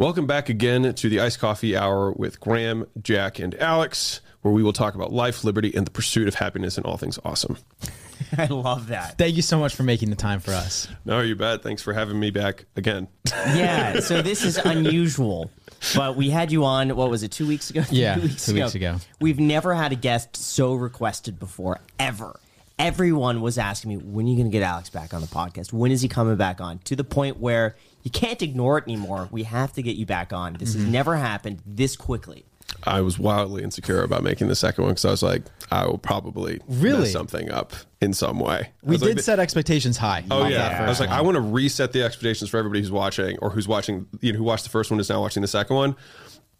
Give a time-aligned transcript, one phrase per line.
[0.00, 4.62] Welcome back again to the Iced Coffee Hour with Graham, Jack, and Alex, where we
[4.62, 7.58] will talk about life, liberty, and the pursuit of happiness and all things awesome.
[8.38, 9.18] I love that.
[9.18, 10.86] Thank you so much for making the time for us.
[11.04, 11.64] No, you bet.
[11.64, 13.08] Thanks for having me back again.
[13.26, 15.50] Yeah, so this is unusual,
[15.96, 17.82] but we had you on, what was it, two weeks ago?
[17.90, 18.98] Yeah, two weeks ago.
[19.20, 22.38] We've never had a guest so requested before, ever.
[22.78, 25.72] Everyone was asking me, when are you going to get Alex back on the podcast?
[25.72, 26.78] When is he coming back on?
[26.84, 29.28] To the point where you can't ignore it anymore.
[29.30, 30.54] We have to get you back on.
[30.54, 30.92] This has mm-hmm.
[30.92, 32.44] never happened this quickly.
[32.84, 35.98] I was wildly insecure about making the second one because I was like, I will
[35.98, 37.00] probably Really?
[37.00, 38.58] mess something up in some way.
[38.58, 40.24] I We was like, did set expectations high.
[40.30, 41.18] Oh on yeah, that I was like, one.
[41.18, 44.06] I want to reset the expectations for everybody who's watching or who's watching.
[44.20, 45.96] You know, who watched the first one is now watching the second one.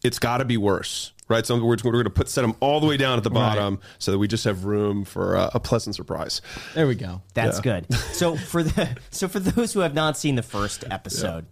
[0.03, 1.45] It's got to be worse, right?
[1.45, 3.79] So we're, we're going to put set them all the way down at the bottom
[3.97, 6.41] so that we just have room for uh, a pleasant surprise.
[6.73, 7.21] there we go.
[7.33, 7.81] That's Yeah.
[7.85, 7.93] good.
[8.13, 11.45] So for the so for those who have not seen the first episode,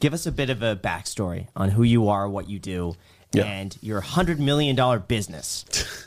[0.00, 2.94] give us a bit of a backstory on who you are, what you do,
[3.32, 3.44] Yeah.
[3.44, 5.64] and your hundred million dollar business.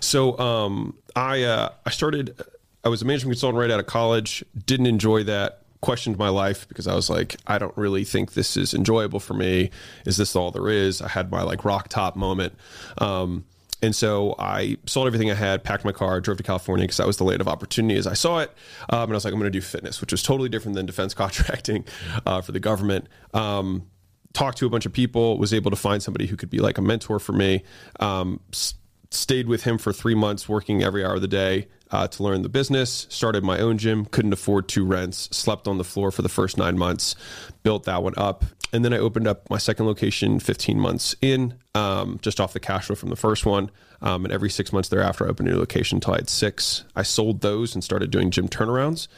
[0.00, 2.40] So um, I uh, I started.
[2.84, 4.44] I was a management consultant right out of college.
[4.66, 5.62] Didn't enjoy that.
[5.80, 9.34] Questioned my life because I was like, I don't really think this is enjoyable for
[9.34, 9.70] me.
[10.04, 11.00] Is this all there is?
[11.00, 12.54] I had my like rock top moment.
[12.98, 13.44] Um,
[13.80, 17.06] and so I sold everything I had, packed my car, drove to California because that
[17.06, 18.52] was the land of opportunity as I saw it.
[18.90, 20.86] Um, and I was like, I'm going to do fitness, which was totally different than
[20.86, 21.84] defense contracting
[22.26, 23.06] uh, for the government.
[23.32, 23.86] Um,
[24.32, 26.78] talked to a bunch of people, was able to find somebody who could be like
[26.78, 27.62] a mentor for me.
[28.00, 28.74] Um, s-
[29.10, 32.42] stayed with him for three months, working every hour of the day uh, to learn
[32.42, 33.06] the business.
[33.10, 36.56] Started my own gym, couldn't afford two rents, slept on the floor for the first
[36.56, 37.14] nine months,
[37.62, 38.44] built that one up.
[38.72, 42.60] And then I opened up my second location 15 months in, um, just off the
[42.60, 43.70] cash flow from the first one.
[44.00, 46.84] Um, and every six months thereafter, I opened a new location until I had six.
[46.94, 49.08] I sold those and started doing gym turnarounds.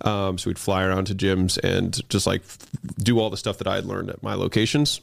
[0.00, 2.42] Um, so we'd fly around to gyms and just like
[2.98, 5.00] do all the stuff that I had learned at my locations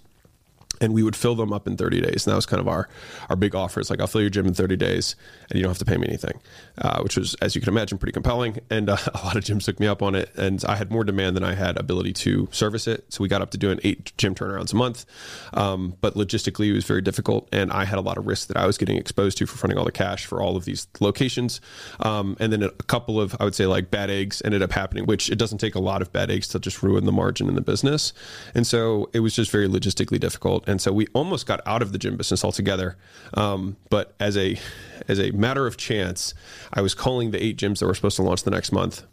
[0.81, 2.25] and we would fill them up in 30 days.
[2.25, 2.87] And that was kind of our,
[3.29, 3.79] our big offer.
[3.79, 5.15] It's like, I'll fill your gym in 30 days
[5.49, 6.39] and you don't have to pay me anything,
[6.79, 8.59] uh, which was, as you can imagine, pretty compelling.
[8.69, 10.29] And uh, a lot of gyms took me up on it.
[10.35, 13.05] And I had more demand than I had ability to service it.
[13.09, 15.05] So we got up to doing eight gym turnarounds a month.
[15.53, 17.47] Um, but logistically, it was very difficult.
[17.51, 19.77] And I had a lot of risks that I was getting exposed to for fronting
[19.77, 21.61] all the cash for all of these locations.
[21.99, 25.05] Um, and then a couple of, I would say, like bad eggs ended up happening,
[25.05, 27.55] which it doesn't take a lot of bad eggs to just ruin the margin in
[27.55, 28.13] the business.
[28.53, 30.66] And so it was just very logistically difficult.
[30.67, 32.97] And so we almost got out of the gym business altogether.
[33.33, 34.59] Um, but as a
[35.07, 36.33] as a matter of chance,
[36.73, 39.03] I was calling the eight gyms that were supposed to launch the next month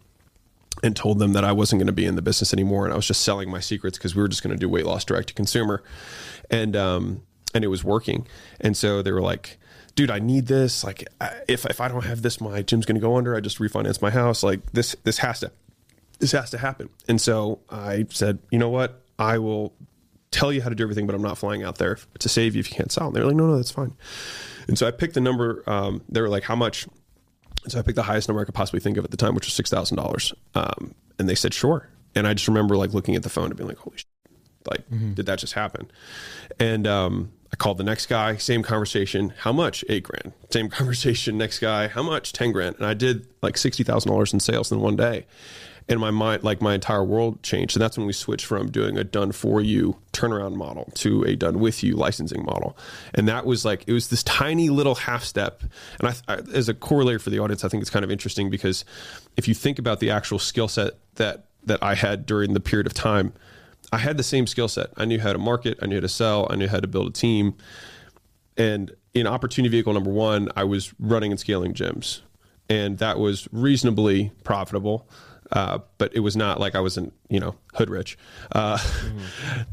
[0.83, 2.97] and told them that I wasn't going to be in the business anymore, and I
[2.97, 5.29] was just selling my secrets because we were just going to do weight loss direct
[5.29, 5.83] to consumer,
[6.51, 7.23] and um,
[7.55, 8.27] and it was working,
[8.61, 9.59] and so they were like,
[9.95, 10.83] "Dude, I need this.
[10.83, 11.07] Like,
[11.47, 13.37] if if I don't have this, my gym's going to go under.
[13.37, 14.43] I just refinance my house.
[14.43, 15.53] Like, this this has to
[16.19, 19.01] this has to happen." And so I said, "You know what?
[19.17, 19.73] I will
[20.35, 22.61] tell you how to do everything, but I'm not flying out there to save you
[22.61, 23.95] if you can't sell." And they were like, "No, no, that's fine."
[24.69, 25.63] And so I picked the number.
[25.67, 26.87] Um, they were like, "How much?"
[27.65, 29.35] And so I picked the highest number I could possibly think of at the time,
[29.35, 30.33] which was six thousand dollars.
[30.55, 31.89] Um, and they said sure.
[32.15, 34.07] And I just remember like looking at the phone and being like, "Holy shit!
[34.71, 34.83] Like,
[35.15, 35.91] did that just happen?"
[36.61, 38.37] And um, I called the next guy.
[38.37, 39.33] Same conversation.
[39.39, 39.85] How much?
[39.89, 40.33] Eight grand.
[40.51, 41.39] Same conversation.
[41.39, 41.89] Next guy.
[41.89, 42.33] How much?
[42.33, 42.77] Ten grand.
[42.77, 45.27] And I did like sixty thousand dollars in sales in one day.
[45.87, 47.77] And my mind, like my entire world changed.
[47.77, 51.37] And that's when we switched from doing a done for you turnaround model to a
[51.37, 52.77] done with you licensing model.
[53.13, 55.63] And that was like, it was this tiny little half step.
[56.01, 58.49] And I, I, as a corollary for the audience, I think it's kind of interesting
[58.49, 58.87] because
[59.37, 62.87] if you think about the actual skill set that, that I had during the period
[62.87, 63.35] of time,
[63.93, 64.89] I had the same skill set.
[64.97, 67.09] I knew how to market, I knew how to sell, I knew how to build
[67.09, 67.55] a team.
[68.57, 72.21] And in opportunity vehicle number one, I was running and scaling gyms.
[72.69, 75.09] And that was reasonably profitable.
[75.55, 78.19] Uh, but it was not like I wasn't, you know, hood rich.
[78.53, 78.79] Uh,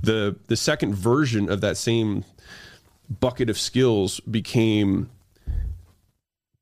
[0.03, 2.23] The the second version of that same
[3.19, 5.09] bucket of skills became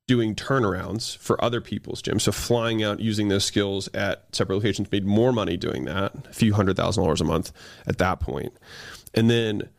[0.07, 2.21] doing turnarounds for other people's gyms.
[2.21, 6.33] So flying out using those skills at separate locations made more money doing that, a
[6.33, 7.51] few hundred thousand dollars a month
[7.85, 8.51] at that point.
[9.13, 9.69] And then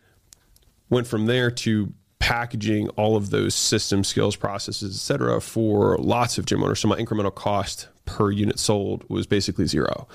[0.88, 6.38] went from there to packaging all of those system skills processes et cetera for lots
[6.38, 6.78] of gym owners.
[6.78, 10.06] So my incremental cost per unit sold was basically zero.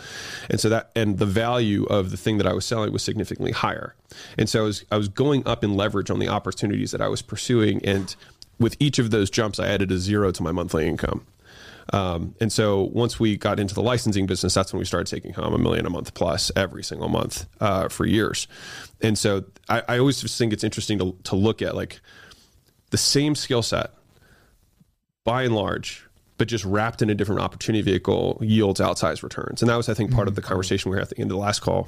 [0.49, 3.51] And so that and the value of the thing that i was selling was significantly
[3.51, 3.95] higher.
[4.37, 7.09] And so i was, I was going up in leverage on the opportunities that i
[7.09, 7.83] was pursuing.
[7.83, 8.15] And
[8.59, 11.25] with each of those jumps i added a zero to my monthly income
[11.93, 15.33] um, and so once we got into the licensing business, that's when we started taking
[15.33, 18.47] home a million a month plus every single month uh, for years.
[19.01, 21.99] And so I, I always just think it's interesting to, to look at like
[22.89, 23.91] the same skill set
[25.23, 26.05] by and large,
[26.37, 29.61] but just wrapped in a different opportunity vehicle yields outsized returns.
[29.61, 31.37] And that was, I think, part of the conversation we had at the end of
[31.37, 31.87] the last call.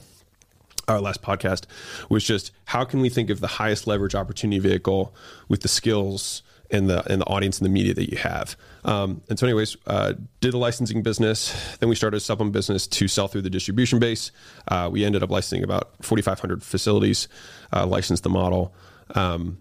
[0.88, 1.65] our last podcast
[2.09, 5.13] was just how can we think of the highest leverage opportunity vehicle
[5.50, 8.55] with the skills and the and the audience and the media that you have.
[8.88, 11.54] Um, and so, anyways, uh, did a licensing business.
[11.80, 14.31] Then we started a supplement business to sell through the distribution base.
[14.69, 17.28] Uh, we ended up licensing about 4,500 facilities,
[17.74, 18.74] uh, licensed the model,
[19.13, 19.57] um,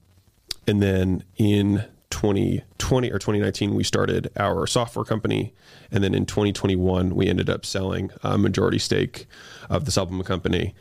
[0.69, 5.52] and then in 2020 or 2019 we started our software company,
[5.90, 9.26] and then in 2021 we ended up selling a majority stake
[9.69, 10.73] of the supplement company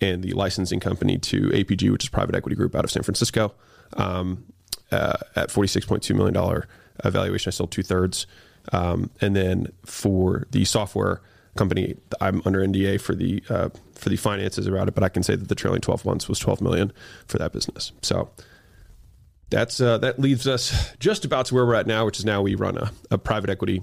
[0.00, 3.54] and the licensing company to APG, which is private equity group out of San Francisco.
[3.96, 4.44] Um,
[4.90, 6.64] uh, at $46.2 million
[7.04, 8.26] valuation, I sold two thirds.
[8.72, 11.20] Um, and then for the software
[11.56, 15.22] company, I'm under NDA for the uh, for the finances around it, but I can
[15.22, 16.92] say that the trailing 12 months was 12 million
[17.26, 17.92] for that business.
[18.02, 18.30] So
[19.50, 22.42] that's uh, that leaves us just about to where we're at now, which is now
[22.42, 23.82] we run a, a private equity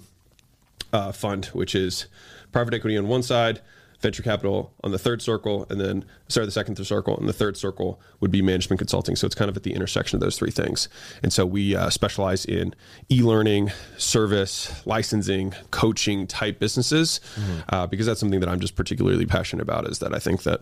[0.92, 2.08] uh, fund, which is
[2.52, 3.62] private equity on one side,
[4.00, 7.58] venture capital on the third circle, and then sorry, the second circle, and the third
[7.58, 9.16] circle would be management consulting.
[9.16, 10.88] So it's kind of at the intersection of those three things.
[11.22, 12.74] And so we uh, specialize in
[13.12, 17.60] e-learning, service, licensing, coaching type businesses, mm-hmm.
[17.70, 19.88] uh, because that's something that I'm just particularly passionate about.
[19.88, 20.62] Is that I think that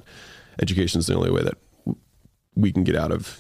[0.60, 1.58] education is the only way that
[2.56, 3.40] we can get out of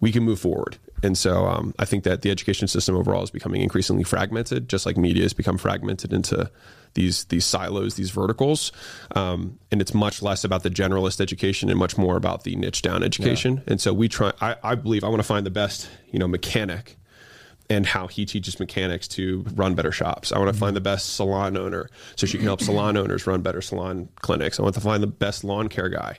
[0.00, 0.78] we can move forward.
[1.02, 4.86] And so um, I think that the education system overall is becoming increasingly fragmented, just
[4.86, 6.50] like media has become fragmented into
[6.94, 8.72] these these silos, these verticals,
[9.14, 12.82] um, and it's much less about the generalist education and much more about the niche
[12.82, 13.56] down education.
[13.56, 13.62] Yeah.
[13.72, 14.32] And so we try.
[14.40, 16.96] I, I believe I want to find the best, you know, mechanic
[17.70, 20.32] and how he teaches mechanics to run better shops.
[20.32, 23.42] I want to find the best salon owner so she can help salon owners run
[23.42, 24.58] better salon clinics.
[24.58, 26.18] I want to find the best lawn care guy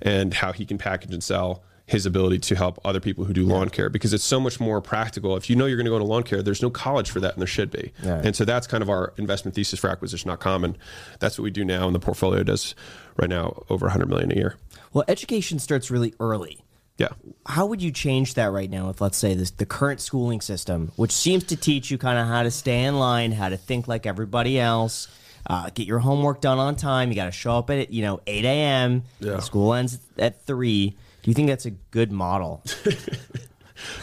[0.00, 3.44] and how he can package and sell his ability to help other people who do
[3.44, 5.36] lawn care because it's so much more practical.
[5.36, 7.32] If you know you're going to go into lawn care, there's no college for that,
[7.34, 7.92] and there should be.
[8.02, 10.78] And so that's kind of our investment thesis for acquisition.com, and
[11.18, 11.86] that's what we do now.
[11.86, 12.74] And the portfolio does
[13.16, 14.56] right now over 100 million a year.
[14.92, 16.62] Well, education starts really early.
[16.98, 17.08] Yeah.
[17.46, 20.92] How would you change that right now with, let's say, this the current schooling system,
[20.96, 23.88] which seems to teach you kind of how to stay in line, how to think
[23.88, 25.08] like everybody else,
[25.46, 27.08] uh, get your homework done on time.
[27.08, 29.04] You got to show up at you know 8 a.m.
[29.20, 29.40] Yeah.
[29.40, 30.96] School ends at three.
[31.22, 32.62] Do you think that's a good model?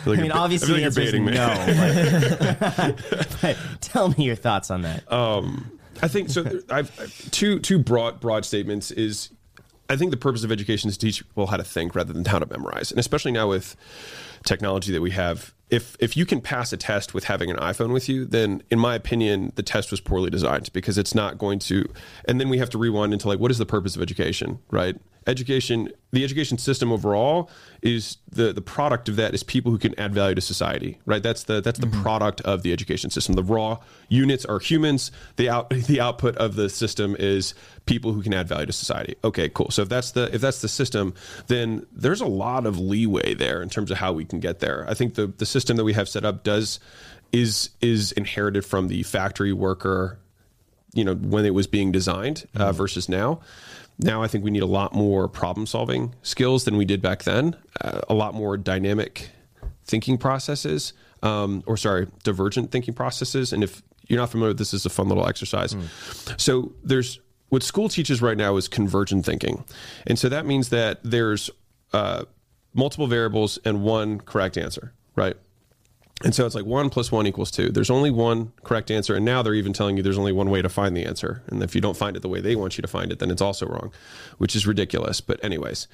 [0.05, 1.25] I, like I mean, obviously, the answer is no.
[2.59, 5.09] But, but, tell me your thoughts on that.
[5.11, 5.71] Um,
[6.01, 6.61] I think so.
[6.69, 6.91] I've
[7.31, 9.29] two two broad broad statements is.
[9.91, 12.23] I think the purpose of education is to teach people how to think rather than
[12.23, 13.75] how to memorize, and especially now with
[14.43, 17.93] technology that we have if if you can pass a test with having an iPhone
[17.93, 21.59] with you, then in my opinion, the test was poorly designed because it's not going
[21.59, 21.85] to.
[22.25, 24.95] And then we have to rewind into like, what is the purpose of education, right?
[25.29, 27.51] Education, the education system overall
[27.83, 31.21] is the the product of that is people who can add value to society, right?
[31.21, 32.01] That's the that's the mm-hmm.
[32.01, 33.35] product of the education system.
[33.35, 33.77] The raw
[34.07, 35.11] units are humans.
[35.35, 37.53] The out the output of the system is
[37.85, 39.17] people who can add value to society.
[39.23, 39.69] Okay, cool.
[39.69, 41.13] So if that's the if that's the system,
[41.45, 44.83] then there's a lot of leeway there in terms of how we can get there.
[44.89, 46.79] I think the the system that we have set up does
[47.31, 50.17] is is inherited from the factory worker,
[50.93, 52.77] you know, when it was being designed uh, mm-hmm.
[52.77, 53.41] versus now.
[53.99, 57.23] Now I think we need a lot more problem solving skills than we did back
[57.23, 57.55] then.
[57.81, 59.29] Uh, a lot more dynamic
[59.85, 63.51] thinking processes, um, or sorry, divergent thinking processes.
[63.51, 65.73] And if you're not familiar with this, is a fun little exercise.
[65.73, 66.39] Mm.
[66.39, 67.19] So there's
[67.49, 69.65] what school teaches right now is convergent thinking,
[70.07, 71.49] and so that means that there's
[71.93, 72.23] uh,
[72.73, 75.35] multiple variables and one correct answer, right?
[76.23, 77.69] And so it's like one plus one equals two.
[77.69, 79.15] There's only one correct answer.
[79.15, 81.43] And now they're even telling you there's only one way to find the answer.
[81.47, 83.31] And if you don't find it the way they want you to find it, then
[83.31, 83.93] it's also wrong,
[84.37, 85.21] which is ridiculous.
[85.21, 85.87] But, anyways,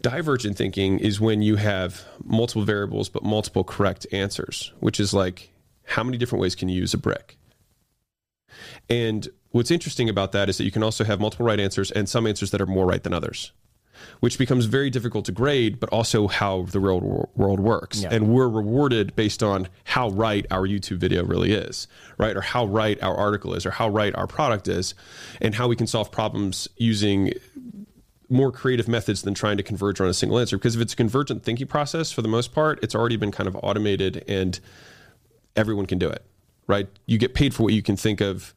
[0.00, 5.50] divergent thinking is when you have multiple variables but multiple correct answers, which is like
[5.84, 7.36] how many different ways can you use a brick?
[8.88, 12.08] And what's interesting about that is that you can also have multiple right answers and
[12.08, 13.52] some answers that are more right than others
[14.20, 18.02] which becomes very difficult to grade, but also how the real world works.
[18.02, 18.08] Yeah.
[18.12, 21.88] And we're rewarded based on how right our YouTube video really is,
[22.18, 22.36] right?
[22.36, 24.94] Or how right our article is, or how right our product is,
[25.40, 27.32] and how we can solve problems using
[28.28, 30.58] more creative methods than trying to converge on a single answer.
[30.58, 33.46] Because if it's a convergent thinking process, for the most part, it's already been kind
[33.46, 34.58] of automated and
[35.54, 36.24] everyone can do it,
[36.66, 36.88] right?
[37.06, 38.52] You get paid for what you can think of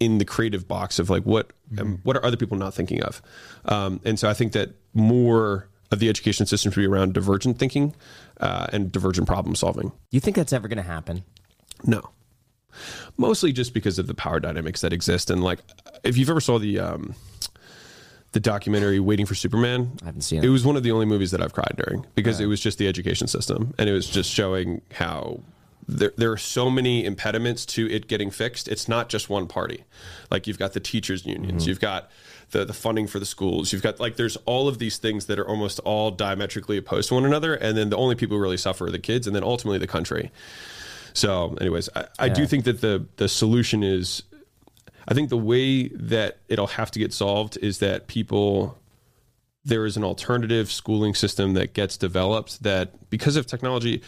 [0.00, 1.80] in the creative box of like what mm-hmm.
[1.80, 3.22] um, what are other people not thinking of
[3.66, 7.58] um, and so i think that more of the education system should be around divergent
[7.58, 7.94] thinking
[8.40, 11.22] uh, and divergent problem solving do you think that's ever going to happen
[11.84, 12.10] no
[13.16, 15.60] mostly just because of the power dynamics that exist and like
[16.02, 17.14] if you've ever saw the um,
[18.34, 19.92] the documentary Waiting for Superman.
[20.02, 20.44] I haven't seen it.
[20.44, 22.78] It was one of the only movies that I've cried during because it was just
[22.78, 25.40] the education system and it was just showing how
[25.86, 28.68] there, there are so many impediments to it getting fixed.
[28.68, 29.84] It's not just one party.
[30.30, 31.68] Like you've got the teachers unions, mm-hmm.
[31.68, 32.10] you've got
[32.50, 33.72] the the funding for the schools.
[33.72, 37.14] You've got like there's all of these things that are almost all diametrically opposed to
[37.14, 39.44] one another, and then the only people who really suffer are the kids, and then
[39.44, 40.30] ultimately the country.
[41.12, 44.22] So, anyways, I, I do think that the the solution is,
[45.06, 48.78] I think the way that it'll have to get solved is that people
[49.66, 54.02] there is an alternative schooling system that gets developed that because of technology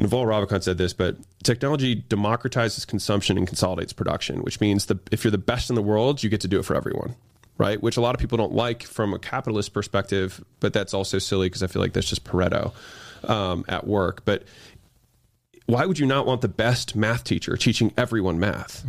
[0.00, 5.24] Naval Ravikant said this, but technology democratizes consumption and consolidates production, which means the, if
[5.24, 7.14] you're the best in the world, you get to do it for everyone,
[7.58, 7.82] right?
[7.82, 11.46] Which a lot of people don't like from a capitalist perspective, but that's also silly
[11.48, 12.72] because I feel like that's just Pareto
[13.24, 14.24] um, at work.
[14.24, 14.44] But
[15.66, 18.84] why would you not want the best math teacher teaching everyone math?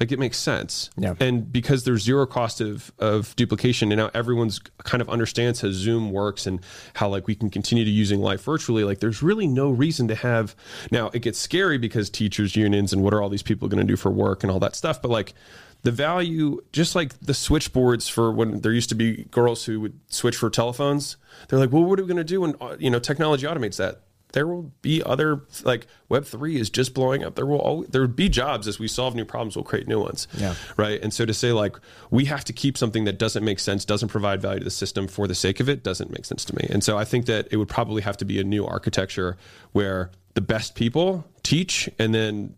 [0.00, 0.88] Like it makes sense.
[0.96, 1.14] Yeah.
[1.20, 5.68] And because there's zero cost of, of duplication and now everyone's kind of understands how
[5.70, 6.60] Zoom works and
[6.94, 10.14] how like we can continue to using life virtually, like there's really no reason to
[10.14, 10.56] have
[10.90, 13.86] now it gets scary because teachers unions and what are all these people going to
[13.86, 15.02] do for work and all that stuff.
[15.02, 15.34] But like
[15.82, 19.98] the value, just like the switchboards for when there used to be girls who would
[20.08, 21.16] switch for telephones,
[21.48, 23.76] they're like, well, what are we going to do when, uh, you know, technology automates
[23.76, 24.00] that?
[24.32, 27.34] There will be other like web 3 is just blowing up.
[27.34, 30.00] There will always there will be jobs as we solve new problems we'll create new
[30.00, 30.28] ones.
[30.36, 30.54] Yeah.
[30.76, 31.00] right?
[31.02, 31.76] And so to say like
[32.10, 35.08] we have to keep something that doesn't make sense doesn't provide value to the system
[35.08, 36.66] for the sake of it doesn't make sense to me.
[36.70, 39.36] And so i think that it would probably have to be a new architecture
[39.72, 42.54] where the best people teach and then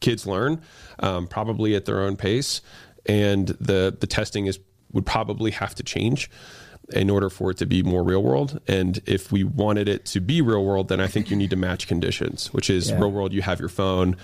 [0.00, 0.60] kids learn
[0.98, 2.60] um, probably at their own pace.
[3.06, 4.58] And the the testing is
[4.92, 6.30] would probably have to change
[6.92, 10.20] in order for it to be more real world and if we wanted it to
[10.20, 12.98] be real world then i think you need to match conditions which is Yeah.
[12.98, 14.16] real world you have your phone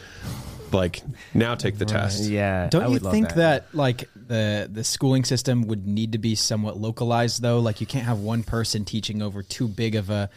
[0.72, 1.00] like
[1.32, 2.68] now take the test Yeah.
[2.68, 3.74] Don't you would love think that.
[3.74, 7.58] like the the schooling system would need to be somewhat localized though?
[7.60, 10.28] Like you can't have one person teaching over too big of a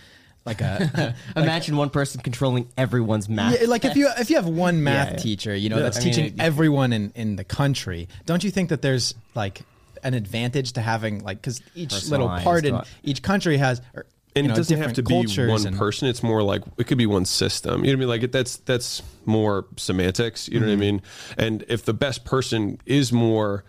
[0.46, 3.60] like a Imagine one person controlling everyone's math.
[3.62, 5.18] yeah, like if you if you have one math Yeah, yeah.
[5.20, 8.08] teacher, you know, Yeah, that's I mean, teaching it- everyone in in the country.
[8.26, 9.64] Don't you think that there's like
[10.04, 12.88] an advantage to having like because each little part in thought.
[13.04, 14.06] each country has or,
[14.36, 15.14] and you know, it doesn't have to be
[15.48, 16.08] one and- person.
[16.08, 17.84] It's more like it could be one system.
[17.84, 18.10] You know what i mean?
[18.10, 20.48] Like it, that's that's more semantics.
[20.48, 20.80] You know Mm-hmm.
[20.80, 21.02] what i mean?
[21.38, 23.64] And if the best person is more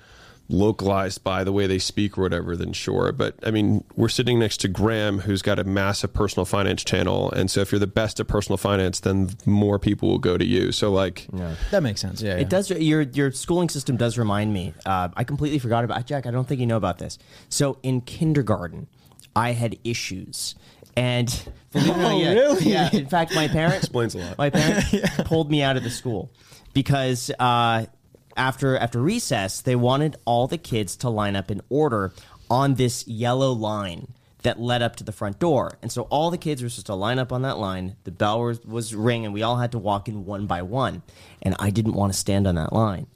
[0.48, 4.38] localized by the way they speak or whatever then sure but i mean we're sitting
[4.38, 7.86] next to graham who's got a massive personal finance channel and so if you're the
[7.86, 11.26] best at personal finance then more people will go to you so like
[11.70, 12.20] That makes sense.
[12.20, 12.70] Yeah, It does.
[12.70, 14.74] Your your schooling system does remind me.
[14.84, 16.26] Uh, I completely forgot about Jack.
[16.26, 17.18] I don't think you know about this.
[17.48, 18.88] So in kindergarten,
[19.34, 20.54] I had issues,
[20.96, 21.28] and
[21.72, 22.64] believe it or not, Oh, yeah, really?
[22.70, 22.90] Yeah.
[22.92, 24.38] In fact, my parents Explains a lot.
[24.38, 24.90] My parents
[25.24, 26.30] pulled me out of the school
[26.74, 27.86] because uh,
[28.36, 32.12] after after recess, they wanted all the kids to line up in order
[32.50, 34.12] on this yellow line
[34.42, 35.78] that led up to the front door.
[35.82, 37.96] And so all the kids were supposed to line up on that line.
[38.04, 41.02] The bell was, was ring, and we all had to walk in one by one.
[41.40, 43.06] And I didn't want to stand on that line.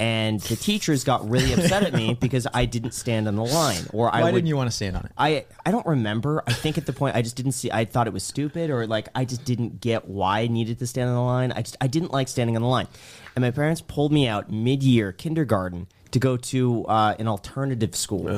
[0.00, 3.84] And the teachers got really upset at me because I didn't stand on the line,
[3.92, 5.12] or I Why would, didn't you want to stand on it?
[5.16, 6.42] I I don't remember.
[6.44, 7.70] I think at the point I just didn't see.
[7.70, 10.88] I thought it was stupid, or like I just didn't get why I needed to
[10.88, 11.52] stand on the line.
[11.52, 12.88] I just I didn't like standing on the line,
[13.34, 17.96] and my parents pulled me out mid year kindergarten to go to uh, an alternative
[17.96, 18.28] school,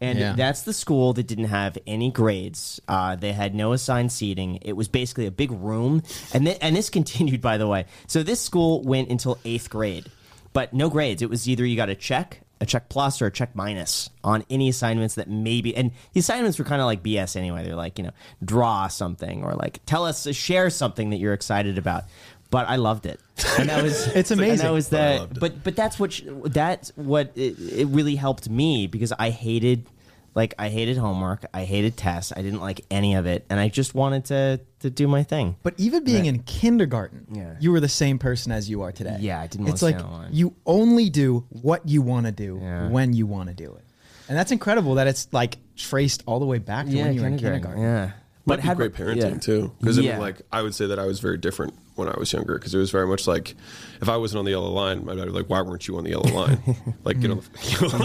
[0.00, 0.32] and Yeah.
[0.36, 2.80] that's the school that didn't have any grades.
[2.88, 4.58] Uh, they had no assigned seating.
[4.62, 6.02] It was basically a big room,
[6.34, 7.86] and th- and this continued by the way.
[8.08, 10.10] So this school went until eighth grade,
[10.52, 11.22] but no grades.
[11.22, 14.44] It was either you got a check, a check plus, or a check minus on
[14.50, 15.76] any assignments that maybe.
[15.76, 17.62] And the assignments were kind of like BS anyway.
[17.64, 18.12] They're like you know
[18.44, 22.04] draw something or like tell us share something that you're excited about.
[22.52, 23.18] But I loved it,
[23.58, 24.66] and that was It's And amazing.
[24.66, 25.40] that was But I the loved it.
[25.40, 29.86] but but that's what sh- that's what it, it really helped me because I hated
[30.34, 33.68] like I hated homework, I hated tests, I didn't like any of it, and I
[33.68, 35.56] just wanted to to do my thing.
[35.62, 37.54] But even being in kindergarten, Yeah.
[37.58, 39.16] you were the same person as you are today.
[39.20, 40.28] Yeah, I didn't wanna It's like stand line.
[40.32, 42.88] you only do what you want to do Yeah.
[42.90, 43.84] when you want to do it,
[44.28, 47.28] and that's incredible that it's like traced all the way back to when you were
[47.28, 47.80] in kindergarten.
[47.82, 48.10] Yeah,
[48.44, 49.38] Might be have- great parenting yeah.
[49.38, 50.18] too, because Yeah.
[50.18, 52.78] like I would say that I was very different when I was younger, because it
[52.78, 53.54] was very much like
[54.00, 55.96] if I wasn't on the yellow line, my dad would be like, "Why weren't you
[55.98, 56.58] on the yellow line?
[57.04, 57.98] like get on the yellow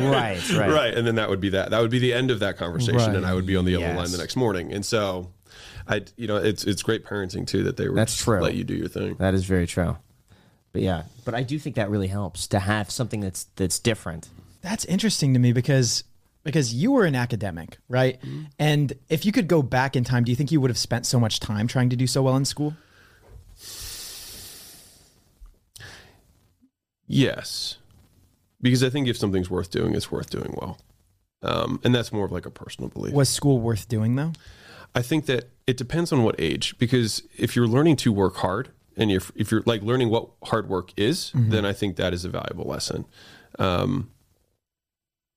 [0.00, 1.70] line." right, right, right, and then that would be that.
[1.70, 3.16] That would be the end of that conversation, Right.
[3.16, 3.96] and I would be on the yellow Yes.
[3.96, 4.72] line the next morning.
[4.72, 5.30] And so,
[5.88, 8.40] I, you know, it's it's great parenting too that they were That's true.
[8.40, 9.16] let you do your thing.
[9.18, 9.96] That is very true.
[10.72, 14.28] But yeah, but I do think that really helps to have something that's that's different.
[14.62, 16.02] That's interesting to me because
[16.42, 18.20] because you were an academic, right?
[18.20, 18.42] Mm-hmm.
[18.58, 21.06] And if you could go back in time, do you think you would have spent
[21.06, 22.74] so much time trying to do so well in school?
[27.06, 27.78] Yes,
[28.60, 30.78] because I think if something's worth doing, it's worth doing well,
[31.42, 33.12] um, and that's more of like a personal belief.
[33.14, 34.32] Was school worth doing though?
[34.94, 38.70] I think that it depends on what age, because if you're learning to work hard
[38.96, 42.24] and if if you're like learning what hard work is, then I think that is
[42.24, 43.04] a valuable lesson.
[43.58, 44.10] Um,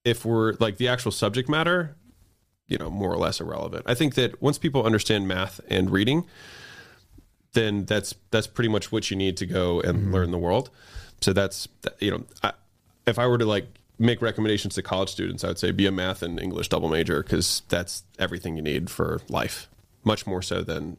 [0.05, 1.95] if we're like the actual subject matter,
[2.67, 3.83] you know, more or less irrelevant.
[3.87, 6.25] I think that once people understand math and reading,
[7.53, 10.13] then that's that's pretty much what you need to go and Mm-hmm.
[10.13, 10.69] learn the world.
[11.21, 11.67] So that's
[11.99, 12.53] you know, I,
[13.05, 13.67] if I were to like
[13.99, 17.23] make recommendations to college students, I would say be a math and English double major
[17.23, 19.67] because that's everything you need for life,
[20.03, 20.97] much more so than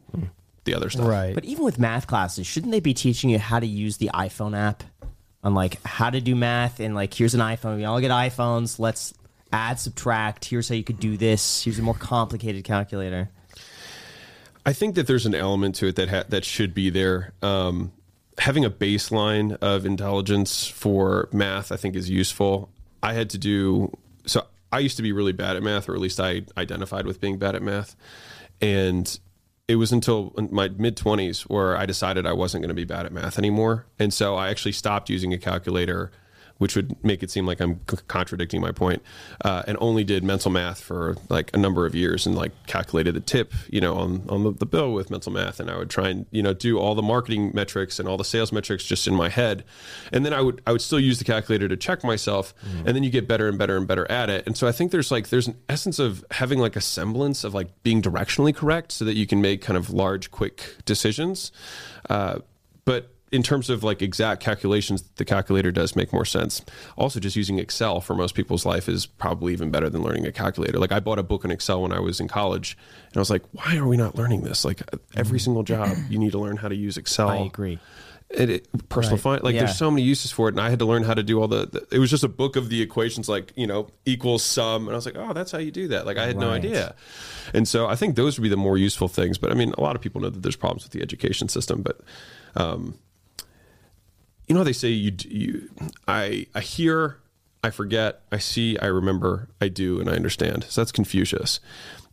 [0.65, 1.07] the other stuff.
[1.07, 1.33] Right.
[1.33, 4.57] But even with math classes, shouldn't they be teaching you how to use the iPhone
[4.57, 4.83] app
[5.43, 7.77] on like how to do math and like here's an iPhone.
[7.77, 8.79] We all get iPhones.
[8.79, 9.13] Let's
[9.51, 10.45] add, subtract.
[10.45, 11.63] Here's how you could do this.
[11.63, 13.29] Here's a more complicated calculator.
[14.65, 17.33] I think that there's an element to it that ha- that should be there.
[17.41, 17.91] Um,
[18.39, 22.69] having a baseline of intelligence for math, I think, is useful.
[23.03, 24.45] I had to do so.
[24.71, 27.37] I used to be really bad at math, or at least I identified with being
[27.37, 27.95] bad at math,
[28.61, 29.19] and
[29.67, 33.05] it was until my mid 20s where I decided I wasn't going to be bad
[33.05, 36.11] at math anymore, and so I actually stopped using a calculator
[36.59, 39.01] which would make it seem like I'm c- contradicting my point,
[39.43, 43.15] uh, and only did mental math for like a number of years and like calculated
[43.15, 45.59] the tip, you know, on, on the, the bill with mental math.
[45.59, 48.23] And I would try and, you know, do all the marketing metrics and all the
[48.23, 49.63] sales metrics just in my head.
[50.13, 52.53] And then I would, I would still use the calculator to check myself.
[52.85, 54.45] And then you get better and better and better at it.
[54.45, 57.53] And so I think there's like, there's an essence of having like a semblance of
[57.53, 61.51] like being directionally correct so that you can make kind of large, quick decisions.
[62.09, 62.39] Uh,
[62.85, 66.63] but in terms of like exact calculations, the calculator does make more sense.
[66.97, 70.31] Also, just using Excel for most people's life is probably even better than learning a
[70.31, 70.79] calculator.
[70.79, 73.29] Like I bought a book on Excel when I was in college, and I was
[73.29, 74.65] like, why are we not learning this?
[74.65, 74.81] Like
[75.15, 77.29] every single job, you need to learn how to use Excel.
[77.29, 77.79] I agree.
[78.31, 79.21] It, it- personal Right.
[79.23, 79.61] finance, like Yeah.
[79.65, 81.47] there's so many uses for it, and I had to learn how to do all
[81.47, 81.87] the, the.
[81.91, 84.95] It was just a book of the equations, like you know, equals sum, and I
[84.95, 86.05] was like, oh, that's how you do that.
[86.05, 86.93] Like I had no idea,
[87.55, 89.39] and so I think those would be the more useful things.
[89.39, 91.81] But I mean, a lot of people know that there's problems with the education system,
[91.81, 92.01] but
[92.55, 92.99] um,
[94.49, 95.69] you know how they say you, you
[96.07, 97.17] I I hear,
[97.63, 100.65] I forget, I see, I remember, I do, and I understand.
[100.67, 101.59] So that's Confucius.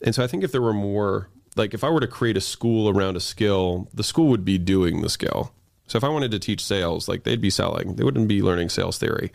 [0.02, 2.42] And so I think if there were more like if I were to create a
[2.42, 5.52] school around a skill, the school would be doing the skill.
[5.86, 8.70] So if I wanted to teach sales, like they'd be selling, they wouldn't be learning
[8.70, 9.30] sales theory.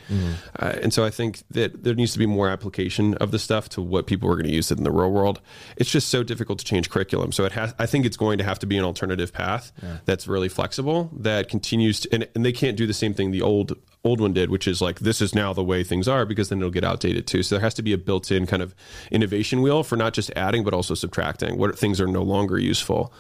[0.60, 3.70] Uh, and so I think that there needs to be more application of the stuff
[3.70, 5.40] to what people are going to use it in the real world.
[5.78, 7.32] It's just so difficult to change curriculum.
[7.32, 9.72] So it has, I think it's going to have to be an alternative path
[10.06, 13.42] that's really flexible that continues to, and, and they can't do the same thing the
[13.42, 16.50] old old one did, which is like this is now the way things are because
[16.50, 17.44] then it'll get outdated too.
[17.44, 18.74] So there has to be a built-in kind of
[19.12, 21.58] innovation wheel for not just adding but also subtracting.
[21.58, 23.14] What things are no longer useful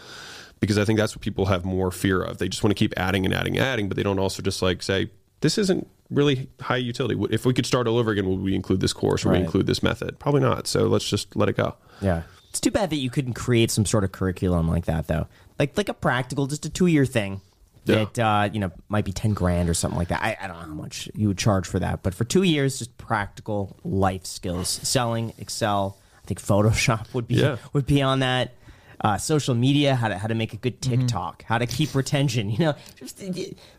[0.61, 2.37] because I think that's what people have more fear of.
[2.37, 4.61] They just want to keep adding and adding and adding, but they don't also just
[4.61, 5.09] like say
[5.41, 7.19] this isn't really high utility.
[7.31, 9.25] If we could start all over again, would we include this course?
[9.25, 10.19] Would we include this method?
[10.19, 10.67] Probably not.
[10.67, 11.75] So let's just let it go.
[12.01, 12.23] Yeah.
[12.49, 15.27] It's too bad that you couldn't create some sort of curriculum like that, though.
[15.59, 17.39] Like like a practical, just a two year thing
[17.85, 18.05] Yeah.
[18.13, 20.21] that uh, you know might be ten grand or something like that.
[20.21, 22.77] I, I don't know how much you would charge for that, but for two years,
[22.79, 25.97] just practical life skills, selling, Excel.
[26.23, 27.57] I think Photoshop would be Yeah.
[27.73, 28.53] would be on that.
[29.03, 32.51] Uh, social media, how to how to make a good TikTok, how to keep retention.
[32.51, 33.19] You know, just,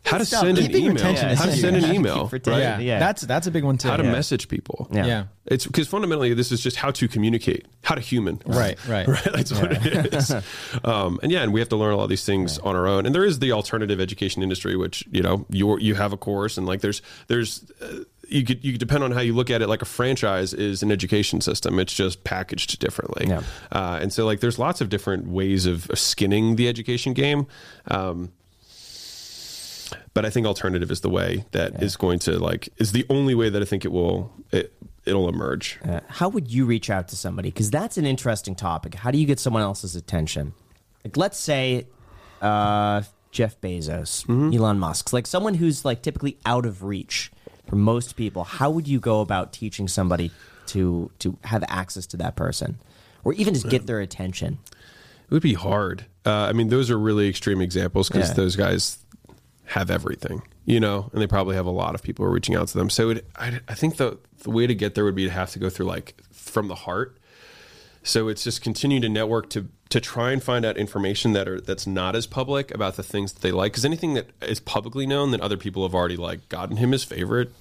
[0.05, 0.41] How to stuff.
[0.43, 0.95] send an email.
[0.95, 2.29] retention is How to send an email.
[2.29, 2.47] Right?
[2.47, 2.79] yeah.
[2.81, 2.99] yeah.
[2.99, 3.87] That's that's a big one too.
[3.89, 4.11] How to Yeah.
[4.11, 4.89] message people.
[4.91, 5.07] Yeah.
[5.07, 5.25] Yeah.
[5.47, 8.41] It's because fundamentally this is just how to communicate, how to human.
[8.47, 9.07] Right, right.
[9.17, 9.29] right.
[9.33, 10.33] That's what it is.
[10.85, 12.87] Um, and yeah, and we have to learn a lot of these things on our
[12.89, 13.07] own.
[13.07, 16.59] And there is the alternative education industry, which you know you you have a course,
[16.59, 19.63] and like there's there's uh, you could you could depend on how you look at
[19.63, 19.69] it.
[19.69, 23.27] Like a franchise is an education system; it's just packaged differently.
[23.29, 23.43] Yeah.
[23.71, 27.47] Uh, and so like there's lots of different ways of, skinning the education game.
[27.89, 28.33] Um,
[30.15, 33.35] but I think alternative is the way that is going to like is the only
[33.35, 34.73] way that I think it will it
[35.05, 35.79] it'll emerge.
[35.85, 37.51] Uh, how would you reach out to somebody?
[37.51, 38.95] Because that's an interesting topic.
[38.95, 40.55] How do you get someone else's attention?
[41.05, 41.87] Like, let's say
[42.41, 47.31] uh, Jeff Bezos, Elon Musk, like someone who's like typically out of reach
[47.69, 48.45] for most people.
[48.45, 50.31] How would you go about teaching somebody
[50.67, 52.79] to to have access to that person,
[53.25, 54.59] or even just get their attention?
[55.25, 56.07] It would be hard.
[56.27, 58.35] Uh, I mean, those are really extreme examples because Yeah.
[58.35, 58.99] those guys
[59.65, 62.69] have everything, you know, and they probably have a lot of people are reaching out
[62.69, 62.91] to them.
[62.91, 65.51] So it, I, I think the the way to get there would be to have
[65.53, 67.17] to go through like from the heart.
[68.03, 71.61] So it's just continue to network to to try and find out information that are
[71.61, 73.73] that's not as public about the things that they like.
[73.73, 77.05] Because anything that is publicly known, that other people have already like gotten him his
[77.05, 77.53] favorite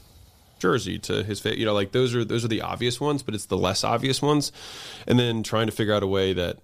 [0.60, 3.34] jersey to his fa- you know like those are those are the obvious ones but
[3.34, 4.52] it's the less obvious ones.
[5.08, 6.60] And then trying to figure out a way that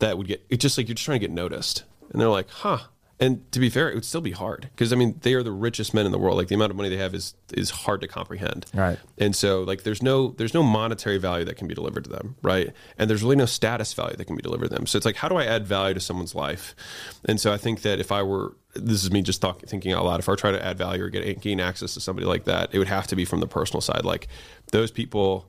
[0.00, 1.84] that would get it's just like you're just trying to get noticed.
[2.10, 2.78] And they're like huh
[3.20, 5.52] and to be fair it would still be hard because i mean they are the
[5.52, 6.36] richest men in the world.
[6.36, 8.66] Like the amount of money they have is is hard to comprehend.
[8.74, 8.98] Right.
[9.18, 12.36] and so like there's no there's no monetary value that can be delivered to them
[12.42, 12.72] right?
[12.98, 14.86] And there's really no status value that can be delivered to them.
[14.86, 16.74] So it's like how do i add value to someone's life?
[17.24, 20.04] And so i think that if i were this is me just talk, thinking out
[20.04, 22.44] loud if i were trying to add value or get gain access to somebody like
[22.44, 24.04] that it would have to be from the personal side.
[24.04, 24.28] Like
[24.72, 25.46] those people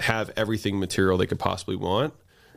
[0.00, 2.14] have everything material they could possibly want,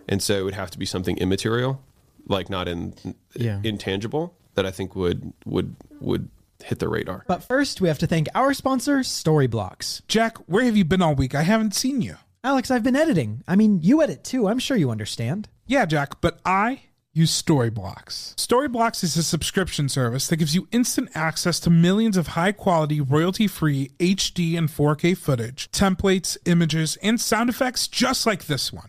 [0.08, 1.82] and so it would have to be something immaterial,
[2.28, 2.94] like not in
[3.36, 3.60] Yeah.
[3.64, 6.30] intangible that I think would would would
[6.64, 7.24] hit the radar.
[7.28, 10.02] But first, we have to thank our sponsor, Storyblocks.
[10.08, 11.36] Jack, where have you been all week?
[11.36, 12.16] I haven't seen you.
[12.44, 13.44] Alex, I've been editing.
[13.48, 14.48] I mean, you edit too.
[14.48, 15.50] I'm sure you understand.
[15.66, 16.82] Yeah, Jack, but I
[17.16, 18.34] use Storyblocks.
[18.36, 23.00] Storyblocks is a subscription service that gives you instant access to millions of high quality,
[23.00, 28.88] royalty free HD and 4K footage, templates, images, and sound effects just like this one.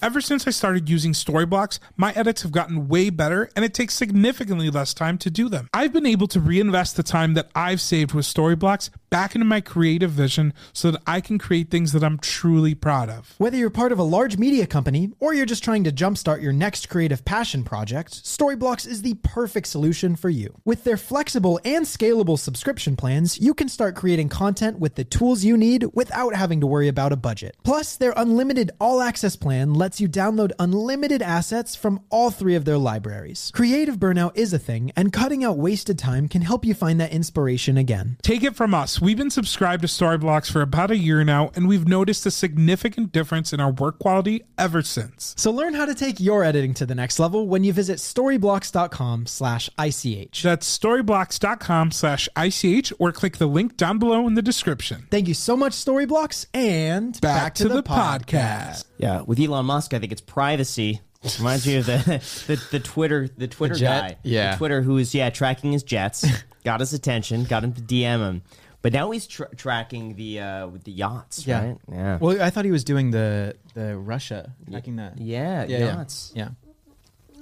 [0.00, 3.92] Ever since I started using Storyblocks, my edits have gotten way better and it takes
[3.92, 5.68] significantly less time to do them.
[5.74, 9.60] I've been able to reinvest the time that I've saved with Storyblocks back into my
[9.60, 13.34] creative vision so that I can create things that I'm truly proud of.
[13.36, 16.52] Whether you're part of a large media company or you're just trying to jumpstart your
[16.54, 20.54] next creative passion project, Storyblocks is the perfect solution for you.
[20.64, 25.44] With their flexible and scalable subscription plans, you can start creating content with the tools
[25.44, 27.56] you need without having to worry about a budget.
[27.64, 32.64] Plus, their unlimited all access plan lets you download unlimited assets from all three of
[32.64, 33.50] their libraries.
[33.52, 37.12] Creative burnout is a thing, and cutting out wasted time can help you find that
[37.12, 38.16] inspiration again.
[38.22, 39.00] Take it from us.
[39.00, 43.12] We've been subscribed to Storyblocks for about a year now, and we've noticed a significant
[43.12, 45.34] difference in our work quality ever since.
[45.36, 49.26] So learn how to take your editing to the next level when you visit storyblocks.com
[49.26, 50.42] slash ICH.
[50.42, 55.06] That's storyblocks.com slash ICH or click the link down below in the description.
[55.10, 58.84] Thank you so much, Storyblocks, and Back, to, the, podcast.
[58.98, 61.00] Yeah, with Elon Musk, I think it's privacy.
[61.38, 61.98] Reminds me of the,
[62.46, 64.00] the the Twitter the Twitter jet?
[64.00, 64.16] guy.
[64.22, 64.52] Yeah.
[64.52, 66.24] the Twitter who was yeah tracking his jets,
[66.64, 68.42] got his attention, got him to DM him,
[68.80, 71.62] but now he's tra- tracking the uh with the yachts, Yeah.
[71.66, 71.76] right?
[71.92, 75.18] Yeah, Well, I thought he was doing the the Russia tracking that.
[75.18, 75.84] yeah, yeah, yeah.
[75.96, 76.32] yachts.
[76.34, 76.48] yeah.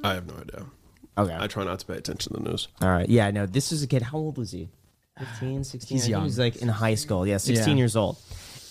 [0.04, 0.66] I have no idea.
[1.16, 2.68] Okay, I try not to pay attention to the news.
[2.80, 3.08] all right.
[3.08, 4.02] Yeah, no, this is a kid.
[4.02, 4.68] How old was he?
[5.18, 5.96] 15, 16?
[5.96, 6.20] He's I think young.
[6.22, 7.26] He was like in high school.
[7.26, 7.74] Yeah, 16 Yeah.
[7.80, 8.18] years old.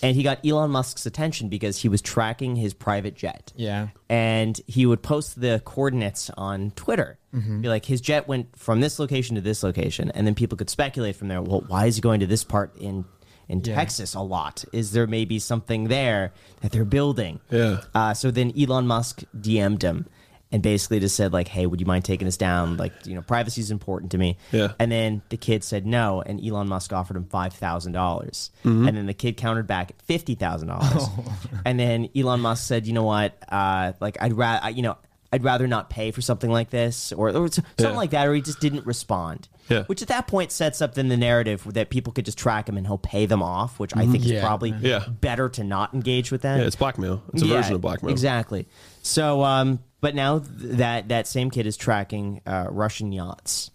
[0.02, 3.52] And he got Elon Musk's attention because he was tracking his private jet.
[3.56, 3.88] Yeah.
[4.08, 7.18] and he would post the coordinates on Twitter.
[7.32, 10.70] Be like, his jet went from this location to this location, and then people could
[10.70, 11.42] speculate from there.
[11.42, 13.04] Well, why is he going to this part in
[13.48, 13.74] in Yeah.
[13.74, 14.64] Texas a lot?
[14.72, 17.40] Is there maybe something there that they're building?
[17.50, 17.82] Yeah.
[17.94, 20.06] Uh, so then Elon Musk DM'd him
[20.50, 22.76] and basically just said like, "Hey, would you mind taking us down?
[22.76, 24.72] Like, you know, privacy is important to me." Yeah.
[24.78, 28.88] And then the kid said no, and Elon Musk offered him five dollars, Mm-hmm.
[28.88, 31.34] and then the kid countered back at fifty thousand dollars, Oh.
[31.64, 33.36] and then Elon Musk said, "You know what?
[33.48, 34.96] Uh, like, I'd rather, you know."
[35.30, 37.90] I'd rather not pay for something like this, or, or something Yeah.
[37.90, 39.46] like that, or he just didn't respond.
[39.68, 39.82] Yeah.
[39.82, 42.78] Which at that point sets up then the narrative that people could just track him
[42.78, 45.04] and he'll pay them off, which I think is probably Yeah.
[45.06, 46.58] better to not engage with that.
[46.60, 47.22] Yeah, it's blackmail.
[47.34, 48.10] It's a version of blackmail.
[48.10, 48.68] Exactly.
[49.02, 53.70] So, um, but now th- that that same kid is tracking uh, Russian yachts.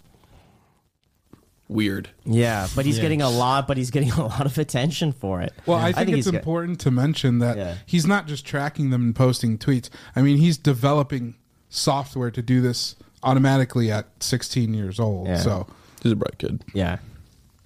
[1.69, 2.09] Weird.
[2.25, 3.03] Yeah, but he's Yeah.
[3.03, 3.67] getting a lot.
[3.67, 5.53] But he's getting a lot of attention for it.
[5.65, 6.37] Well, I think, he's it's good.
[6.37, 7.75] important to mention that Yeah.
[7.85, 9.89] he's not just tracking them and posting tweets.
[10.15, 11.35] I mean, he's developing
[11.69, 15.27] software to do this automatically at 16 years old.
[15.27, 15.37] Yeah.
[15.37, 15.67] So
[16.03, 16.63] He's a bright kid.
[16.73, 16.97] Yeah.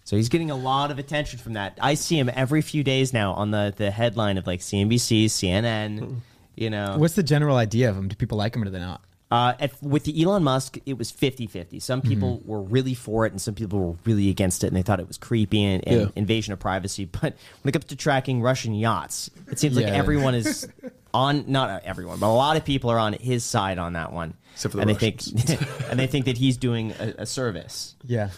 [0.03, 1.77] So he's getting a lot of attention from that.
[1.81, 6.17] I see him every few days now on the the headline of like CNBC, CNN.
[6.57, 8.07] You know, What's the general idea of him?
[8.07, 9.01] Do people like him or do they not?
[9.29, 11.79] Uh, at, with the Elon Musk, it was 50 50.
[11.79, 14.81] Some people were really for it, and some people were really against it, and they
[14.81, 16.07] thought it was creepy and, and Yeah.
[16.15, 17.05] invasion of privacy.
[17.11, 19.93] But when it comes to tracking Russian yachts, it seems like Yeah.
[19.95, 20.67] everyone is
[21.13, 24.33] on, not everyone, but a lot of people are on his side on that one.
[24.53, 25.33] Except for the and Russians.
[25.33, 27.95] they think and they think that he's doing a, a service.
[28.05, 28.29] Yeah.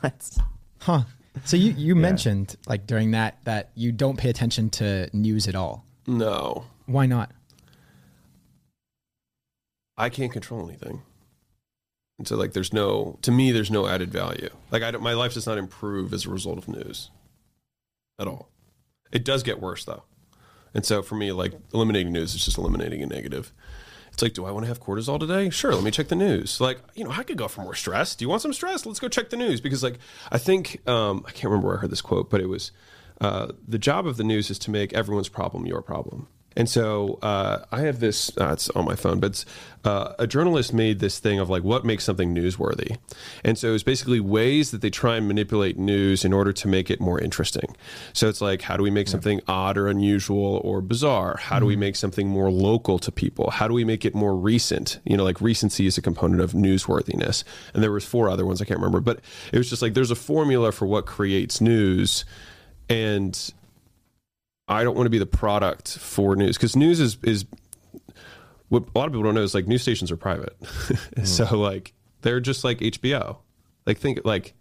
[0.00, 0.30] But
[0.78, 1.02] Huh.
[1.44, 5.54] So you, you mentioned like during that that you don't pay attention to news at
[5.56, 5.84] all.
[6.06, 7.32] No, Why not?
[9.96, 11.02] I can't control anything.
[12.18, 14.48] And so, like, there's no, to me, there's no added value.
[14.70, 17.10] Like, I don't, my life does not improve as a result of news
[18.18, 18.50] at all.
[19.12, 20.04] It does get worse, though.
[20.74, 23.52] And so, for me, like, eliminating news is just eliminating a negative.
[24.12, 25.50] It's like, do I want to have cortisol today?
[25.50, 26.58] Sure, let me check the news.
[26.58, 28.14] Like, you know, I could go for more stress.
[28.14, 28.86] Do you want some stress?
[28.86, 29.60] Let's go check the news.
[29.60, 29.98] Because, like,
[30.32, 32.72] I think, um, I can't remember where I heard this quote, but it was
[33.20, 36.28] uh, the job of the news is to make everyone's problem your problem.
[36.56, 39.44] And so uh, I have this, uh, it's on my phone, but it's,
[39.84, 42.98] uh, a journalist made this thing of like what makes something newsworthy.
[43.44, 46.90] And so it's basically ways that they try and manipulate news in order to make
[46.90, 47.76] it more interesting.
[48.12, 51.36] So it's like, how do we make something odd or unusual or bizarre?
[51.36, 53.50] How do we make something more local to people?
[53.50, 54.98] How do we make it more recent?
[55.04, 57.44] You know, like recency is a component of newsworthiness.
[57.72, 59.20] And there was four other ones I can't remember, but
[59.52, 62.24] it was just like there's a formula for what creates news.
[62.88, 63.52] And
[64.68, 67.44] I don't want to be the product for news because news is is
[68.68, 70.56] what a lot of people don't know is like news stations are private.
[71.24, 71.56] so hmm.
[71.56, 73.38] like they're just like HBO.
[73.86, 74.54] Like think like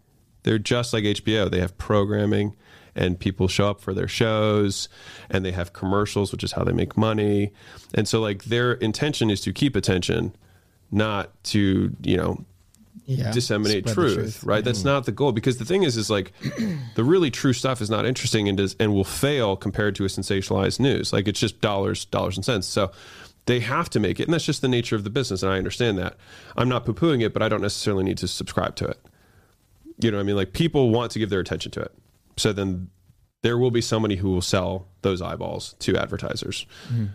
[0.44, 1.50] they're just like HBO.
[1.50, 2.56] They have programming
[2.96, 4.88] and people show up for their shows
[5.30, 7.52] and they have commercials, which is how they make money.
[7.94, 10.36] And so like their intention is to keep attention,
[10.91, 12.46] not to, you know,
[13.05, 13.31] Yeah.
[13.31, 14.43] disseminate truth, truth.
[14.43, 14.63] right?
[14.63, 14.86] That's mm.
[14.86, 16.31] not the goal because the thing is, is like
[16.95, 20.08] the really true stuff is not interesting and does and will fail compared to a
[20.08, 21.13] sensationalized news.
[21.13, 22.67] Like it's just dollars, dollars and cents.
[22.67, 22.91] So
[23.45, 25.43] they have to make it, and that's just the nature of the business.
[25.43, 26.17] And I understand that.
[26.58, 28.99] I'm not poo pooing it, but I don't necessarily need to subscribe to it.
[29.99, 30.36] You know what I mean?
[30.36, 31.93] Like people want to give their attention to it.
[32.38, 32.89] So then
[33.43, 36.65] there will be somebody who will sell those eyeballs to advertisers.
[36.91, 37.10] Mm.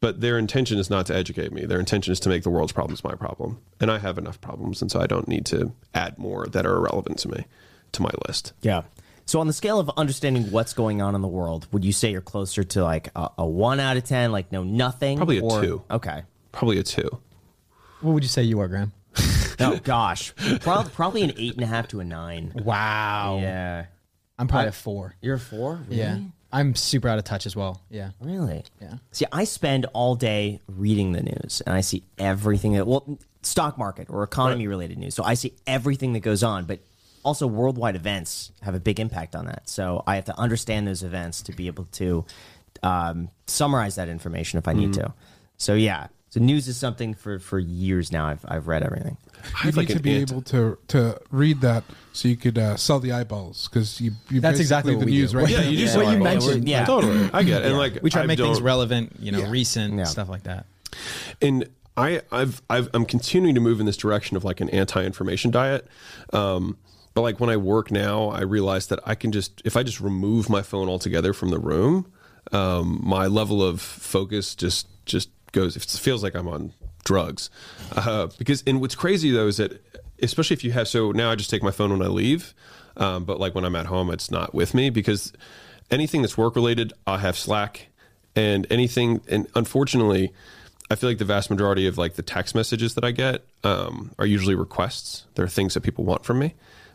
[0.00, 1.64] But their intention is not to educate me.
[1.64, 3.60] Their intention is to make the world's problems my problem.
[3.80, 4.82] And I have enough problems.
[4.82, 7.46] And so I don't need to add more that are irrelevant to me
[7.92, 8.52] to my list.
[8.60, 8.82] Yeah.
[9.26, 12.10] So on the scale of understanding what's going on in the world, would you say
[12.10, 15.16] you're closer to like a, a one out of ten, like no nothing?
[15.16, 15.82] Probably a or- two.
[15.90, 16.22] Okay.
[16.52, 17.08] Probably a two.
[18.02, 18.92] What would you say you are, Graham?
[19.60, 22.52] Oh gosh, probably probably an eight and a half to a nine.
[22.56, 23.38] Wow.
[23.40, 23.86] Yeah.
[24.36, 25.14] I'm probably a four.
[25.20, 25.80] You're a four.
[25.88, 25.96] Really?
[25.98, 26.18] Yeah.
[26.54, 27.82] I'm super out of touch as well.
[27.90, 28.10] Yeah.
[28.20, 28.62] Really?
[28.80, 28.94] Yeah.
[29.10, 33.76] See, I spend all day reading the news, and I see everything that well, stock
[33.76, 35.16] market or economy related news.
[35.16, 36.78] So I see everything that goes on, but
[37.24, 39.68] also worldwide events have a big impact on that.
[39.68, 42.24] So I have to understand those events to be able to
[42.84, 45.12] um, summarize that information if I need to.
[45.56, 46.06] So yeah.
[46.30, 48.26] So news is something for for years now.
[48.26, 49.16] I've I've read everything.
[49.62, 52.58] I You need like to be ant- able to to read that so you could
[52.58, 55.38] uh, sell the eyeballs because you, you That's basically exactly the we news do.
[55.38, 55.68] right Yeah, now.
[55.68, 56.46] you do Yeah, what you eyeballs.
[56.46, 56.68] mentioned.
[56.68, 56.84] Yeah.
[56.86, 57.30] Totally.
[57.32, 57.66] I get it.
[57.68, 59.50] And like We try to make things relevant, you know, Yeah.
[59.50, 60.04] recent, Yeah.
[60.04, 60.66] stuff like that.
[61.42, 65.50] and I, I've, I've, I'm continuing to move in this direction of like an anti-information
[65.52, 65.86] diet.
[66.32, 66.76] Um,
[67.14, 70.00] but like when I work now, I realize that I can just, if I just
[70.00, 72.10] remove my phone altogether from the room,
[72.50, 75.76] um, my level of focus just, just goes.
[75.76, 76.72] It feels like I'm on
[77.04, 77.50] drugs.
[77.94, 79.82] Uh, because, and what's crazy though is that,
[80.22, 82.54] especially if you have, so now I just take my phone when I leave.
[82.96, 85.32] Um, but like when I'm at home, it's not with me because
[85.90, 87.88] anything that's work related, I have Slack
[88.36, 89.20] and anything.
[89.28, 90.32] And unfortunately,
[90.90, 94.12] I feel like the vast majority of like the text messages that I get um,
[94.18, 95.24] are usually requests.
[95.34, 96.54] They're things that people want from me,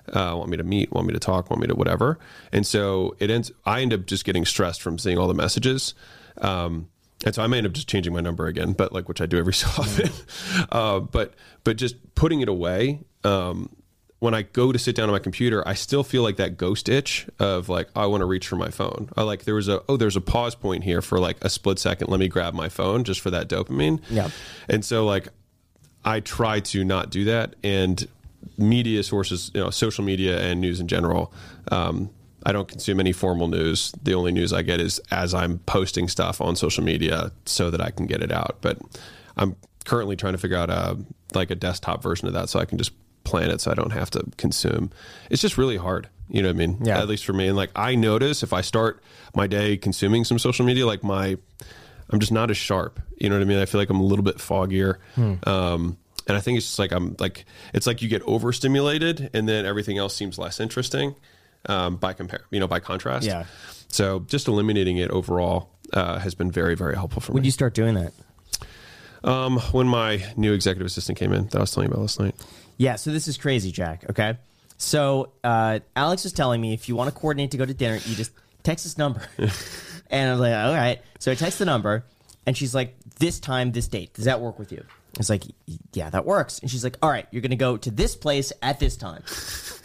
[0.09, 2.19] uh, want me to meet, want me to talk, want me to whatever.
[2.51, 3.51] And so it ends.
[3.65, 5.93] I end up just getting stressed from seeing all the messages.
[6.37, 6.87] Um,
[7.25, 9.25] and so I may end up just changing my number again, but like which I
[9.25, 10.09] do every so often.
[10.71, 13.01] uh, but but just putting it away.
[13.23, 13.69] Um,
[14.19, 16.89] when I go to sit down on my computer, I still feel like that ghost
[16.89, 19.09] itch of like I want to reach for my phone.
[19.15, 21.79] I like there was a oh there's a pause point here for like a split
[21.79, 22.09] second.
[22.09, 24.01] Let me grab my phone just for that dopamine.
[24.09, 24.29] Yeah.
[24.67, 25.29] And so like
[26.03, 27.55] I try to not do that.
[27.63, 28.07] And
[28.57, 31.33] media sources, you know, social media and news in general.
[31.71, 32.09] Um,
[32.45, 33.91] I don't consume any formal news.
[34.01, 37.81] The only news I get is as I'm posting stuff on social media so that
[37.81, 38.57] I can get it out.
[38.61, 38.79] But
[39.37, 40.97] I'm currently trying to figure out a
[41.33, 42.91] like a desktop version of that so I can just
[43.23, 44.91] plan it so I don't have to consume.
[45.29, 46.07] It's just really hard.
[46.29, 46.77] You know what I mean?
[46.83, 46.99] Yeah.
[46.99, 47.47] At least for me.
[47.47, 49.03] And like I notice if I start
[49.35, 51.37] my day consuming some social media, like my
[52.09, 52.99] I'm just not as sharp.
[53.17, 53.59] You know what I mean?
[53.59, 54.97] I feel like I'm a little bit foggier.
[55.47, 55.97] Um,
[56.27, 59.65] and I think it's just like I'm like it's like you get overstimulated, and then
[59.65, 61.15] everything else seems less interesting
[61.67, 62.41] um, by compare.
[62.51, 63.25] You know, by contrast.
[63.25, 63.45] Yeah.
[63.89, 67.35] So just eliminating it overall uh, has been very very helpful for me.
[67.35, 67.45] When me.
[67.45, 68.13] do you start doing that?
[69.23, 72.19] um, when my new executive assistant came in, that I was telling you about last
[72.19, 72.35] night.
[72.77, 74.09] Yeah, so this is crazy, Jack.
[74.09, 74.37] Okay.
[74.77, 77.95] So uh, Alex was telling me if you want to coordinate to go to dinner,
[77.95, 78.31] you just
[78.63, 79.21] text this number.
[80.09, 81.01] and I was like, all right.
[81.19, 82.05] So I text the number,
[82.45, 84.13] and she's like, this time, this date.
[84.13, 84.83] Does that work with you?
[84.87, 85.43] I was like,
[85.93, 86.59] yeah, that works.
[86.59, 89.23] And she's like, all right, you're going to go to this place at this time.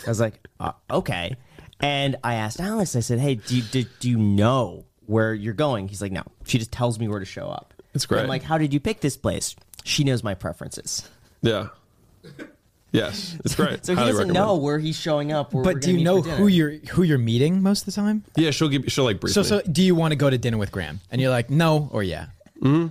[0.06, 1.34] I was like, uh, okay.
[1.80, 5.54] And I asked Alex, I said, hey, do you, do, do you know where you're
[5.54, 5.88] going?
[5.88, 6.22] He's like, no.
[6.46, 7.74] She just tells me where to show up.
[7.92, 8.22] That's great.
[8.22, 9.54] I'm like, how did you pick this place?
[9.84, 11.08] She knows my preferences.
[11.42, 11.68] Yeah.
[12.90, 13.80] Yes, it's great.
[13.84, 14.34] So he doesn't recommend.
[14.34, 15.52] know where he's showing up.
[15.52, 18.22] Where But do you know who you're who you're meeting most of the time?
[18.37, 18.84] Yeah, she'll give.
[18.87, 21.00] She'll like brief So so do you want to go to dinner with Graham?
[21.10, 22.26] And you're like, no or yeah.
[22.62, 22.87] Mm-hmm.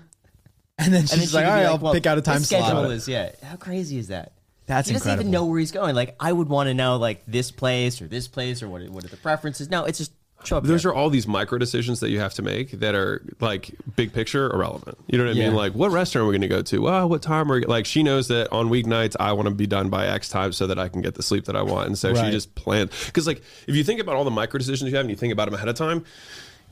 [0.77, 2.17] And then she's And then like, could all be right, like, I'll well, pick out
[2.17, 2.91] a time his schedule slot.
[2.91, 3.31] Is, yeah.
[3.43, 4.33] How crazy is that?
[4.65, 5.21] That's he doesn't incredible.
[5.23, 5.95] even know where he's going.
[5.95, 8.91] Like I would want to know like this place or this place or what are-
[8.91, 9.69] what are the preferences?
[9.69, 10.11] No, it's just
[10.45, 10.63] show up.
[10.65, 10.91] Those there.
[10.91, 14.51] are all these micro decisions that you have to make that are like big picture
[14.53, 14.97] irrelevant.
[15.07, 15.47] You know what I Yeah.
[15.47, 15.55] mean?
[15.55, 16.81] Like, what restaurant are we going to go to?
[16.81, 17.65] Well, what time are we?
[17.65, 20.67] Like, she knows that on weeknights I want to be done by X time so
[20.67, 22.89] that I can get the sleep that I want, and so she just plans.
[23.05, 25.31] Because like, if you think about all the micro decisions you have and you think
[25.31, 26.03] about them ahead of time.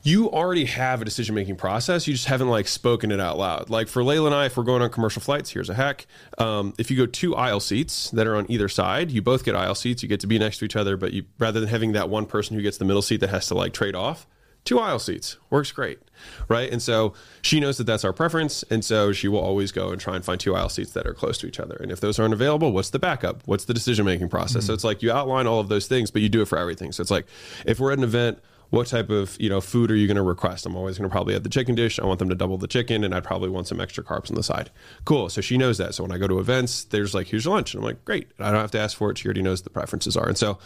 [0.04, 2.08] You already have a decision making process.
[2.08, 3.70] You just haven't like spoken it out loud.
[3.70, 6.06] Like for Leila and I, if we're going on commercial flights, here's a hack.
[6.38, 9.54] Um, if you go two aisle seats that are on either side, you both get
[9.54, 10.02] aisle seats.
[10.02, 12.26] You get to be next to each other, but you rather than having that one
[12.26, 14.26] person who gets the middle seat that has to like trade off,
[14.64, 15.98] two aisle seats works great
[16.46, 17.12] right and so
[17.42, 20.24] she knows that that's our preference and so she will always go and try and
[20.24, 22.70] find two aisle seats that are close to each other and if those aren't available
[22.70, 25.68] what's the backup what's the decision making process so it's like you outline all of
[25.68, 27.26] those things but you do it for everything so it's like
[27.66, 28.38] if we're at an event
[28.72, 30.64] what type of you know food are you going to request?
[30.64, 32.00] I'm always going to probably have the chicken dish.
[32.00, 34.34] I want them to double the chicken, and I'd probably want some extra carbs on
[34.34, 34.70] the side.
[35.04, 35.28] Cool.
[35.28, 35.94] So she knows that.
[35.94, 38.30] So when I go to events, there's like here's your lunch, and I'm like great.
[38.38, 39.18] I don't have to ask for it.
[39.18, 40.58] She already knows the preferences are, and so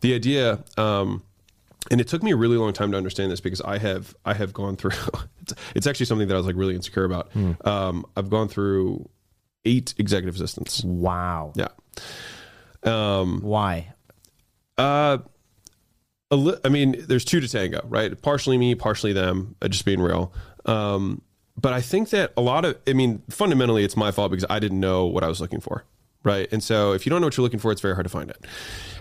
[0.00, 0.64] the idea.
[0.78, 1.22] Um,
[1.90, 4.32] and it took me a really long time to understand this because I have I
[4.32, 4.92] have gone through.
[5.42, 7.30] It's, it's actually something that I was like really insecure about.
[7.66, 9.08] Um, I've gone through
[9.64, 10.84] eight executive assistants.
[10.84, 11.54] Wow.
[11.56, 11.68] Yeah.
[12.82, 13.94] Um, Why?
[14.76, 15.18] uh,
[16.36, 18.20] li- I mean, there's two to tango, right?
[18.20, 19.56] Partially me, partially them.
[19.62, 20.32] uh, Just being real.
[20.66, 21.22] Um,
[21.60, 24.58] but I think that a lot of, I mean, fundamentally, it's my fault because I
[24.58, 25.84] didn't know what I was looking for,
[26.24, 26.48] right?
[26.52, 28.30] And so, if you don't know what you're looking for, it's very hard to find
[28.30, 28.44] it.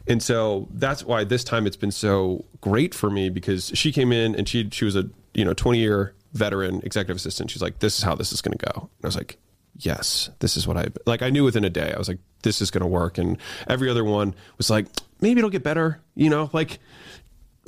[0.07, 4.11] And so that's why this time it's been so great for me because she came
[4.11, 7.51] in and she she was a you know 20 year veteran executive assistant.
[7.51, 8.71] She's like, this is how this is going to go.
[8.81, 9.37] And I was like,
[9.77, 11.21] yes, this is what I like.
[11.21, 11.93] I knew within a day.
[11.93, 13.17] I was like, this is going to work.
[13.17, 13.37] And
[13.67, 14.87] every other one was like,
[15.21, 16.01] maybe it'll get better.
[16.15, 16.79] You know, like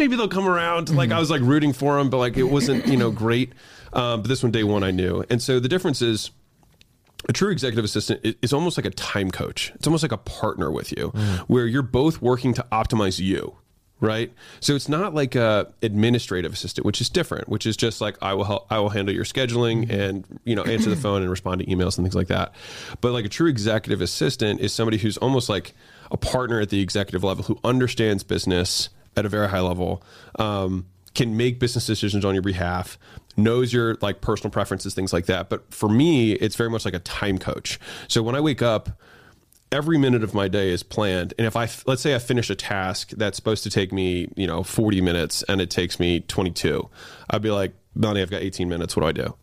[0.01, 0.89] maybe they'll come around.
[0.89, 1.17] Like mm-hmm.
[1.17, 3.53] I was like rooting for them, but like it wasn't you know great.
[3.93, 5.23] Um, but this one, day one, I knew.
[5.29, 6.31] And so the difference is.
[7.29, 9.71] A true executive assistant is almost like a time coach.
[9.75, 11.39] It's almost like a partner with you, mm.
[11.41, 13.57] where you're both working to optimize you,
[13.99, 14.33] right?
[14.59, 17.47] So it's not like a administrative assistant, which is different.
[17.47, 20.01] Which is just like I will help, I will handle your scheduling mm-hmm.
[20.01, 22.55] and you know answer the phone and respond to emails and things like that.
[23.01, 25.75] But like a true executive assistant is somebody who's almost like
[26.09, 30.03] a partner at the executive level who understands business at a very high level.
[30.37, 32.97] Um, can make business decisions on your behalf
[33.37, 35.49] knows your like personal preferences things like that.
[35.49, 37.79] But for me it's very much like a time coach.
[38.07, 38.89] So when i wake up
[39.71, 41.33] every minute of my day is planned.
[41.37, 44.47] And if i let's say i finish a task that's supposed to take me you
[44.47, 46.89] know 40 minutes and it takes me 22
[47.29, 48.95] i'd be like Bonnie, i've got 18 minutes.
[48.95, 49.35] What do i do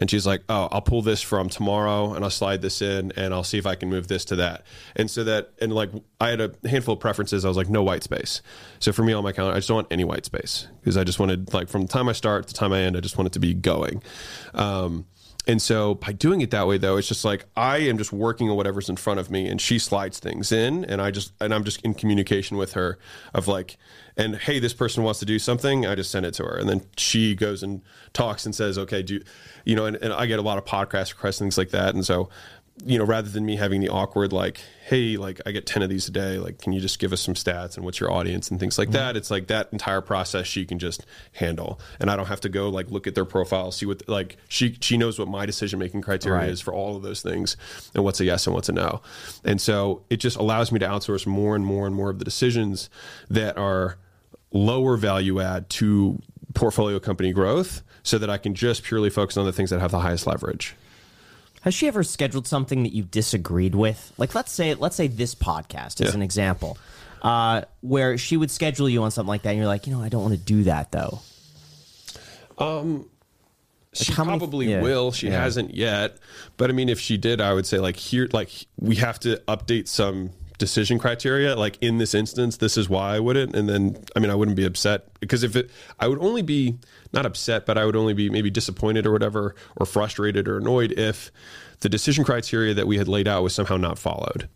[0.00, 3.32] and she's like oh i'll pull this from tomorrow and i'll slide this in and
[3.32, 4.64] i'll see if i can move this to that.
[4.96, 7.44] And so that and like i had a handful of preferences.
[7.44, 8.42] I was like no white space.
[8.78, 11.04] So for me on my calendar i just don't want any white space because i
[11.04, 13.16] just wanted like from the time i start to the time i end i just
[13.16, 14.02] want it to be going.
[14.54, 15.06] Um,
[15.46, 18.50] and so by doing it that way though, it's just like I am just working
[18.50, 21.54] on whatever's in front of me and she slides things in and I just and
[21.54, 22.98] I'm just in communication with her
[23.34, 23.76] of like
[24.20, 26.56] and hey, this person wants to do something, I just send it to her.
[26.58, 27.80] And then she goes and
[28.12, 29.20] talks and says, Okay, do
[29.64, 31.94] you know, and, and I get a lot of podcast requests, and things like that.
[31.94, 32.28] And so
[32.84, 35.90] you know, rather than me having the awkward like, hey, like I get ten of
[35.90, 38.50] these a day, like can you just give us some stats and what's your audience
[38.50, 38.96] and things like mm-hmm.
[38.96, 39.16] that?
[39.16, 42.68] It's like that entire process she can just handle, and I don't have to go
[42.68, 46.02] like look at their profile, see what like she she knows what my decision making
[46.02, 46.48] criteria Right.
[46.48, 47.56] is for all of those things,
[47.94, 49.02] and what's a yes and what's a no,
[49.44, 52.24] and so it just allows me to outsource more and more and more of the
[52.24, 52.88] decisions
[53.28, 53.98] that are
[54.52, 56.20] lower value add to
[56.54, 59.90] portfolio company growth, so that I can just purely focus on the things that have
[59.90, 60.74] the highest leverage.
[61.62, 64.12] Has she ever scheduled something that you disagreed with?
[64.16, 66.14] Like let's say let's say this podcast is Yeah.
[66.14, 66.78] an example.
[67.22, 70.00] Uh, where she would schedule you on something like that and you're like, you know,
[70.02, 71.20] I don't want to do that though.
[72.56, 73.06] Um,
[73.92, 75.12] She how many- probably yeah, will.
[75.12, 75.42] She yeah.
[75.42, 76.16] hasn't yet.
[76.56, 79.36] But I mean, if she did, I would say like here, like we have to
[79.48, 81.56] update some decision criteria.
[81.56, 83.56] Like in this instance, this is why I wouldn't.
[83.56, 86.78] And then, I mean, I wouldn't be upset because if it, I would only be
[87.12, 90.92] not upset, but I would only be maybe disappointed or whatever, or frustrated or annoyed
[90.92, 91.32] if
[91.80, 94.48] the decision criteria that we had laid out was somehow not followed.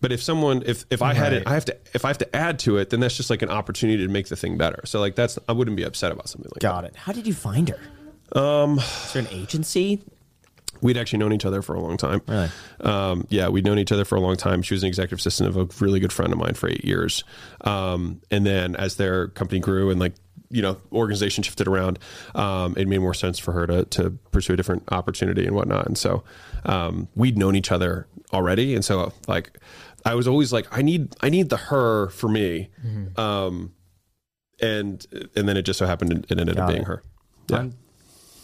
[0.00, 1.76] But if someone, if if I had it, I have to.
[1.94, 4.26] If I have to add to it, then that's just like an opportunity to make
[4.26, 4.82] the thing better.
[4.84, 6.68] So like that's, I wouldn't be upset about something like that.
[6.68, 6.96] Got it.
[6.96, 7.78] How did you find her?
[8.38, 10.02] Um, is there an agency?
[10.82, 12.20] We'd actually known each other for a long time.
[12.26, 12.50] Really?
[12.80, 14.62] Um, yeah, we'd known each other for a long time.
[14.62, 17.22] She was an executive assistant of a really good friend of mine for eight years.
[17.62, 20.14] Um, and then as their company grew and like,
[20.50, 21.98] you know, organization shifted around,
[22.34, 25.86] um, it made more sense for her to, to pursue a different opportunity and whatnot.
[25.86, 26.24] And so,
[26.66, 28.74] um, we'd known each other already.
[28.74, 29.56] And so like,
[30.04, 32.68] I was always like, I need, I need the her for me.
[33.16, 33.72] Um,
[34.60, 36.88] and, and then it just so happened it ended Got up being it.
[36.88, 37.02] her.
[37.48, 37.56] Yeah.
[37.58, 37.74] I'm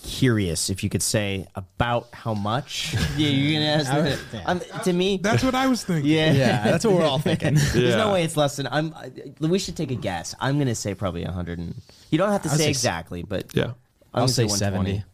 [0.04, 2.94] curious if you could say about how much.
[3.16, 4.30] yeah, you're gonna ask.
[4.32, 4.42] that.
[4.46, 6.10] Um, to me, That's what I was thinking.
[6.10, 7.54] yeah, Yeah, that's what we're all thinking.
[7.54, 8.12] There's no Yeah.
[8.12, 8.66] way it's less than.
[8.68, 8.94] I'm.
[8.94, 10.34] I- We should take a guess.
[10.40, 11.58] I'm gonna say probably 100.
[11.58, 11.74] And,
[12.10, 13.64] you don't have to say say s- exactly, but Yeah.
[13.64, 13.70] I'm
[14.14, 14.90] I'll gonna say 120.
[14.90, 15.04] 70.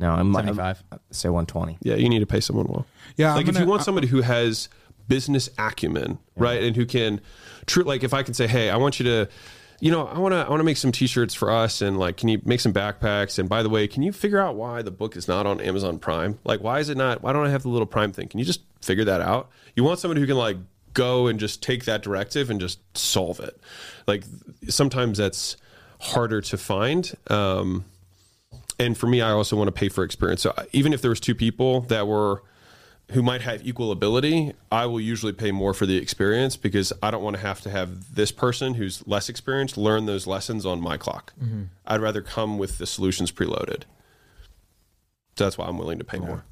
[0.00, 0.82] No, I'm I'm- 75.
[1.10, 1.78] say 120.
[1.82, 2.86] Yeah, you need to pay someone well.
[3.16, 4.68] Yeah, like I'm if you gonna- want somebody who has
[5.08, 7.20] business acumen, right, and who can,
[7.66, 9.28] true, like if I can say, hey, I want you to,
[9.84, 12.16] you know, I want to, I want to make some T-shirts for us, and like,
[12.16, 13.38] can you make some backpacks?
[13.38, 15.98] And by the way, can you figure out why the book is not on Amazon
[15.98, 16.38] Prime?
[16.42, 17.22] Like, why is it not?
[17.22, 18.28] Why don't I have the little Prime thing?
[18.28, 19.50] Can you just figure that out?
[19.76, 20.56] You want somebody who can like
[20.94, 23.60] go and just take that directive and just solve it.
[24.06, 24.24] Like
[24.70, 25.58] sometimes that's
[26.00, 27.12] harder to find.
[27.28, 27.84] Um,
[28.78, 30.40] and for me, I also want to pay for experience.
[30.40, 32.42] So even if there was two people that were
[33.14, 37.10] who might have equal ability, I will usually pay more for the experience because I
[37.10, 40.80] don't want to have to have this person who's less experienced learn those lessons on
[40.80, 41.32] my clock.
[41.42, 41.62] Mm-hmm.
[41.86, 43.82] I'd rather come with the solutions preloaded.
[45.36, 46.44] So that's why I'm willing to pay more.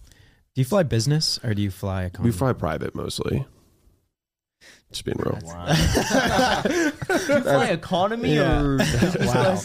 [0.55, 2.31] Do you fly business or do you fly economy?
[2.31, 3.47] We fly private mostly.
[4.91, 5.39] Just being real.
[5.41, 6.75] Do
[7.35, 8.77] you fly economy or
[9.21, 9.57] Wow.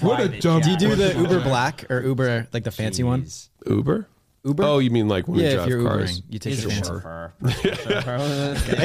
[0.00, 0.60] what a dumb.
[0.60, 3.26] Do you do the Uber Black or Uber like the fancy one?
[3.66, 4.08] Uber?
[4.44, 4.62] Uber?
[4.64, 6.20] Oh, you mean like when yeah, we if drive you're cars?
[6.20, 6.90] Ubering, you take He's the a fancy.
[6.90, 7.32] chauffeur.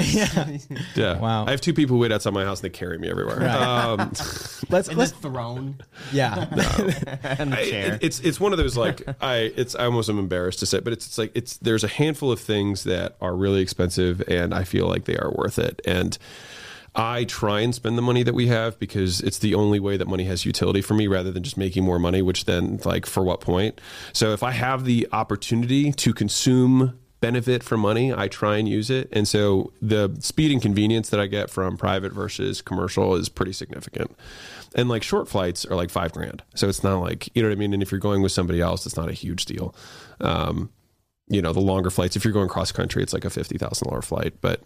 [0.01, 0.57] yeah.
[0.95, 1.19] Yeah.
[1.19, 1.45] Wow.
[1.45, 3.47] I have two people who wait outside my house and they carry me everywhere.
[3.49, 3.99] Um,
[4.69, 5.77] Let's In the let's throne
[6.11, 6.35] yeah.
[7.39, 7.93] and the I- chair.
[7.95, 10.79] it- it's it's one of those like I it's I almost am embarrassed to say,
[10.79, 14.53] but it's it's like it's there's a handful of things that are really expensive and
[14.53, 15.81] I feel like they are worth it.
[15.85, 16.17] And
[16.97, 20.07] I try and spend the money that we have because it's the only way that
[20.07, 23.23] money has utility for me rather than just making more money, which then like for
[23.23, 23.79] what point?
[24.13, 28.89] So if I have the opportunity to consume benefit from money, I try and use
[28.89, 29.09] it.
[29.11, 33.53] And so the speed and convenience that I get from private versus commercial is pretty
[33.53, 34.15] significant.
[34.73, 36.41] And like short flights are like five grand.
[36.55, 37.73] So it's not like, you know what I mean?
[37.73, 39.75] And if you're going with somebody else, it's not a huge deal.
[40.19, 40.71] Um,
[41.27, 44.35] you know, the longer flights, if you're going cross country, it's like a $50,000 flight,
[44.41, 44.61] but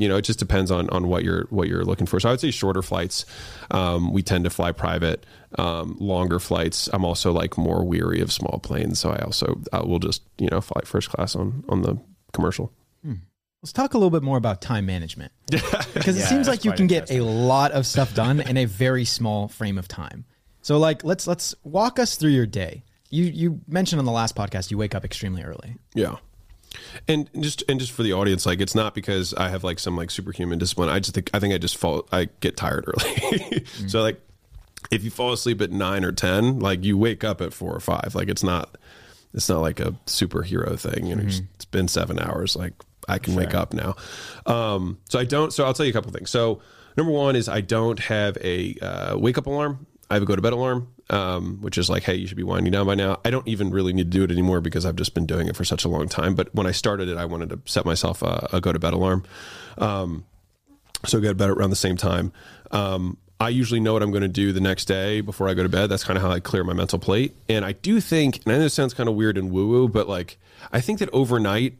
[0.00, 2.18] you know, it just depends on, on what you're, what you're looking for.
[2.18, 3.26] So I would say shorter flights,
[3.70, 5.24] um, we tend to fly private,
[5.58, 6.88] um, longer flights.
[6.92, 8.98] I'm also like more weary of small planes.
[8.98, 11.98] So I also, I will just, you know, fly first class on, on the
[12.32, 12.72] commercial.
[13.62, 15.32] Let's talk a little bit more about time management.
[15.92, 18.64] Because it Yeah, seems like you can get a lot of stuff done in a
[18.64, 20.24] very small frame of time.
[20.62, 22.84] So like let's let's walk us through your day.
[23.10, 25.76] You you mentioned on the last podcast you wake up extremely early.
[25.94, 26.16] Yeah.
[27.08, 29.96] And just and just for the audience, like it's not because I have like some
[29.96, 30.88] like superhuman discipline.
[30.88, 33.64] I just think I think I just fall I get tired early.
[33.88, 34.20] so like
[34.90, 37.80] if you fall asleep at nine or ten, like you wake up at four or
[37.80, 38.14] five.
[38.14, 38.76] Like it's not
[39.34, 41.06] it's not like a superhero thing.
[41.06, 42.54] You know, just- it's been seven hours.
[42.56, 42.74] Like
[43.08, 43.96] I can wake up now.
[44.46, 45.52] Um, so I don't.
[45.52, 46.30] So I'll tell you a couple things.
[46.30, 46.60] So
[46.96, 49.86] number one is I don't have a uh, wake up alarm.
[50.10, 52.42] I have a go to bed alarm, um, which is like, hey, you should be
[52.42, 53.20] winding down by now.
[53.24, 55.56] I don't even really need to do it anymore because I've just been doing it
[55.56, 56.34] for such a long time.
[56.34, 58.92] But when I started it, I wanted to set myself a, a go to bed
[58.92, 59.24] alarm.
[59.78, 60.24] Um,
[61.06, 62.32] so go to bed around the same time.
[62.72, 65.62] Um, I usually know what I'm going to do the next day before I go
[65.62, 65.86] to bed.
[65.86, 67.34] That's kind of how I clear my mental plate.
[67.48, 69.88] And I do think, and I know this sounds kind of weird and woo woo,
[69.88, 70.38] but like
[70.72, 71.78] I think that overnight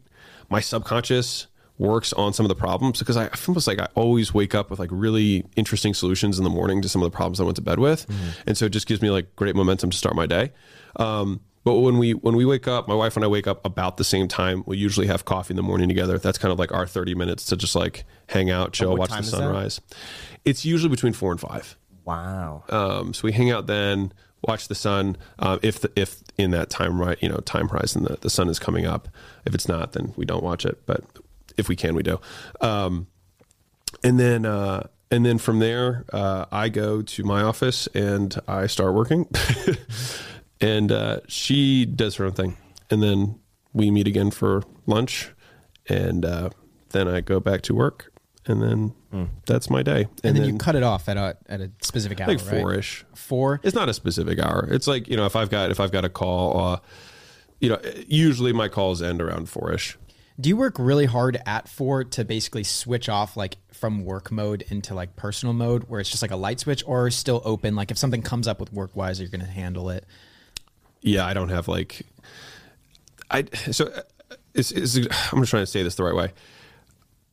[0.49, 1.47] my subconscious
[1.81, 4.53] works on some of the problems because I, I feel almost like I always wake
[4.53, 7.43] up with like really interesting solutions in the morning to some of the problems I
[7.43, 8.05] went to bed with,
[8.45, 10.51] and so it just gives me like great momentum to start my day.
[10.95, 13.97] Um, but when we when we wake up, my wife and I wake up about
[13.97, 14.63] the same time.
[14.65, 16.17] We usually have coffee in the morning together.
[16.17, 19.17] That's kind of like our thirty minutes to just like hang out, chill, what watch
[19.17, 19.81] the sunrise.
[20.45, 21.77] It's usually between four and five.
[22.05, 22.63] wow.
[22.69, 24.11] Um, so we hang out then,
[24.47, 25.17] watch the sun.
[25.39, 28.49] Um, if the, if in that time right, you know, time horizon the, the sun
[28.49, 29.07] is coming up.
[29.45, 30.81] If it's not, then we don't watch it.
[30.85, 31.03] But
[31.57, 32.19] if we can, we do.
[32.59, 33.07] Um,
[34.03, 38.67] and then uh, and then from there, uh, I go to my office and I
[38.67, 39.27] start working.
[40.61, 42.57] and uh, she does her own thing,
[42.89, 43.39] and then
[43.73, 45.31] we meet again for lunch,
[45.87, 46.49] and uh,
[46.89, 48.11] then I go back to work,
[48.45, 48.93] and then
[49.45, 50.07] that's my day.
[50.23, 53.05] And, then, you cut it off at a at a specific hour, like four ish.
[53.13, 53.59] Four.
[53.63, 54.67] It's not a specific hour.
[54.71, 56.79] It's like you know if I've got if I've got a call, uh,
[57.59, 59.97] you know, usually my calls end around four ish.
[60.39, 64.63] Do you work really hard at four to basically switch off like from work mode
[64.69, 67.75] into like personal mode where it's just like a light switch or still open?
[67.75, 70.05] Like if something comes up with work wise, you're going to handle it.
[71.01, 72.05] Yeah, I don't have like,
[73.29, 74.01] I so uh,
[74.53, 76.31] it's, it's I'm just trying to say this the right way.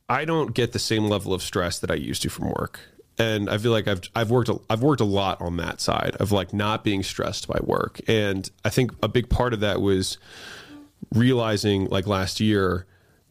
[0.07, 2.79] I don't get the same level of stress that I used to from work.
[3.19, 6.15] And I feel like I've I've worked a, I've worked a lot on that side
[6.19, 7.99] of like not being stressed by work.
[8.07, 10.17] And I think a big part of that was
[11.13, 12.85] realizing like last year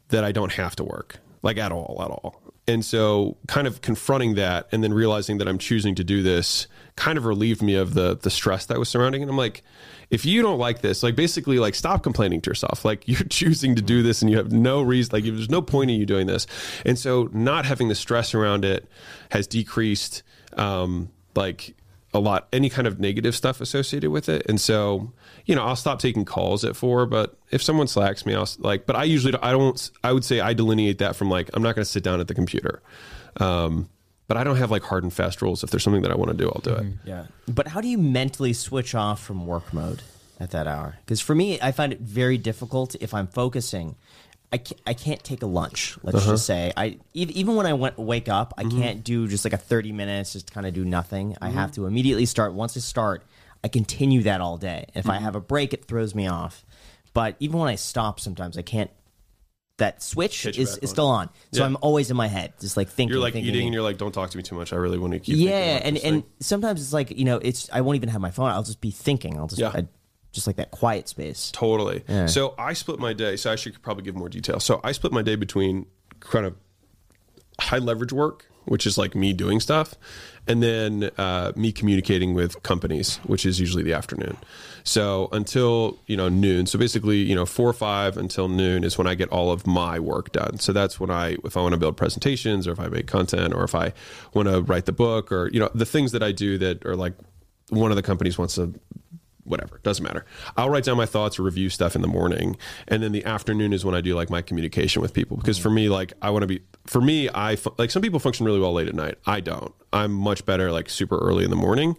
[0.09, 2.43] that I don't have to work like at all at all.
[2.67, 6.67] And so kind of confronting that and then realizing that I'm choosing to do this
[6.97, 9.29] kind of relieved me of the the stress that was surrounding it.
[9.29, 9.63] I'm like
[10.11, 12.85] if you don't like this, like basically like stop complaining to yourself.
[12.85, 15.91] Like you're choosing to do this and you have no reason like there's no point
[15.91, 16.47] in you doing this.
[16.85, 18.87] And so not having the stress around it
[19.31, 20.23] has decreased
[20.55, 21.75] um like
[22.15, 25.13] a lot any kind of negative stuff associated with it and so
[25.45, 28.87] you know i'll stop taking calls at four but if someone slacks me i'll like
[28.87, 31.63] but i usually don't- i don't i would say i delineate that from like i'm
[31.63, 32.81] not going to sit down at the computer
[33.41, 33.89] um
[34.27, 36.31] but i don't have like hard and fast rules if there's something that i want
[36.31, 37.27] to do i'll do it Yeah.
[37.47, 40.03] But how do you mentally switch off from work mode
[40.41, 40.97] at that hour?
[41.05, 43.97] Because for me, I find it very difficult if I'm focusing.
[44.51, 45.99] I can't, I can't take a lunch.
[46.03, 46.37] Let's just uh-huh.
[46.37, 48.81] say I even when I went, wake up, I mm-hmm.
[48.81, 51.37] can't do just like a 30 minutes, just kind of do nothing.
[51.43, 51.83] I have mm-hmm.
[51.83, 52.55] to immediately start.
[52.55, 53.25] Once I start,
[53.63, 54.87] I continue that all day.
[54.95, 55.25] If I mm-hmm.
[55.25, 56.65] have a break, it throws me off.
[57.13, 58.91] But even when I stop, sometimes I can't
[59.79, 60.87] that switch is, is on.
[60.87, 61.31] still on.
[61.53, 61.67] So Yeah.
[61.67, 63.15] I'm always in my head, just like thinking.
[63.15, 64.73] You're like thinking, eating, and you're like, "Don't talk to me too much.
[64.73, 67.71] I really want to keep." yeah, and and thing." sometimes it's like you know, it's
[67.73, 68.51] I won't even have my phone.
[68.51, 69.39] I'll just be thinking.
[69.39, 69.73] I'll just Yeah.
[69.73, 69.87] I,
[70.39, 71.51] just like that quiet space.
[71.53, 72.05] Totally.
[72.27, 73.37] So I split my day.
[73.37, 74.61] So I should probably give more detail.
[74.61, 75.87] So I split my day between
[76.21, 76.55] kind of
[77.61, 79.95] high leverage work, which is like me doing stuff,
[80.47, 84.37] and then uh, me communicating with companies, which is usually the afternoon.
[84.85, 86.67] So until you know noon.
[86.67, 89.67] So basically, you know, four or five until noon is when I get all of
[89.67, 90.59] my work done.
[90.59, 93.55] So that's when I, if I want to build presentations, or if I make content,
[93.55, 93.93] or if I
[94.35, 96.97] want to write the book, or you know, the things that I do that are
[96.97, 97.15] like
[97.71, 98.73] one of the companies wants to
[99.49, 100.25] whatever doesn't matter
[100.57, 103.73] i'll write down my thoughts or review stuff in the morning and then the afternoon
[103.73, 106.43] is when i do like my communication with people because for me like i want
[106.43, 109.41] to be for me i like some people function really well late at night i
[109.41, 111.97] don't i'm much better like super early in the morning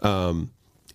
[0.00, 0.50] um,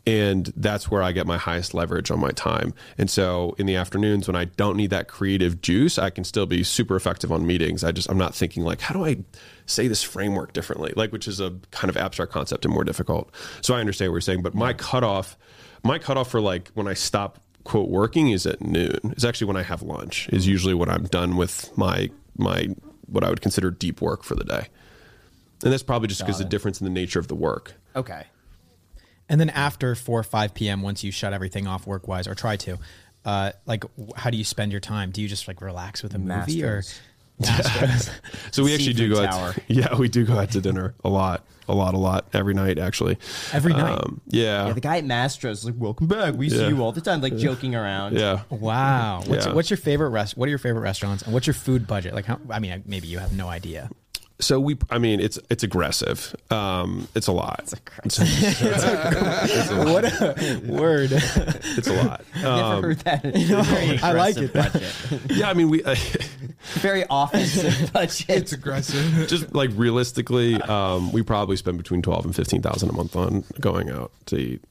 [0.08, 2.74] and that's where I get my highest leverage on my time.
[2.97, 6.45] And so in the afternoons when I don't need that creative juice, I can still
[6.45, 7.84] be super effective on meetings.
[7.84, 9.18] I just I'm not thinking like how do I
[9.66, 13.32] say this framework differently, like which is a kind of abstract concept and more difficult.
[13.62, 15.38] So I understand what you're saying, but my cutoff,
[15.86, 19.00] my cutoff for like when I stop quote working is at noon.
[19.12, 20.28] It's actually when I have lunch.
[20.30, 22.70] Is usually when I'm done with my my
[23.08, 24.68] what I would consider deep work for the day.
[25.64, 27.74] And that's probably just because the difference in the nature of the work.
[27.96, 28.26] Okay.
[29.30, 32.36] And then after four or five p.m., once you shut everything off work wise, or
[32.36, 32.78] try to,
[33.24, 33.84] uh, like,
[34.16, 35.12] how do you spend your time?
[35.12, 36.84] Do you just like relax with a movie or?
[37.42, 38.10] Mastro's.
[38.52, 39.56] So we actually do go out.
[39.56, 42.53] To, yeah, we do go out to dinner a lot, a lot, a lot every
[42.53, 42.78] night.
[42.80, 43.18] Actually,
[43.53, 43.99] Every night?
[43.99, 46.36] Um, yeah, Yeah, the guy at Mastro's is like, "Welcome back.
[46.36, 46.68] We see Yeah.
[46.70, 48.16] you all the time," like joking around.
[48.18, 48.41] yeah.
[48.49, 49.24] Wow.
[49.26, 49.53] What's, Yeah.
[49.53, 50.38] what's your favorite rest?
[50.38, 51.24] What are your favorite restaurants?
[51.24, 52.13] And what's your food budget?
[52.13, 52.39] Like, how?
[52.49, 53.89] I mean, maybe you have no idea.
[54.41, 56.36] So we, I mean, it's it's aggressive.
[56.51, 57.74] Um, it's a lot.
[58.03, 58.20] It's,
[59.72, 61.09] what a word.
[61.13, 62.26] it's a lot.
[62.36, 63.22] Never Um, heard that.
[63.24, 64.51] Very I like it.
[64.53, 64.84] Budget.
[65.30, 65.84] yeah, I mean, we
[66.76, 68.30] Very offensive budget.
[68.30, 69.28] It's aggressive.
[69.28, 73.43] just like realistically, um, we probably spend between twelve and fifteen thousand a month on
[73.59, 74.63] going out to eat.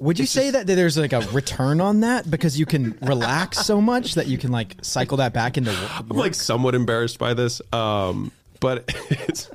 [0.00, 3.80] Would you say that there's like a return on that because you can relax so
[3.80, 5.90] much that you can like cycle that back into work?
[6.00, 7.62] I'm like somewhat embarrassed by this.
[7.72, 9.48] Um, but it's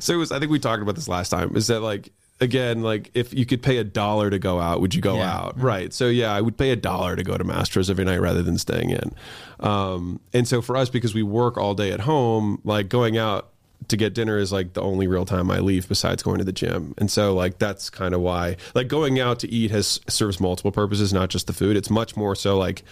[0.00, 2.10] so it was, I think we talked about this last time is that like,
[2.44, 5.34] again, like if you could pay a dollar to go out, would you go Yeah.
[5.36, 5.60] out?
[5.60, 5.92] Right.
[5.92, 8.56] So yeah, I would pay a dollar to go to Mastro's every night rather than
[8.58, 9.12] staying in.
[9.60, 13.48] Um, and so for us, because we work all day at home, like going out
[13.88, 16.52] to get dinner is like the only real time I leave besides going to the
[16.52, 16.94] gym.
[16.96, 20.72] And so like that's kind of why like going out to eat has serves multiple
[20.72, 21.76] purposes, not just the food.
[21.76, 22.82] It's much more so like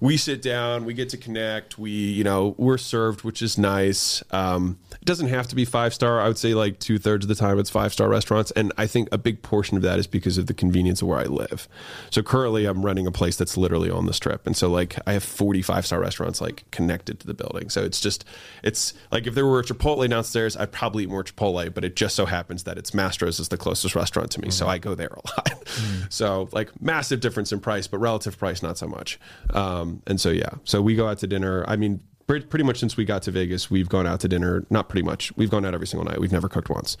[0.00, 4.22] we sit down, we get to connect, we, you know, we're served, which is nice.
[4.30, 6.20] Um, it doesn't have to be five star.
[6.20, 8.50] I would say like two thirds of the time it's five star restaurants.
[8.52, 11.18] And I think a big portion of that is because of the convenience of where
[11.18, 11.68] I live.
[12.10, 14.46] So currently I'm running a place that's literally on the strip.
[14.46, 17.68] And so like I have 45 star restaurants like connected to the building.
[17.68, 18.24] So it's just,
[18.62, 21.96] it's like if there were a Chipotle downstairs, I'd probably eat more Chipotle, but it
[21.96, 24.50] just so happens that it's Mastro's is the closest restaurant to me.
[24.50, 25.54] So I go there a lot.
[26.08, 29.20] So like massive difference in price, but relative price, not so much.
[29.50, 31.64] Um, and so, yeah, so we go out to dinner.
[31.68, 34.64] I mean, pre- pretty much since we got to Vegas, we've gone out to dinner.
[34.70, 35.36] Not pretty much.
[35.36, 36.20] We've gone out every single night.
[36.20, 36.96] We've never cooked once.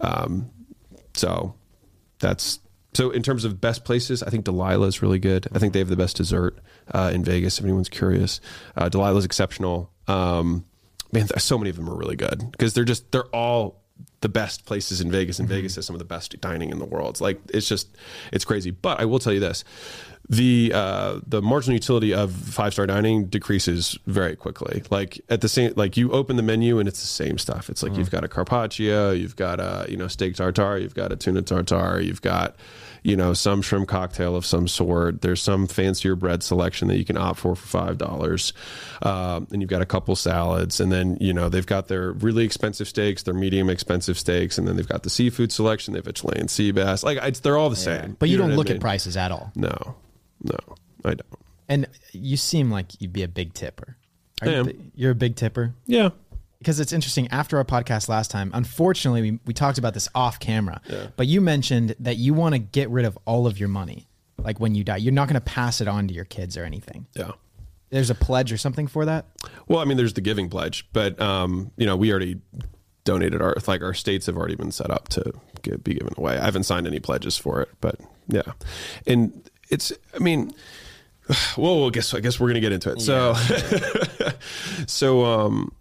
[0.00, 0.50] Um,
[1.14, 1.54] so
[2.20, 2.60] that's
[2.94, 5.48] so in terms of best places, I think Delilah is really good.
[5.52, 6.58] I think they have the best dessert
[6.92, 7.58] uh, in Vegas.
[7.58, 8.40] If anyone's curious,
[8.76, 9.90] uh, Delilah's exceptional.
[10.08, 10.64] Um,
[11.12, 13.82] man, so many of them are really good because they're just they're all
[14.20, 16.84] the best places in Vegas, and Vegas has some of the best dining in the
[16.84, 17.10] world.
[17.10, 17.96] It's like it's just
[18.32, 18.70] it's crazy.
[18.70, 19.62] But I will tell you this:
[20.28, 24.82] the uh, the marginal utility of five star dining decreases very quickly.
[24.90, 27.70] Like at the same, like you open the menu and it's the same stuff.
[27.70, 31.12] It's like you've got a carpaccio, you've got a you know steak tartare, you've got
[31.12, 32.56] a tuna tartare, you've got
[33.02, 35.22] you know some shrimp cocktail of some sort.
[35.22, 38.52] There's some fancier bread selection that you can opt for for five dollars,
[39.02, 42.44] um, and you've got a couple salads, and then you know they've got their really
[42.44, 45.92] expensive steaks, their medium expensive steaks, and then they've got the seafood selection.
[45.94, 47.04] They have a Chilean sea bass.
[47.04, 48.16] Like it's, they're all the same.
[48.18, 48.76] But you, know don't what I look mean?
[48.76, 49.52] at prices at all.
[49.54, 49.94] No,
[50.42, 50.56] no,
[51.04, 51.40] I don't.
[51.68, 53.96] And you seem like you'd be a big tipper.
[54.42, 54.66] Are I you am.
[54.66, 55.74] bi- You're a big tipper.
[55.86, 56.10] Yeah,
[56.58, 60.40] because it's interesting after our podcast last time unfortunately we, we talked about this off
[60.40, 61.08] camera yeah.
[61.16, 64.08] but you mentioned that you want to get rid of all of your money
[64.38, 66.64] like when you die you're not going to pass it on to your kids or
[66.64, 67.32] anything yeah.
[67.90, 69.26] there's a pledge or something for that
[69.68, 72.40] Well, I mean, there's the giving pledge, but um, you know, we already
[73.04, 75.32] donated our like our states have already been set up to
[75.62, 76.38] get, be given away.
[76.38, 77.96] I haven't signed any pledges for it, but
[78.28, 78.52] yeah,
[79.06, 79.92] and it's.
[80.14, 80.52] I mean,
[81.56, 83.00] well, I guess I guess we're gonna get into it.
[83.00, 83.34] So,
[84.86, 85.72] so um,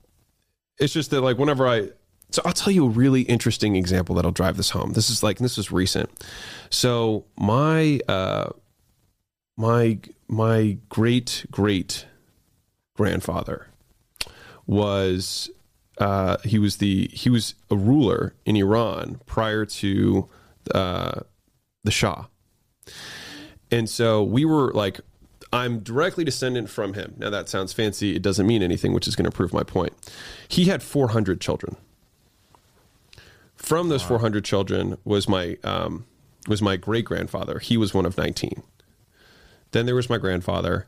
[0.78, 1.90] it's just that like whenever I.
[2.32, 4.94] So I'll tell you a really interesting example that'll drive this home.
[4.94, 6.10] This is like this is recent.
[6.70, 8.50] So my uh,
[9.58, 12.06] my my great great
[12.96, 13.68] grandfather
[14.66, 15.50] was
[15.98, 20.30] uh, he was the he was a ruler in Iran prior to
[20.74, 21.22] uh,
[21.84, 22.26] the Shah,
[23.72, 25.00] and so we were like,
[25.52, 27.16] I'm directly descendant from him.
[27.18, 28.16] Now that sounds fancy.
[28.16, 29.94] It doesn't mean anything, which is going to prove my point.
[30.48, 31.78] He had 400 children.
[33.56, 36.06] From those 400 children was my um,
[36.48, 37.60] was my great grandfather.
[37.60, 38.62] He was one of 19.
[39.72, 40.88] Then there was my grandfather.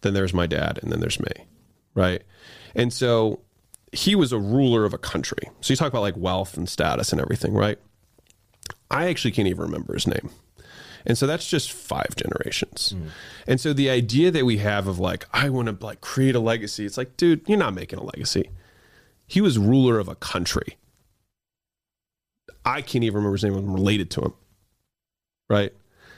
[0.00, 1.46] Then there's my dad, and then there's me,
[1.94, 2.22] right?
[2.74, 3.40] And so
[3.92, 5.50] he was a ruler of a country.
[5.60, 7.78] So you talk about like wealth and status and everything, right?
[8.90, 10.30] I actually can't even remember his name.
[11.06, 12.94] And so that's just five generations.
[12.96, 13.08] Mm.
[13.46, 16.40] And so the idea that we have of like, I want to like create a
[16.40, 18.50] legacy, it's like, dude, you're not making a legacy.
[19.26, 20.76] He was ruler of a country.
[22.64, 23.54] I can't even remember his name.
[23.54, 24.34] I'm related to him.
[25.48, 25.74] Right.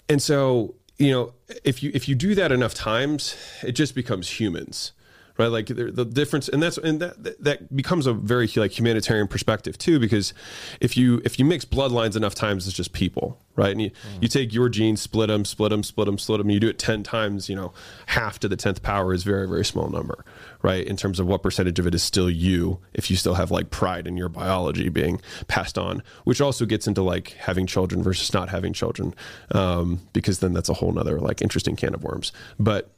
[0.09, 1.34] And so, you know,
[1.64, 4.93] if you if you do that enough times, it just becomes humans
[5.39, 5.49] right?
[5.49, 9.78] Like the, the difference and that's and that that becomes a very like humanitarian perspective
[9.78, 10.32] too because
[10.80, 13.70] if you if you mix bloodlines enough times it's just people right?
[13.70, 16.61] And you, you take your genes split them split them split them split them you
[16.61, 17.72] do it 10 times you know
[18.07, 20.24] half to the 10th power is very very small number
[20.62, 20.87] right?
[20.87, 23.70] In terms of what percentage of it is still you if you still have like
[23.70, 28.32] pride in your biology being passed on which also gets into like having children versus
[28.32, 29.14] not having children
[29.53, 32.32] um, because then that's a whole nother like interesting can of worms.
[32.59, 32.91] But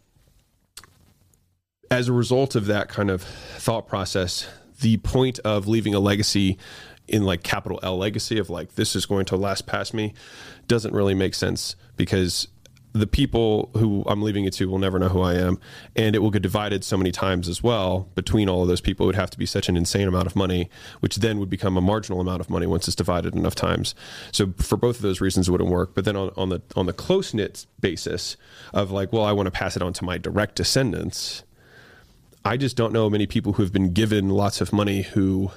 [1.90, 4.48] as a result of that kind of thought process,
[4.80, 6.58] the point of leaving a legacy
[7.06, 10.12] in like capital L legacy of like this is going to last past me
[10.66, 12.48] doesn't really make sense because
[12.92, 15.58] the people who I'm leaving it to will never know who I am,
[15.94, 19.04] and it will get divided so many times as well between all of those people.
[19.04, 20.70] It would have to be such an insane amount of money,
[21.00, 23.94] which then would become a marginal amount of money once it's divided enough times.
[24.32, 25.94] So for both of those reasons, it wouldn't work.
[25.94, 28.36] But then on, on the on the close knit basis
[28.72, 31.44] of like, well, I want to pass it on to my direct descendants.
[32.48, 35.50] I just don't know many people who have been given lots of money who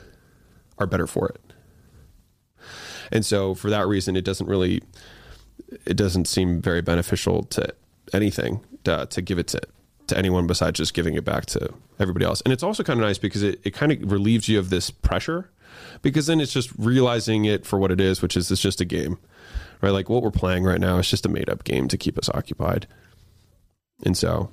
[0.78, 1.42] are better for it.
[3.14, 4.82] And so for that reason, it doesn't really,
[5.86, 7.74] it doesn't seem very beneficial to
[8.12, 9.62] anything to, to give it to,
[10.08, 12.42] to anyone besides just giving it back to everybody else.
[12.42, 14.92] And it's also kind of nice because it, it kind of relieves you of this
[14.92, 15.50] pressure
[16.02, 18.86] because then it's just realizing it for what it is, which is it's just a
[18.86, 19.18] game,
[19.80, 19.92] right?
[19.92, 22.28] Like what we're playing right now is just a made up game to keep us
[22.28, 22.86] occupied.
[24.04, 24.52] And so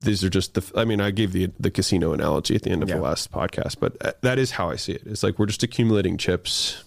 [0.00, 2.82] these are just the i mean i gave the the casino analogy at the end
[2.82, 2.96] of Yeah.
[2.96, 5.02] the last podcast but uh, that is how i see it.
[5.06, 6.84] It's like we're just accumulating chips.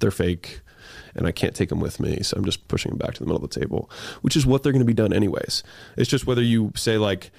[0.00, 0.60] They're fake
[1.14, 3.26] and i can't take them with me so i'm just pushing them back to the
[3.26, 3.90] middle of the table
[4.22, 5.62] which is what they're going to be done anyways.
[5.96, 7.30] It's just whether you say like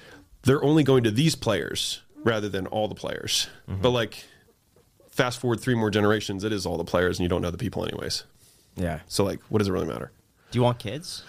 [0.42, 3.48] they're only going to these players rather than all the players.
[3.66, 4.24] But like
[5.10, 7.58] fast forward three more generations it is all the players and you don't know the
[7.58, 8.24] people anyways.
[8.76, 9.00] Yeah.
[9.08, 10.12] so like what does it really matter?
[10.52, 11.24] Do you want kids?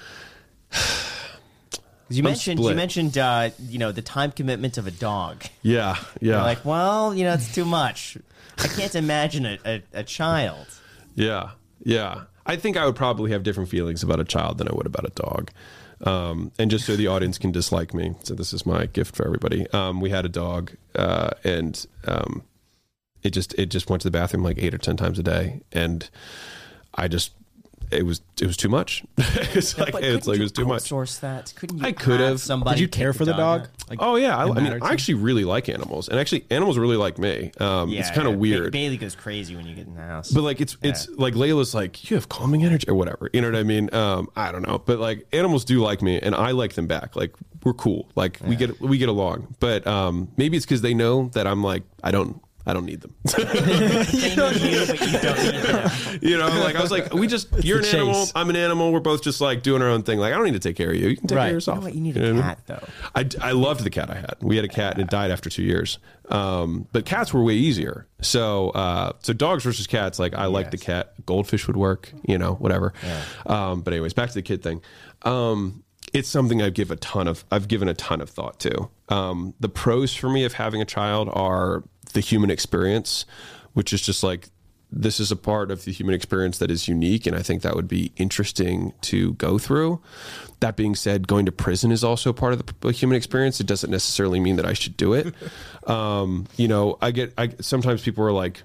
[2.10, 5.43] You I'm mentioned you mentioned uh, you know the time commitment of a dog.
[5.62, 8.18] yeah yeah You're like, well, you know, it's too much.
[8.57, 10.68] I can't imagine a, a, a child.
[11.16, 11.51] Yeah,
[11.84, 12.24] yeah.
[12.45, 15.05] I think I would probably have different feelings about a child than I would about
[15.05, 15.51] a dog.
[16.03, 19.26] Um, and just so the audience can dislike me, so this is my gift for
[19.26, 19.70] everybody.
[19.72, 22.43] Um, we had a dog, uh, and um,
[23.22, 25.62] it just it just went to the bathroom like eight or ten times a day,
[25.74, 26.10] and
[26.95, 27.34] I just
[27.92, 29.04] it was it was too much.
[29.18, 30.84] it's like But it's like it was too much.
[30.84, 31.54] outsource that?
[31.56, 31.86] Couldn't you?
[31.86, 32.40] I could have.
[32.40, 33.62] Somebody Did you care for the dog?
[33.64, 33.68] up?
[33.90, 36.98] Like, Oh yeah, I, I mean, I actually really like animals, and actually animals really
[36.98, 37.52] like me.
[37.60, 38.72] Um, it's kind of Ba- weird.
[38.72, 40.32] Bailey goes crazy when you get in the house.
[40.32, 43.30] But like it's it's like Leila's like you have calming energy or whatever.
[43.34, 43.94] You know what I mean?
[43.94, 47.16] Um, I don't know, but like animals do like me, and I like them back.
[47.16, 47.34] Like
[47.64, 48.10] we're cool.
[48.16, 49.56] Like we get we get along.
[49.60, 53.01] But um, maybe it's because they know that I'm like I don't I don't need
[53.01, 53.15] them.
[53.26, 56.20] they know you, you don't need them.
[56.22, 58.28] you know, like I was like we just you're an the animal.
[58.36, 58.91] I'm an animal.
[58.93, 60.20] We're both just like doing our own thing.
[60.20, 61.09] Like I don't need to take care of you.
[61.09, 61.41] You can take Right.
[61.45, 61.76] care of yourself.
[61.78, 61.95] You know what?
[61.95, 62.55] You need know a what I mean?
[62.55, 62.88] cat though.
[63.15, 64.36] I, I loved the cat I had.
[64.41, 65.97] We had a cat and it died after two years.
[66.30, 68.05] Um, but cats were way easier.
[68.22, 70.20] So uh, so dogs versus cats.
[70.20, 71.13] Like I like the cat.
[71.26, 72.11] Goldfish would work.
[72.28, 72.93] You know, whatever.
[73.45, 74.82] Um, but anyways, back to the kid thing.
[75.24, 77.43] Um, it's something I've give a ton of.
[77.51, 78.89] I've given a ton of thought to.
[79.09, 81.84] Um, the pros for me of having a child are
[82.14, 83.26] the human experience,
[83.74, 84.49] which is just like
[84.91, 87.76] this is a part of the human experience that is unique and i think that
[87.76, 90.01] would be interesting to go through.
[90.62, 93.60] That being said going to prison is also part of the human experience.
[93.60, 95.34] It doesn't necessarily mean that i should do it.
[95.88, 98.62] Um, you know i get i sometimes people are like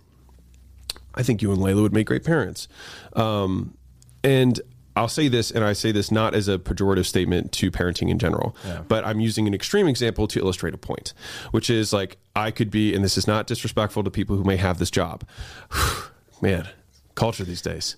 [1.14, 2.68] i think you and leila would make great parents.
[3.14, 3.78] Um,
[4.22, 4.60] and
[4.96, 8.18] I'll say this, and I say this not as a pejorative statement to parenting in
[8.18, 8.56] general,
[8.88, 11.12] but I'm using an extreme example to illustrate a point,
[11.50, 14.56] which is like I could be, and this is not disrespectful to people who may
[14.56, 15.26] have this job.
[16.40, 16.68] Man,
[17.14, 17.96] culture these days.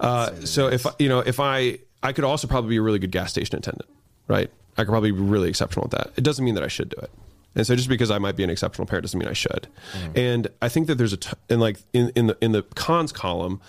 [0.00, 3.12] Uh, so if you know, if I, I could also probably be a really good
[3.12, 3.88] gas station attendant,
[4.28, 4.50] right?
[4.76, 6.12] I could probably be really exceptional at that.
[6.16, 7.10] It doesn't mean that I should do it.
[7.54, 9.66] And so just because I might be an exceptional parent doesn't mean I should.
[9.92, 10.18] Mm.
[10.18, 13.10] And I think that there's a t- and like in, in the in the cons
[13.10, 13.60] column,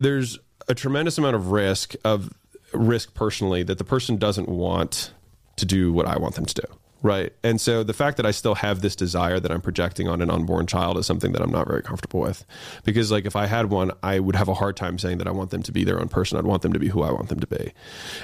[0.00, 0.38] there's
[0.68, 2.32] a tremendous amount of risk of
[2.72, 5.12] risk personally that the person doesn't want
[5.56, 6.78] to do what I want them to do.
[7.00, 7.32] Right.
[7.44, 10.30] And so the fact that I still have this desire that I'm projecting on an
[10.30, 12.44] unborn child is something that I'm not very comfortable with.
[12.84, 15.30] Because, like, if I had one, I would have a hard time saying that I
[15.30, 16.38] want them to be their own person.
[16.38, 17.72] I'd want them to be who I want them to be.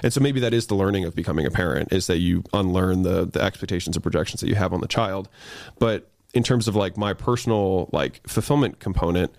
[0.02, 3.02] And so maybe that is the learning of becoming a parent is that you unlearn
[3.02, 5.28] the, the expectations and projections that you have on the child.
[5.78, 9.32] But in terms of like my personal like fulfillment component,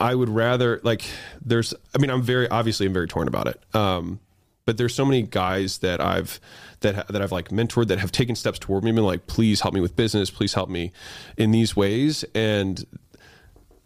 [0.00, 1.04] I would rather like
[1.44, 3.62] there's I mean I'm very obviously I'm very torn about it.
[3.74, 4.20] Um
[4.64, 6.40] but there's so many guys that I've
[6.80, 9.60] that that I've like mentored that have taken steps toward me and been like please
[9.60, 10.92] help me with business, please help me
[11.36, 12.84] in these ways and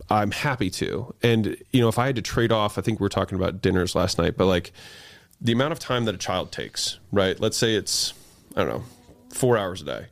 [0.08, 1.14] I'm happy to.
[1.22, 3.60] And you know, if I had to trade off, I think we were talking about
[3.60, 4.72] dinners last night, but like
[5.40, 7.38] the amount of time that a child takes, right?
[7.40, 8.14] Let's say it's
[8.54, 8.84] I don't know,
[9.34, 10.06] 4 hours a day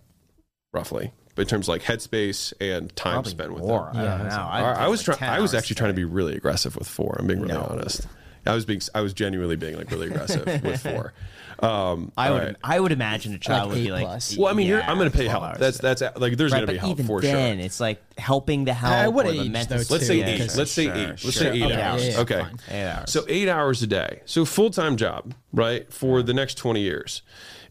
[0.72, 1.12] roughly.
[1.34, 3.90] But in terms of like headspace and time Probably spent with more.
[3.92, 3.96] them.
[4.02, 4.36] I don't know.
[4.36, 5.30] I, I'd I was like trying.
[5.32, 7.16] I was actually trying to be really aggressive with four.
[7.18, 7.66] I'm being really No.
[7.70, 8.06] honest.
[8.46, 8.80] I was being.
[8.94, 11.12] I was genuinely being like really aggressive with four.
[11.60, 12.56] Um, I would right.
[12.62, 14.36] I would imagine a child Like would be like plus.
[14.36, 15.44] Well, I mean, you're, yeah, I'm going to pay help.
[15.44, 17.64] hours That's a that's like there's right, going to be help even for then, sure.
[17.64, 18.92] it's like helping the help.
[18.92, 20.56] At what or the age, mental though, Let's say Yeah, eight.
[20.56, 21.08] Let's say Sure, eight.
[21.24, 22.04] Let's say eight Okay, hours.
[22.06, 22.44] yeah, yeah, okay.
[22.70, 23.10] Eight hours.
[23.12, 24.20] So eight hours a day.
[24.26, 25.90] So full time job, right?
[25.92, 27.22] For the next 20 years.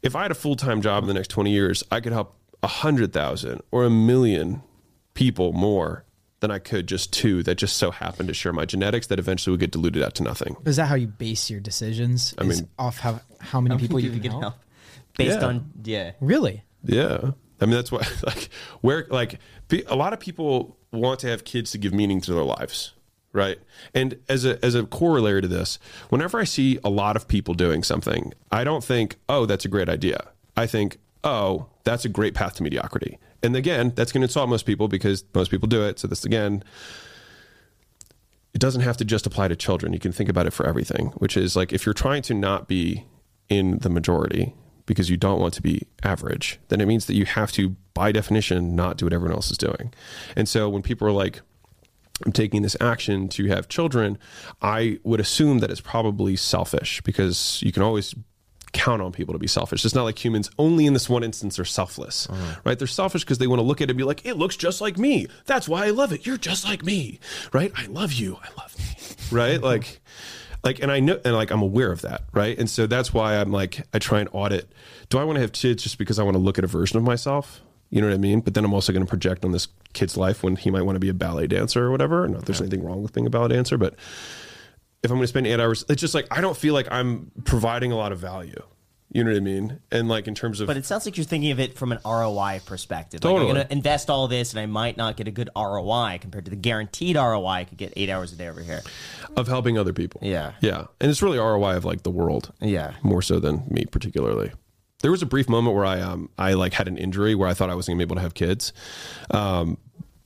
[0.02, 2.36] If I had a full time job in the next 20 years, I could help
[2.64, 4.64] a hundred thousand or a million
[5.14, 6.06] people more
[6.40, 9.52] than I could just two that just so happen to share my genetics that eventually
[9.52, 10.56] would get diluted out to nothing.
[10.66, 12.34] Is that how you base your decisions?
[12.38, 14.44] I mean- mean, off how how many people you can get help?
[14.44, 14.56] help
[15.18, 15.46] based Yeah.
[15.46, 16.12] on yeah.
[16.20, 16.64] Really?
[16.84, 17.32] Yeah.
[17.62, 18.50] I mean, that's why, like,
[18.82, 19.40] where, like,
[19.88, 22.94] a lot of people want to have kids to give meaning to their lives,
[23.32, 23.58] right?
[23.94, 27.54] And as a, as a corollary to this, whenever I see a lot of people
[27.54, 30.28] doing something, I don't think, oh, that's a great idea.
[30.58, 33.20] I think, oh, that's a great path to mediocrity.
[33.42, 36.00] And again, that's going to insult most people because most people do it.
[36.00, 36.64] So, this again,
[38.54, 39.94] it doesn't have to just apply to children.
[39.94, 42.68] You can think about it for everything, which is like if you're trying to not
[42.68, 43.06] be
[43.50, 44.54] in the majority
[44.86, 48.12] because you don't want to be average, then it means that you have to, by
[48.12, 49.94] definition, not do what everyone else is doing.
[50.36, 51.42] And so when people are like,
[52.26, 54.18] I'm taking this action to have children,
[54.62, 58.14] I would assume that it's probably selfish because you can always
[58.74, 59.86] count on people to be selfish.
[59.86, 62.60] It's not like humans only in this one instance are selfless, uh-huh.
[62.66, 62.78] right?
[62.78, 64.82] They're selfish because they want to look at it and be like, it looks just
[64.82, 65.28] like me.
[65.46, 66.26] That's why I love it.
[66.26, 67.20] You're just like me,
[67.54, 67.72] right?
[67.78, 68.40] I love you.
[68.44, 69.56] I love me, right?
[69.56, 69.64] Mm-hmm.
[69.64, 70.02] Like,
[70.64, 72.58] like, and I know, and like, I'm aware of that, right?
[72.58, 74.72] And so that's why I'm like, I try and audit.
[75.10, 76.98] Do I want to have kids just because I want to look at a version
[76.98, 77.62] of myself?
[77.90, 78.40] You know what I mean?
[78.40, 80.96] But then I'm also going to project on this kid's life when he might want
[80.96, 82.28] to be a ballet dancer or whatever.
[82.28, 83.94] Not there's anything wrong with being a ballet dancer, but
[85.04, 87.32] if I'm going to spend eight hours, it's just like I don't feel like I'm
[87.44, 88.62] providing a lot of value.
[89.12, 89.80] You know what I mean?
[89.92, 92.00] And like in terms of, But it sounds like you're thinking of it from an
[92.04, 93.24] ROI perspective.
[93.24, 93.50] Like Totally.
[93.52, 96.46] I'm going to invest all this, and I might not get a good ROI compared
[96.46, 98.82] to the guaranteed ROI I could get eight hours a day over here.
[99.38, 100.20] of helping other people.
[100.24, 100.54] Yeah.
[100.62, 102.52] yeah, and it's really ROI of like the world.
[102.60, 102.94] Yeah.
[103.04, 104.52] more so than me particularly.
[105.04, 107.54] There was a brief moment where I um I like had an injury where I
[107.54, 108.74] thought I wasn't gonna be able to have kids.
[109.30, 109.78] Um,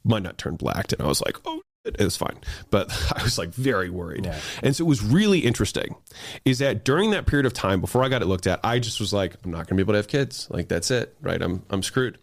[0.06, 1.62] my nut turned black, and I was like, oh.
[1.88, 2.38] It was fine,
[2.70, 4.26] but I was like very worried,
[4.64, 5.96] and so it was really interesting.
[6.46, 9.00] Is that during that period of time before I got it looked at, I just
[9.00, 10.48] was like, I'm not gonna be able to have kids.
[10.50, 11.42] Like that's it, right?
[11.42, 12.18] I'm I'm screwed.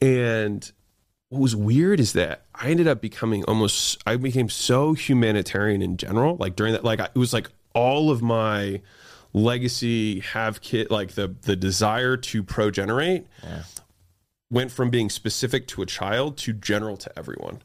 [0.00, 0.70] And
[1.30, 5.96] what was weird is that I ended up becoming almost I became so humanitarian in
[5.96, 8.80] general like during that like I, it was like all of my
[9.34, 13.26] legacy have kid like the the desire to progenerate
[14.50, 17.60] went from being specific to a child to general to everyone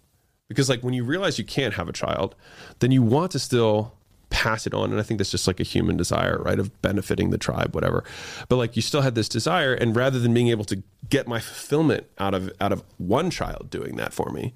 [0.54, 2.36] because like when you realize you can't have a child
[2.80, 3.94] then you want to still
[4.30, 7.30] pass it on and i think that's just like a human desire right of benefiting
[7.30, 8.04] the tribe whatever.
[8.50, 11.40] But like you still had this desire and rather than being able to get my
[11.40, 14.54] fulfillment out of out of one child doing that for me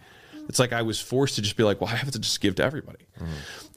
[0.50, 2.56] it's like i was forced to just be like well i have to just give
[2.56, 3.06] to everybody.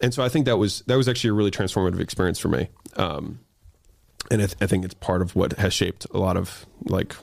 [0.01, 2.69] And so i think that was that was actually a really transformative experience for me.
[2.97, 3.41] Um,
[4.31, 7.15] and I, th- I think it's part of what has shaped a lot of like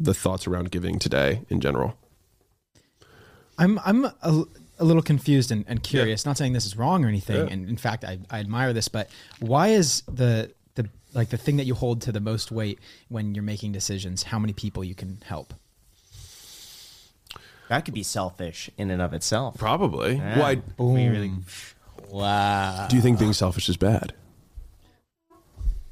[0.00, 1.96] the thoughts around giving today in general
[3.58, 4.44] I'm I'm a,
[4.78, 6.26] a little confused and, and curious.
[6.26, 8.88] Not saying this is wrong or anything, and in fact, I, I admire this.
[8.88, 9.08] But
[9.40, 12.78] why is the the like the thing that you hold to the most weight
[13.08, 14.24] when you're making decisions?
[14.24, 15.54] How many people you can help?
[17.68, 19.56] That could be selfish in and of itself.
[19.56, 20.38] probably Yeah.
[20.38, 21.32] why We really,
[22.10, 22.86] wow.
[22.90, 24.12] do you think being selfish is bad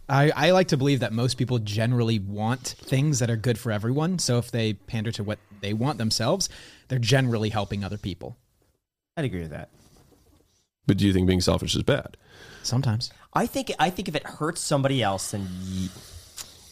[0.08, 3.72] I, I like to believe that most people generally want things that are good for
[3.72, 4.18] everyone.
[4.18, 6.50] So if they pander to what they want themselves,
[6.92, 8.36] they're generally helping other people.
[9.16, 9.70] I'd agree with that.
[10.86, 12.18] but do you think being selfish is bad
[12.62, 13.10] Sometimes.
[13.32, 15.88] I think I think if it hurts somebody else, then y-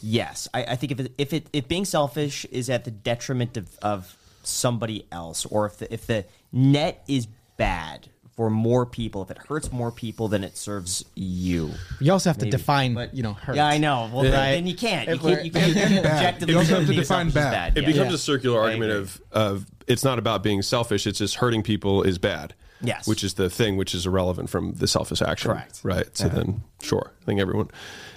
[0.02, 0.46] yes.
[0.52, 3.76] I, I think if it, if it if being selfish is at the detriment of,
[3.82, 8.08] of somebody else, or if the if the net is bad
[8.40, 11.72] for more people, if it hurts more people than it serves you.
[12.00, 13.54] You also have to define, But- you know, hurt.
[13.56, 14.08] Yeah, I know.
[14.10, 14.52] Well, Right.
[14.52, 15.10] then you can't.
[15.10, 15.44] You can't.
[15.44, 17.76] You can't, you can't objectively You also have to define selfish is bad.
[17.76, 17.86] It Yeah.
[17.88, 18.14] becomes Yeah.
[18.14, 22.02] a circular I argument of of it's not about being selfish; it's just hurting people
[22.02, 22.54] is bad.
[22.82, 23.06] Yes.
[23.06, 25.50] which is the thing which is irrelevant from the selfish action.
[25.50, 25.80] Correct.
[25.82, 26.06] Right.
[26.16, 27.68] So then, sure, I think everyone,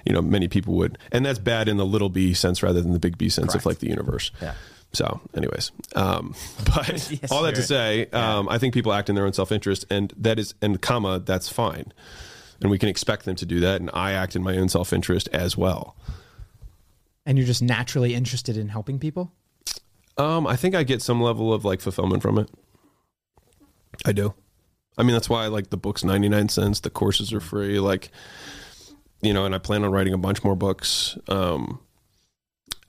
[0.05, 2.93] you know, many people would, and that's bad in the little b sense rather than
[2.93, 3.55] the big B sense Correct.
[3.63, 4.32] of like the universe.
[4.41, 4.53] Yeah.
[4.93, 6.35] So, anyways, um,
[6.65, 9.51] but Yes, all that to say, um, I think people act in their own self
[9.51, 11.91] interest, and that is, and comma, that's fine,
[12.61, 14.93] and we can expect them to do that, and I act in my own self
[14.93, 15.95] interest as well.
[17.25, 19.31] And you're just naturally interested in helping people.
[20.17, 22.49] Um, I think I get some level of like fulfillment from it.
[24.05, 24.33] I do.
[24.97, 26.79] I mean, that's why I like the book's 99 cents.
[26.81, 27.79] The courses are free.
[27.79, 28.11] Like,
[29.21, 31.17] you know, and I plan on writing a bunch more books.
[31.27, 31.79] Um,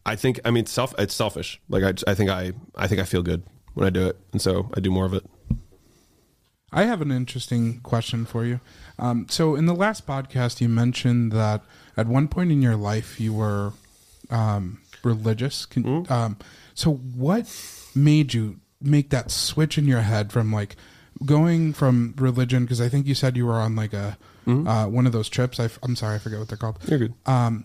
[0.07, 1.61] I think, I mean, self, it's selfish.
[1.69, 3.43] Like, I, I think I, I think I feel good
[3.75, 4.19] when I do it.
[4.33, 5.25] And so I do more of it.
[6.73, 8.61] I have an interesting question for you.
[8.99, 11.63] Um, so, in the last podcast, you mentioned that
[11.97, 13.73] at one point in your life you were
[14.29, 15.67] um, religious.
[15.67, 16.37] Can, um,
[16.75, 17.47] so, what
[17.95, 20.75] made you make that switch in your head from like
[21.25, 22.65] going from religion?
[22.65, 25.59] Because I think you said you were on like a uh, one of those trips.
[25.59, 26.79] I, am sorry, I forget what they're called.
[26.87, 27.15] You're good.
[27.27, 27.65] Um,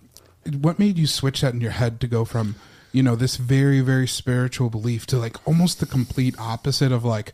[0.60, 2.56] what made you switch that in your head to go from
[2.92, 7.32] you know this very very spiritual belief to like almost the complete opposite of like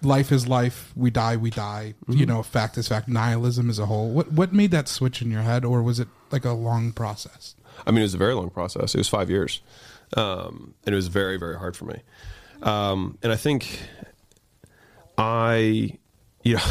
[0.00, 3.86] life is life we die we die you know fact is fact nihilism as a
[3.86, 6.92] whole what what made that switch in your head or was it like a long
[6.92, 7.54] process
[7.86, 8.94] I mean, it was a very long process.
[8.94, 9.60] It was five years,
[10.16, 12.02] um, and it was very, very hard for me.
[12.62, 13.80] Um, and I think
[15.18, 15.98] I,
[16.42, 16.62] you know,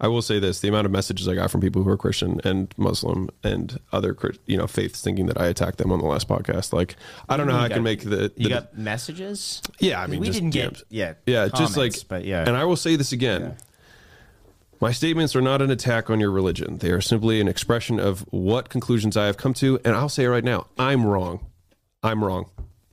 [0.00, 2.40] I will say this: the amount of messages I got from people who are Christian
[2.42, 6.26] and Muslim and other, you know, faiths, thinking that I attacked them on the last
[6.26, 6.72] podcast.
[6.72, 6.96] Like,
[7.28, 9.60] I don't know how I can make the, You got messages?
[9.78, 10.00] yeah.
[10.00, 10.82] I mean, we just didn't get DMs.
[10.88, 12.44] yeah yeah, just like but yeah.
[12.46, 13.56] And I will say this again.
[14.80, 16.78] My statements are not an attack on your religion.
[16.78, 19.78] They are simply an expression of what conclusions I have come to.
[19.84, 21.44] And I'll say it right now I'm wrong.
[22.02, 22.46] I'm wrong.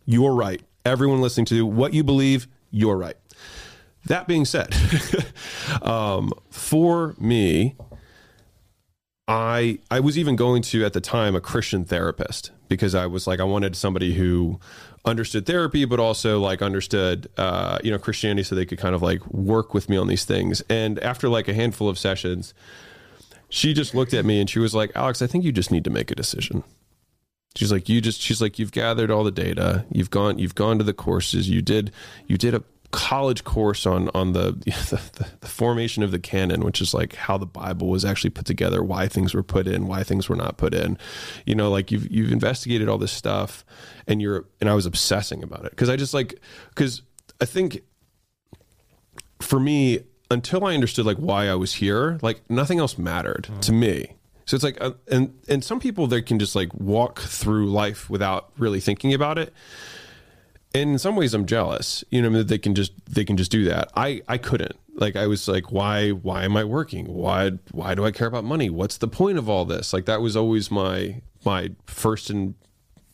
[0.05, 0.61] You're right.
[0.83, 3.15] Everyone listening to what you believe, you're right.
[4.07, 4.75] That being said,
[5.81, 7.75] um, for me,
[9.27, 13.27] I I was even going to at the time a Christian therapist because I was
[13.27, 14.59] like I wanted somebody who
[15.05, 19.01] understood therapy but also like understood uh, you know Christianity so they could kind of
[19.01, 20.61] like work with me on these things.
[20.69, 22.53] And after like a handful of sessions,
[23.49, 25.83] she just looked at me and she was like, "Alex, I think you just need
[25.83, 26.63] to make a decision."
[27.55, 29.85] She's like, "You just," she's like, "You've gathered all the data.
[29.91, 31.49] You've gone, you've gone to the courses.
[31.49, 31.91] You did,
[32.27, 36.81] you did a college course on on the the, the formation of the canon, which
[36.81, 40.03] is like how the Bible was actually put together, why things were put in, why
[40.03, 40.97] things were not put in.
[41.45, 43.65] You know, like you've you've investigated all this stuff,
[44.07, 47.01] and you're and I was obsessing about it because I just like because
[47.41, 47.81] I think
[49.39, 53.71] for me until I understood like why I was here, like nothing else mattered to
[53.71, 54.13] me.
[54.45, 58.09] So it's like, uh, and and some people they can just like walk through life
[58.09, 59.53] without really thinking about it.
[60.77, 62.03] In some ways, I'm jealous.
[62.11, 63.89] You know, that they can just they can just do that.
[63.95, 64.75] I I couldn't.
[64.93, 67.05] Like I was like, why why am I working?
[67.05, 68.69] Why why do I care about money?
[68.69, 69.91] What's the point of all this?
[69.91, 72.53] Like that was always my my first and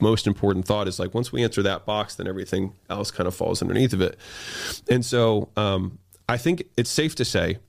[0.02, 3.36] most important thought is like once we answer that box, then everything else kind of
[3.36, 4.18] falls underneath of it.
[4.90, 7.60] And so um, I think it's safe to say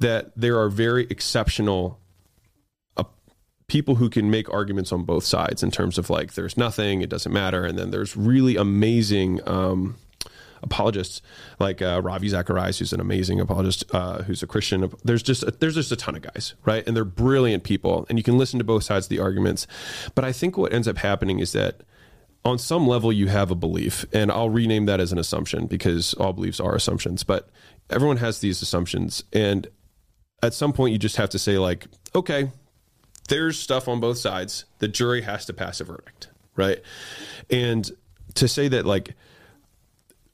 [0.00, 1.98] that there are very exceptional
[3.68, 7.10] people who can make arguments on both sides in terms of like there's nothing, it
[7.10, 9.46] doesn't matter, and then there's really amazing.
[9.48, 9.96] Um,
[10.60, 11.22] apologists
[11.60, 14.90] like uh, Ravi Zacharias, who's an amazing apologist, uh, who's a Christian.
[15.04, 16.84] There's just a, there's just a ton of guys, right?
[16.86, 19.66] And they're brilliant people, and you can listen to both sides of the arguments.
[20.14, 21.82] But I think what ends up happening is that
[22.44, 26.14] on some level you have a belief, and I'll rename that as an assumption because
[26.14, 27.22] all beliefs are assumptions.
[27.22, 27.48] But
[27.90, 29.68] everyone has these assumptions, and
[30.42, 32.50] at some point you just have to say like, okay,
[33.28, 34.64] there's stuff on both sides.
[34.78, 36.80] The jury has to pass a verdict, right?
[37.50, 37.90] And
[38.34, 39.14] to say that like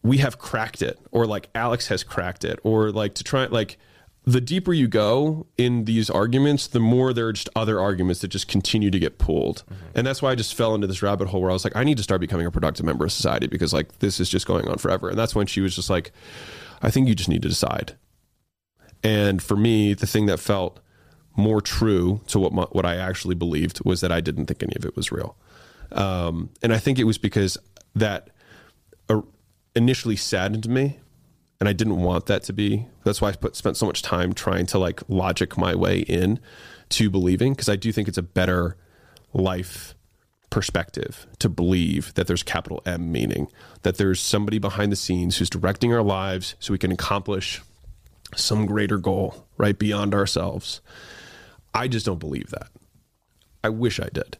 [0.02, 3.78] we have cracked it or like Alex has cracked it or like to try like
[4.26, 8.28] the deeper you go in these arguments, the more there are just other arguments that
[8.28, 9.64] just continue to get pulled.
[9.66, 9.98] Mm-hmm.
[9.98, 11.84] And that's why I just fell into this rabbit hole where I was like, I
[11.84, 14.66] need to start becoming a productive member of society because like this is just going
[14.68, 15.10] on forever.
[15.10, 16.12] And that's when she was just like,
[16.80, 17.96] I think you just need to decide.
[19.02, 20.80] And for me, the thing that felt
[21.36, 24.74] more true to what my, what I actually believed was that I didn't think any
[24.76, 25.36] of it was real.
[25.92, 27.58] Um, and I think it was because
[27.94, 28.30] that
[29.08, 29.22] uh,
[29.74, 30.98] initially saddened me
[31.60, 32.86] and I didn't want that to be.
[33.04, 36.40] That's why I put spent so much time trying to like logic my way in
[36.90, 38.76] to believing because I do think it's a better
[39.32, 39.94] life
[40.50, 43.48] perspective to believe that there's capital M meaning,
[43.82, 47.60] that there's somebody behind the scenes who's directing our lives so we can accomplish
[48.36, 50.80] some greater goal, right, beyond ourselves.
[51.74, 52.68] I just don't believe that.
[53.62, 54.38] I wish I did.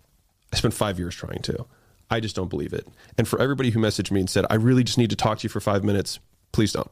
[0.53, 1.66] I spent five years trying to.
[2.11, 2.87] I just don't believe it.
[3.18, 5.45] And for everybody who messaged me and said, I really just need to talk to
[5.45, 6.20] you for five minutes,
[6.53, 6.91] please don't.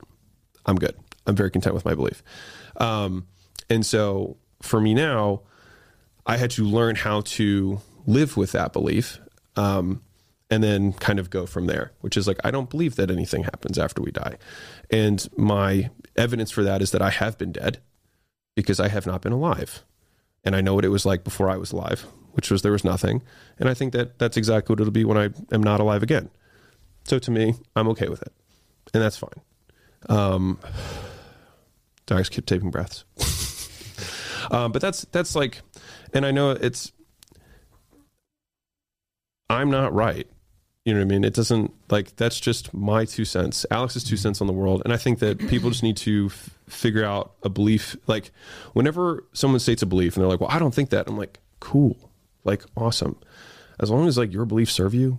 [0.67, 0.97] I'm good.
[1.27, 2.23] I'm very content with my belief.
[2.79, 3.27] Um,
[3.71, 5.43] and so for me now,
[6.27, 9.21] I had to learn how to live with that belief
[9.57, 10.03] um,
[10.51, 13.45] and then kind of go from there, which is like, I don't believe that anything
[13.45, 14.39] happens after we die.
[14.91, 17.81] And my evidence for that is that I have been dead
[18.55, 19.85] because I have not been alive.
[20.45, 22.85] And I know what it was like before I was alive, which was there was
[22.85, 23.23] nothing.
[23.59, 26.31] And I think that that's exactly what it'll be when I am not alive again.
[27.05, 28.33] So to me, I'm okay with it.
[28.93, 29.41] And that's fine.
[30.09, 30.59] Um,
[32.11, 33.05] I just keep taking breaths.
[34.51, 35.63] um, but that's that's like,
[36.13, 36.93] and I know it's.
[39.49, 40.27] I'm not right.
[40.85, 41.25] You know what I mean?
[41.25, 44.93] It doesn't like that's just my two cents, Alex's two cents on the world, and
[44.93, 47.97] I think that people just need to f- figure out a belief.
[48.09, 48.33] Like,
[48.73, 51.39] whenever someone states a belief and they're like, "Well, I don't think that," I'm like,
[51.61, 51.97] "Cool,
[52.43, 53.17] like awesome."
[53.79, 55.19] As long as like your beliefs serve you,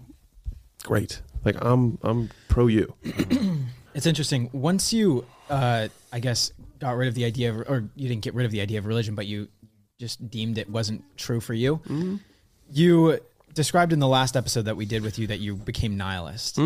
[0.84, 1.22] great.
[1.45, 2.93] Like I'm I'm pro you.
[3.95, 4.49] It's interesting.
[4.53, 8.34] Once you, uh, I guess, got rid of the idea of, or you didn't get
[8.34, 9.49] rid of the idea of religion, but you
[9.99, 11.80] just deemed it wasn't true for you.
[12.72, 13.20] You
[13.54, 16.58] described in the last episode that we did with you that you became nihilist.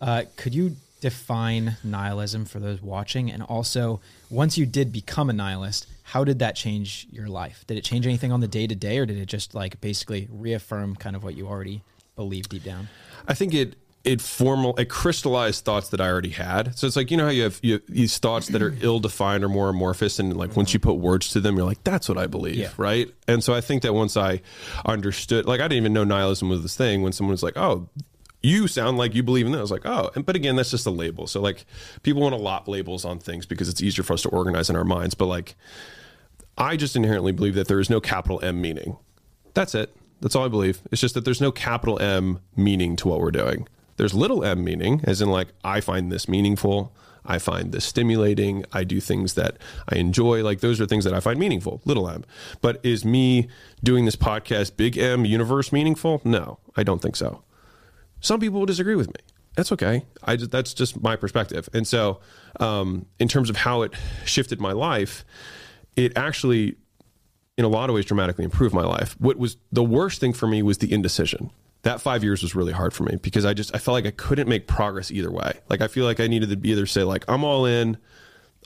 [0.00, 3.30] Uh, could you define nihilism for those watching?
[3.30, 7.64] And also, once you did become a nihilist, how did that change your life?
[7.66, 10.28] Did it change anything on the day to day, or did it just like basically
[10.30, 11.82] reaffirm kind of what you already
[12.16, 12.88] believed deep down?
[13.26, 13.74] I think it
[14.04, 16.76] it formal it crystallized thoughts that I already had.
[16.78, 19.00] So it's like you know how you have, you have these thoughts that are ill
[19.00, 22.08] defined or more amorphous, and like once you put words to them, you're like, that's
[22.08, 22.70] what I believe, Yeah.
[22.76, 23.10] right?
[23.26, 24.42] And so I think that once I
[24.84, 27.02] understood, like I didn't even know nihilism was this thing.
[27.02, 27.88] When someone was like, oh.
[28.46, 29.58] You sound like you believe in that.
[29.58, 31.26] I was like, oh, and, but again, that's just a label.
[31.26, 31.64] So like,
[32.02, 34.76] people want to lop labels on things because it's easier for us to organize in
[34.76, 35.14] our minds.
[35.14, 35.54] But like,
[36.58, 38.98] I just inherently believe that there is no capital M meaning.
[39.54, 39.96] That's it.
[40.20, 40.82] That's all I believe.
[40.92, 43.66] It's just that there's no capital M meaning to what we're doing.
[43.96, 46.94] There's little m meaning, as in, like, I find this meaningful.
[47.26, 48.64] I find this stimulating.
[48.72, 49.56] I do things that
[49.88, 50.42] I enjoy.
[50.44, 52.24] Like, those are things that I find meaningful, little m.
[52.60, 53.48] But is me
[53.82, 56.20] doing this podcast, big M universe, meaningful?
[56.24, 57.42] No, I don't think so.
[58.20, 59.20] Some people will disagree with me.
[59.56, 60.04] That's okay.
[60.24, 61.68] I that's just my perspective.
[61.72, 62.20] And so,
[62.60, 63.92] um, in terms of how it
[64.24, 65.24] shifted my life,
[65.96, 66.76] it actually,
[67.56, 69.14] in a lot of ways, dramatically improved my life.
[69.20, 71.50] What was the worst thing for me was the indecision.
[71.84, 74.10] That five years was really hard for me because I just I felt like I
[74.10, 75.60] couldn't make progress either way.
[75.68, 77.98] Like I feel like I needed to either say like I'm all in,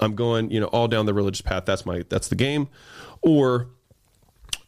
[0.01, 1.64] I'm going you know all down the religious path.
[1.66, 2.69] That's my that's the game,
[3.23, 3.69] or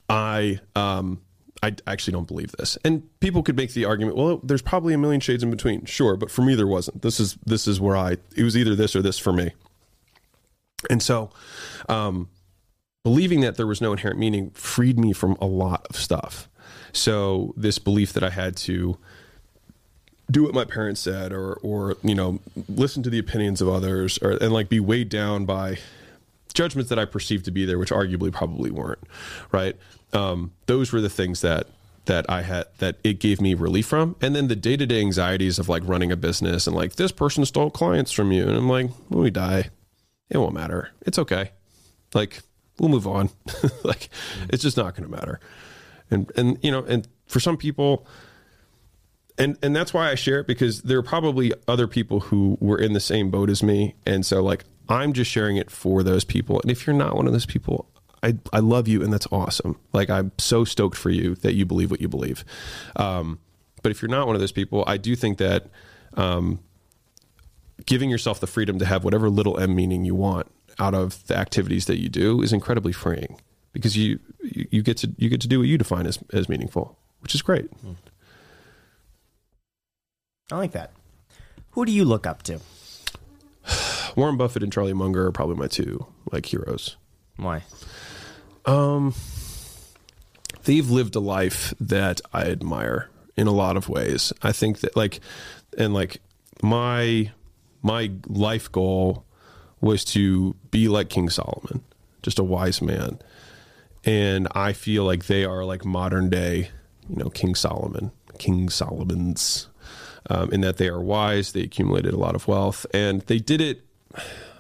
[0.09, 1.21] I um
[1.63, 2.79] I actually don't believe this.
[2.85, 5.85] And people could make the argument, well, there's probably a million shades in between.
[5.85, 7.03] Sure, but for me there wasn't.
[7.03, 9.53] This is this is where I it was either this or this for me.
[10.89, 11.31] And so
[11.89, 12.29] um
[13.05, 16.49] believing that there was no inherent meaning freed me from a lot of stuff.
[16.93, 18.99] So this belief that I had to
[20.31, 22.39] do what my parents said or or you know
[22.69, 25.79] listen to the opinions of others or and like be weighed down by
[26.55, 29.01] judgments that I perceived to be there which arguably probably weren't
[29.51, 29.77] right?
[30.13, 31.67] Um, those were the things that
[32.07, 34.17] that I had that it gave me relief from.
[34.21, 37.71] And then the day-to-day anxieties of like running a business and like this person stole
[37.71, 38.49] clients from you.
[38.49, 39.71] And I'm like when we die
[40.29, 40.91] it won't matter.
[41.03, 41.51] It's okay.
[42.15, 42.41] Like
[42.79, 43.31] we'll move on.
[43.85, 44.11] Like
[44.49, 45.41] it's just not going to matter
[46.11, 48.07] and and you know and for some people
[49.41, 52.79] and and that's why I share it because there are probably other people who were
[52.79, 56.25] in the same boat as me, and so like I'm just sharing it for those
[56.25, 56.61] people.
[56.61, 57.89] And if you're not one of those people,
[58.23, 59.79] I I love you, and that's awesome.
[59.93, 62.45] Like I'm so stoked for you that you believe what you believe.
[62.97, 63.39] Um,
[63.83, 65.69] but if you're not one of those people, I do think that
[66.19, 66.61] um,
[67.87, 70.49] giving yourself the freedom to have whatever little m meaning you want
[70.79, 73.41] out of the activities that you do is incredibly freeing
[73.73, 76.49] because you you you get to you get to do what you define as as
[76.49, 77.71] meaningful, which is great.
[80.53, 80.93] I like that.
[81.73, 82.61] Who do you look up to?
[84.17, 86.97] Warren Buffett and Charlie Munger are probably my two like heroes.
[87.37, 87.63] Why?
[88.67, 89.15] Um,
[90.65, 94.33] They've lived a life that I admire in a lot of ways.
[94.43, 95.21] I think that like
[95.79, 96.21] and like
[96.63, 97.31] my
[97.83, 99.25] my life goal
[99.81, 101.83] was to be like King Solomon,
[102.23, 103.19] just a wise man.
[104.05, 106.71] And I feel like they are like modern day,
[107.09, 109.69] you know, King Solomon, King Solomon's,
[110.29, 113.61] um, in that they are wise, they accumulated a lot of wealth, and they did
[113.61, 113.83] it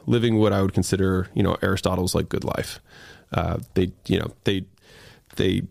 [0.06, 2.80] living what I would consider, you know, Aristotle's like good life.
[3.32, 4.64] Uh, they, you know, they,
[5.36, 5.62] they,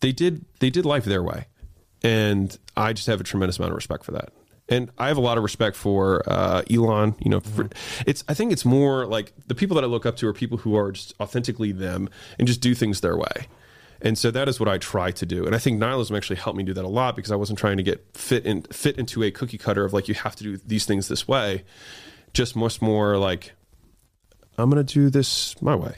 [0.00, 1.46] they did they did life their way,
[2.02, 4.32] and I just have a tremendous amount of respect for that.
[4.68, 7.14] And I have a lot of respect for uh, Elon.
[7.20, 7.68] You know, for,
[8.06, 10.58] it's I think it's more like the people that I look up to are people
[10.58, 12.08] who are just authentically them
[12.38, 13.48] and just do things their way.
[14.00, 15.46] And so that is what I try to do.
[15.46, 17.78] And I think nihilism actually helped me do that a lot because I wasn't trying
[17.78, 20.56] to get fit in fit into a cookie cutter of like you have to do
[20.58, 21.64] these things this way.
[22.32, 23.52] Just much more like
[24.58, 25.96] I'm going to do this my way,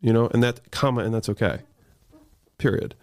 [0.00, 1.60] you know, and that comma and that's okay.
[2.58, 2.94] Period.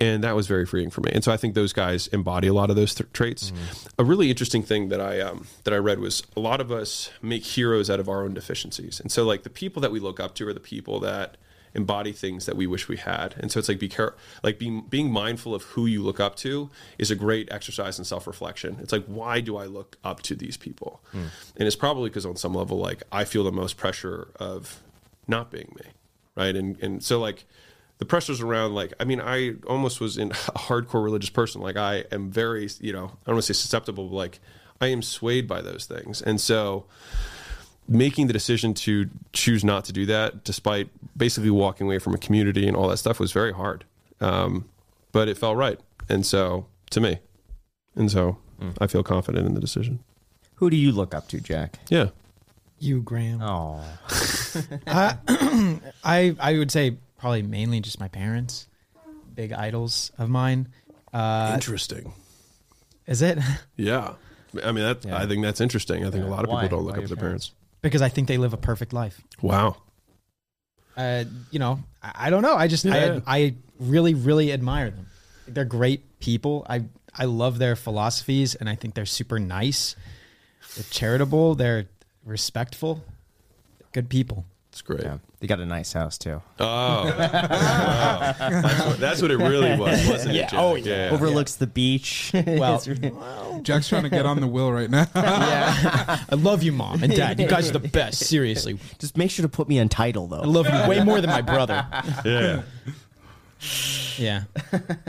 [0.00, 1.10] And that was very freeing for me.
[1.12, 3.52] And so I think those guys embody a lot of those th- traits.
[3.98, 7.10] A really interesting thing that I um, that I read was a lot of us
[7.20, 8.98] make heroes out of our own deficiencies.
[8.98, 11.36] And so like the people that we look up to are the people that
[11.74, 13.34] embody things that we wish we had.
[13.38, 16.34] And so it's like be care like being being mindful of who you look up
[16.36, 18.78] to is a great exercise in self-reflection.
[18.80, 21.02] It's like why do I look up to these people?
[21.12, 24.82] And it's probably because on some level like I feel the most pressure of
[25.28, 25.90] not being me.
[26.36, 26.56] Right?
[26.56, 27.44] And and so like
[28.00, 31.60] the pressures around like I mean I almost was in a hardcore religious person.
[31.60, 34.40] Like I am very, you know, I don't want to say susceptible, but like
[34.80, 36.20] I am swayed by those things.
[36.22, 36.86] And so
[37.86, 42.18] making the decision to choose not to do that, despite basically walking away from a
[42.18, 43.84] community and all that stuff, was very hard.
[44.20, 44.68] Um,
[45.12, 45.78] but it felt right,
[46.08, 47.18] and so to me,
[47.96, 48.38] and so
[48.80, 49.98] I feel confident in the decision.
[50.56, 51.78] Who do you look up to, Jack?
[51.88, 52.10] Yeah,
[52.78, 53.40] You, Graham.
[53.42, 53.82] Oh,
[56.04, 58.66] I I would say probably mainly just my parents,
[59.34, 60.68] big idols of mine.
[61.12, 62.12] Uh, interesting.
[63.06, 63.38] is it?
[63.76, 64.14] Yeah,
[64.64, 65.04] I mean that.
[65.04, 65.16] Yeah.
[65.18, 66.04] I think that's interesting.
[66.06, 66.62] I think a lot of Why?
[66.62, 67.52] people don't look Why up to your their parents.
[67.82, 69.20] because I think they live a perfect life.
[69.42, 69.76] Wow.
[70.96, 72.54] Uh, you know, I, I don't know.
[72.54, 73.20] I just Yeah.
[73.26, 75.06] I I really really admire them.
[75.46, 76.66] They're great people.
[76.68, 79.96] I I love their philosophies, and I think they're super nice.
[80.74, 81.54] They're charitable.
[81.54, 81.86] They're
[82.24, 83.02] respectful.
[83.92, 84.44] Good people.
[84.70, 85.02] It's great.
[85.02, 85.18] yeah.
[85.40, 86.42] They got a nice house too.
[86.58, 86.64] Oh,
[87.06, 87.14] wow.
[87.16, 90.50] that's, what, that's what it really was, wasn't it?
[90.50, 90.54] Jack?
[90.54, 91.08] Oh, yeah.
[91.12, 92.30] Overlooks the beach.
[92.46, 95.06] Well, It's Jack's trying to get on the wheel right now.
[95.14, 96.18] yeah.
[96.28, 97.40] I love you, mom and dad.
[97.40, 98.18] You guys are the best.
[98.26, 100.42] Seriously, just make sure to put me on title though.
[100.42, 101.86] I love you way more than my brother.
[102.24, 102.62] Yeah.
[104.18, 104.44] Yeah.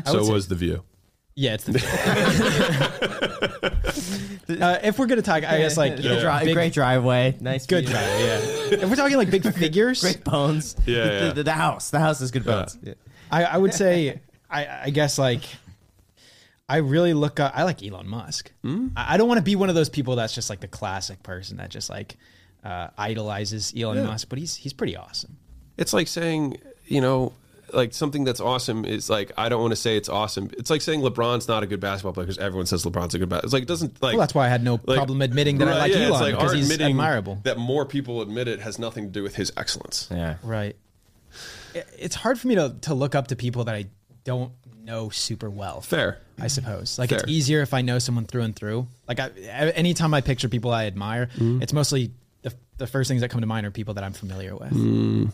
[0.06, 0.84] So would say- was the view.
[1.36, 1.74] Yeah, it's the.
[4.62, 7.66] uh, if we're gonna talk, I guess like you know, Dri- big- great driveway, nice
[7.66, 7.94] good view.
[7.94, 8.20] drive.
[8.20, 8.38] Yeah.
[8.84, 10.76] if we're talking like big figures, great bones.
[10.86, 11.34] Yeah, the, yeah.
[11.34, 12.78] The, the house, the house is good bones.
[12.82, 12.94] Yeah.
[13.32, 14.20] I, I would say,
[14.50, 15.44] I, I guess like,
[16.68, 17.54] I really look up.
[17.56, 18.52] I like Elon Musk.
[18.62, 18.90] Hmm?
[18.96, 21.24] I, I don't want to be one of those people that's just like the classic
[21.24, 22.18] person that just like
[22.64, 24.04] uh, idolizes Elon Yeah.
[24.04, 25.38] Musk, but he's he's pretty awesome.
[25.78, 27.32] It's like saying, you know,
[27.74, 30.50] like something that's awesome is like I don't want to say it's awesome.
[30.58, 33.30] It's like saying LeBron's not a good basketball player because everyone says LeBron's a good
[33.30, 33.46] basketball.
[33.48, 34.14] It's like it doesn't like.
[34.14, 36.32] Well, that's why I had no like- problem admitting that I like yeah, it's Elon
[36.32, 37.40] because he's admitting admirable.
[37.44, 40.08] That more people admit it has nothing to do with his excellence.
[40.12, 40.36] Yeah.
[40.44, 40.76] Right.
[41.98, 43.86] It's hard for me to, to look up to people that I
[44.26, 44.52] don't
[44.84, 45.80] know super well.
[45.82, 46.20] Fair.
[46.40, 47.00] I suppose.
[47.00, 48.88] Like it's easier if I know someone through and through.
[49.08, 49.30] Like I,
[49.76, 51.62] anytime I picture people I admire, Mm-hmm.
[51.62, 52.12] it's mostly
[52.42, 54.72] the, the first things that come to mind are people that I'm familiar with.
[54.72, 55.32] Mm.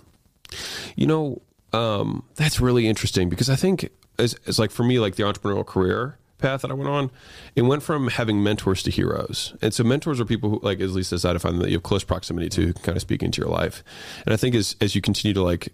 [0.95, 1.41] You know,
[1.73, 3.89] um, that's really interesting because I think
[4.19, 7.11] as like for me, like the entrepreneurial career path that I went on,
[7.55, 9.55] it went from having mentors to heroes.
[9.61, 11.83] And so mentors are people who like, at least as I define that you have
[11.83, 13.83] close proximity to kind of speak into your life.
[14.25, 15.73] And I think as, as you continue to like,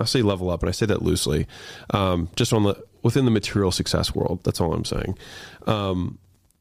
[0.00, 1.46] I'll say level up and I say that loosely,
[1.90, 5.18] um, just on the, within the material success world, that's all I'm saying.
[5.66, 6.18] Um,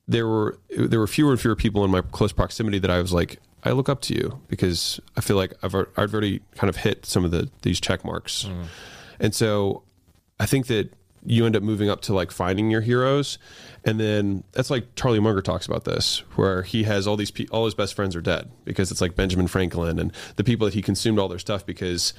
[0.08, 3.14] there were there were fewer and fewer people in my close proximity that I was
[3.14, 6.78] like, I look up to you because I feel like I've I've already kind of
[6.78, 8.66] hit some of the these check marks, mm.
[9.20, 9.84] and so
[10.40, 13.38] I think that you end up moving up to like finding your heroes,
[13.86, 17.48] and then that's like Charlie Munger talks about this, where he has all these pe-
[17.52, 20.74] all his best friends are dead because it's like Benjamin Franklin and the people that
[20.74, 22.14] he consumed all their stuff because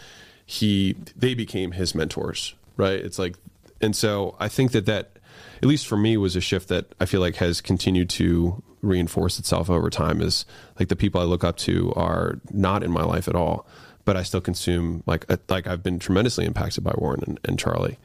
[0.47, 3.01] he they became his mentors, right?
[3.01, 3.37] It's like,
[3.81, 5.19] and so I think that that
[5.63, 9.39] at least for me was a shift that I feel like has continued to reinforce
[9.39, 10.45] itself over time is
[10.79, 13.67] like the people I look up to are not in my life at all
[14.05, 17.59] but I still consume like uh, like I've been tremendously impacted by Warren and, and
[17.59, 17.99] Charlie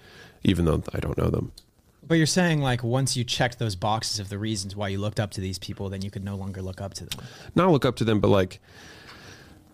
[0.44, 1.52] even though I don't know them
[2.08, 5.20] But you're saying like once you checked those boxes of the reasons why you looked
[5.20, 7.26] up to these people, then you could no longer look up to them.
[7.56, 8.60] not look up to them but like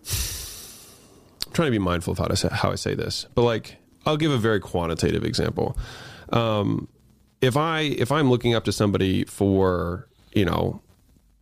[0.06, 3.76] I'm trying to be mindful of how to say, how I say this but like
[4.06, 5.78] I'll give a very quantitative example
[6.32, 6.88] um,
[7.44, 10.82] if I if I'm looking up to somebody for you know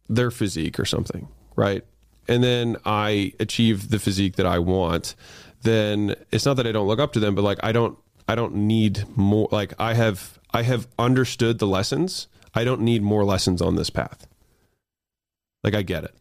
[0.09, 1.85] their physique or something, right?
[2.27, 5.15] And then I achieve the physique that I want,
[5.61, 7.97] then it's not that I don't look up to them, but like I don't
[8.27, 12.27] I don't need more like I have I have understood the lessons.
[12.55, 14.27] I don't need more lessons on this path.
[15.63, 16.15] Like I get it.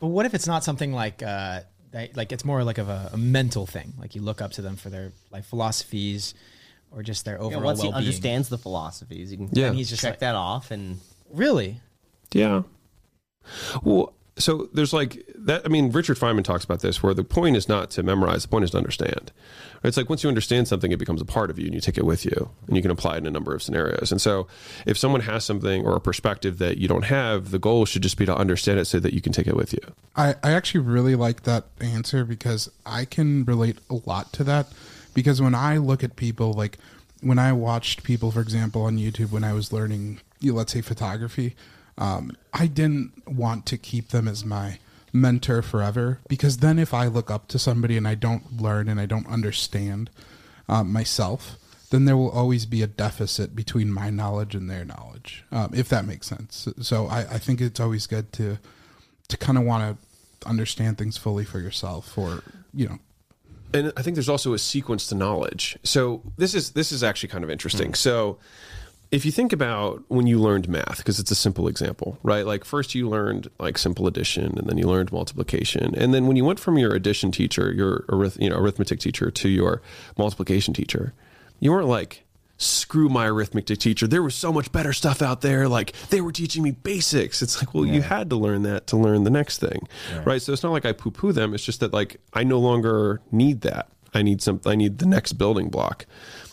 [0.00, 1.60] But what if it's not something like uh,
[1.90, 3.92] that, like it's more like of a, a mental thing?
[3.98, 6.34] Like you look up to them for their like philosophies
[6.90, 7.50] or just their overall.
[7.50, 8.06] Yeah, overall once he well-being.
[8.06, 9.68] understands the philosophies, he can Yeah.
[9.70, 10.98] He's he's just just check like- that off and
[11.30, 11.80] Really?
[12.32, 12.62] Yeah.
[13.82, 15.62] Well, so there's like that.
[15.64, 18.48] I mean, Richard Feynman talks about this, where the point is not to memorize; the
[18.48, 19.32] point is to understand.
[19.82, 21.98] It's like once you understand something, it becomes a part of you, and you take
[21.98, 24.12] it with you, and you can apply it in a number of scenarios.
[24.12, 24.46] And so,
[24.86, 28.16] if someone has something or a perspective that you don't have, the goal should just
[28.16, 29.80] be to understand it so that you can take it with you.
[30.14, 34.68] I, I actually really like that answer because I can relate a lot to that.
[35.18, 36.78] Because when I look at people, like
[37.22, 40.72] when I watched people, for example, on YouTube when I was learning, you know, let's
[40.72, 41.56] say photography,
[41.98, 44.78] um, I didn't want to keep them as my
[45.12, 49.00] mentor forever because then if I look up to somebody and I don't learn and
[49.00, 50.08] I don't understand
[50.68, 51.56] um, myself,
[51.90, 55.88] then there will always be a deficit between my knowledge and their knowledge, um, if
[55.88, 56.68] that makes sense.
[56.80, 58.58] So I, I think it's always good to
[59.26, 62.98] to kind of want to understand things fully for yourself, or you know,
[63.72, 65.78] and I think there's also a sequence to knowledge.
[65.82, 67.88] So this is this is actually kind of interesting.
[67.88, 67.94] Hmm.
[67.94, 68.38] So
[69.10, 72.44] if you think about when you learned math, because it's a simple example, right?
[72.44, 76.36] Like first you learned like simple addition, and then you learned multiplication, and then when
[76.36, 79.82] you went from your addition teacher, your arith- you know arithmetic teacher, to your
[80.16, 81.14] multiplication teacher,
[81.60, 82.24] you weren't like
[82.58, 84.06] screw my arithmetic teacher.
[84.06, 85.68] There was so much better stuff out there.
[85.68, 87.40] Like they were teaching me basics.
[87.40, 89.88] It's like, well, you had to learn that to learn the next thing,
[90.24, 90.42] right?
[90.42, 91.54] So it's not like I poo poo them.
[91.54, 93.88] It's just that like I no longer need that.
[94.12, 94.60] I need some.
[94.66, 96.04] I need the next building block.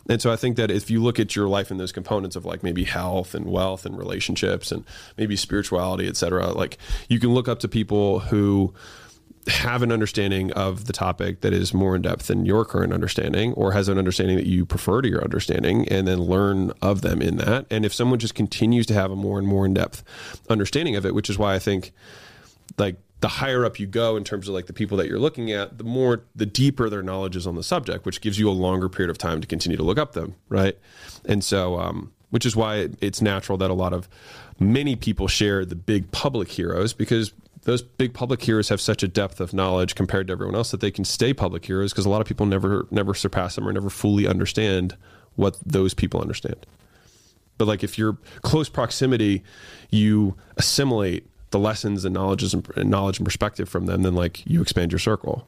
[0.07, 2.45] And so I think that if you look at your life in those components of
[2.45, 4.85] like maybe health and wealth and relationships and
[5.17, 6.77] maybe spirituality, et cetera, like
[7.09, 8.71] you can look up to people who
[9.47, 13.53] have an understanding of the topic that is more in depth than your current understanding
[13.53, 17.21] or has an understanding that you prefer to your understanding and then learn of them
[17.21, 17.67] in that.
[17.69, 20.03] And if someone just continues to have a more and more in depth
[20.49, 21.91] understanding of it which is why i think
[22.77, 25.51] like the higher up you go in terms of like the people that you're looking
[25.51, 28.51] at the more the deeper their knowledge is on the subject which gives you a
[28.51, 30.77] longer period of time to continue to look up them right?
[31.25, 34.09] And so um which is why it's natural that a lot of
[34.59, 37.33] many people share the big public heroes because
[37.65, 40.79] those big public heroes have such a depth of knowledge compared to everyone else that
[40.79, 43.73] they can stay public heroes because a lot of people never never surpass them or
[43.73, 44.95] never fully understand
[45.35, 46.65] what those people understand.
[47.57, 49.43] But like if you're close proximity,
[49.89, 54.45] you assimilate the lessons and knowledges and, and knowledge and perspective from them, then like
[54.45, 55.47] you expand your circle.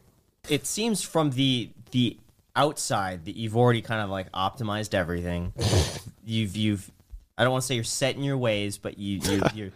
[0.49, 2.17] it seems from the the
[2.55, 5.53] outside that you've already kind of like optimized everything.
[6.25, 6.89] you've you've
[7.37, 9.71] I don't want to say you're set in your ways, but you you you're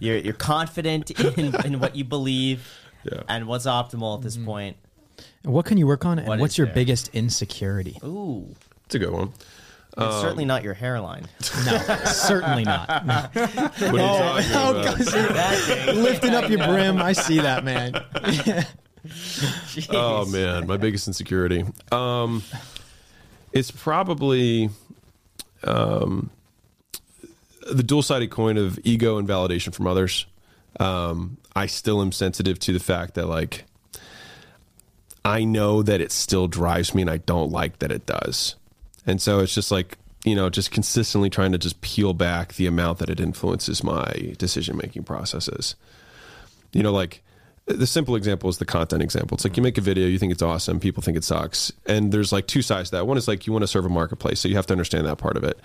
[0.00, 2.66] you're, you're confident in, in what you believe
[3.04, 3.22] Yeah.
[3.28, 4.76] and what's optimal at this point.
[5.44, 6.18] And what can you work on?
[6.18, 6.74] And What what's your there?
[6.74, 7.98] biggest insecurity?
[8.04, 8.54] Ooh,
[8.86, 9.32] It's a good one.
[9.96, 11.26] it's certainly not your hairline.
[11.64, 13.06] No, certainly not.
[13.06, 13.28] No.
[13.34, 14.98] What are you talking Oh, about?
[14.98, 16.98] God, see, lifting up your brim.
[17.00, 18.04] I see that, man.
[19.90, 21.64] Oh man, my biggest insecurity.
[21.92, 22.42] Um,
[23.52, 24.70] it's probably
[25.64, 26.30] um,
[27.70, 30.26] the dual-sided coin of ego and validation from others.
[30.78, 33.64] Um, I still am sensitive to the fact that like
[35.24, 38.56] I know that it still drives me, and I don't like that it does.
[39.06, 42.66] And so it's just like you know, just consistently trying to just peel back the
[42.66, 45.76] amount that it influences my decision-making processes
[46.76, 47.22] you know, like
[47.64, 49.34] the simple example is the content example.
[49.34, 51.72] It's like you make a video, you think it's awesome, people think it sucks.
[51.86, 53.06] And there's like two sides to that.
[53.06, 55.16] One is like you want to serve a marketplace, so you have to understand that
[55.16, 55.58] part of it.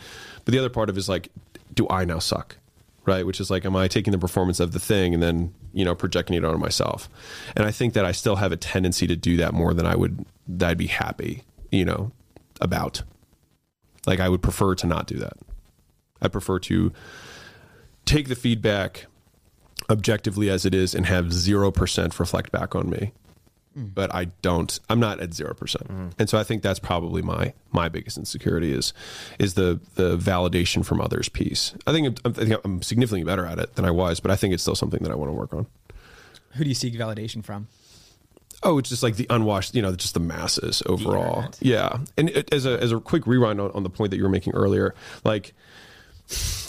[0.46, 1.30] But the other part of it is like,
[1.74, 2.58] do I now suck?
[3.06, 3.26] Right?
[3.26, 5.96] Which is like, am I taking the performance of the thing and then, you know,
[5.96, 7.10] projecting it onto myself?
[7.56, 9.96] And I think that I still have a tendency to do that more than I
[9.96, 12.12] would, that I'd be happy, you know,
[12.60, 13.02] about.
[14.06, 15.34] Like I would prefer to not do that.
[16.22, 16.92] I prefer to
[18.06, 19.08] take the feedback
[19.90, 23.12] objectively as it is and have 0% reflect back on me
[23.78, 23.94] Mm.
[23.94, 26.10] but i don't i'm not at 0% mm-hmm.
[26.20, 28.92] and so i think that's probably my my biggest insecurity is
[29.40, 33.46] is the the validation from others piece i think i'm, I think I'm significantly better
[33.46, 35.34] at it than i was but i think it's still something that i want to
[35.34, 35.68] work on
[36.54, 37.68] Who do you seek validation from?
[38.64, 41.38] Oh, it's just like the unwashed, you know, just the masses overall.
[41.38, 41.58] internet.
[41.62, 41.98] yeah.
[42.18, 44.30] And it, as a as a quick rewind on, on the point that you were
[44.30, 44.94] making earlier,
[45.24, 45.54] like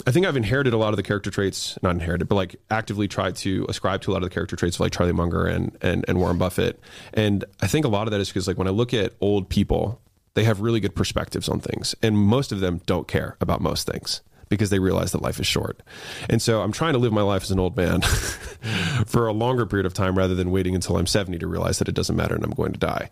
[0.05, 3.07] I think I've inherited a lot of the character traits, not inherited, but like actively
[3.07, 5.77] tried to ascribe to a lot of the character traits of like Charlie Munger and
[5.81, 6.79] and, and Warren Buffett.
[7.13, 9.49] And I think a lot of that is because like when I look at old
[9.49, 10.01] people,
[10.33, 13.87] they have really good perspectives on things, and most of them don't care about most
[13.87, 15.81] things because they realize that life is short.
[16.29, 18.01] And so I'm trying to live my life as an old man
[19.05, 21.87] for a longer period of time rather than waiting until I'm 70 to realize that
[21.87, 23.09] it doesn't matter and I'm going to die.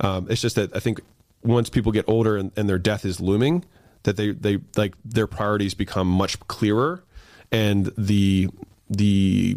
[0.00, 1.00] Um, it's just that I think
[1.42, 3.64] once people get older and, and their death is looming,
[4.04, 7.02] that they, they like their priorities become much clearer
[7.50, 8.48] and the,
[8.88, 9.56] the,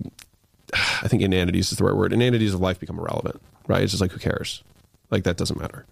[0.73, 2.13] I think inanities is the right word.
[2.13, 3.81] Inanities of life become irrelevant, right?
[3.81, 4.63] It's just like, who cares?
[5.09, 5.85] Like that doesn't matter.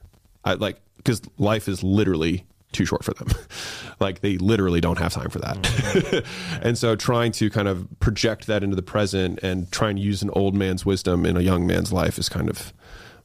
[0.43, 3.29] I like, because life is literally too short for them.
[3.99, 5.55] like they literally don't have time for that.
[5.61, 6.61] Mm-hmm.
[6.67, 10.21] and so trying to kind of project that into the present and try and use
[10.21, 12.73] an old man's wisdom in a young man's life is kind of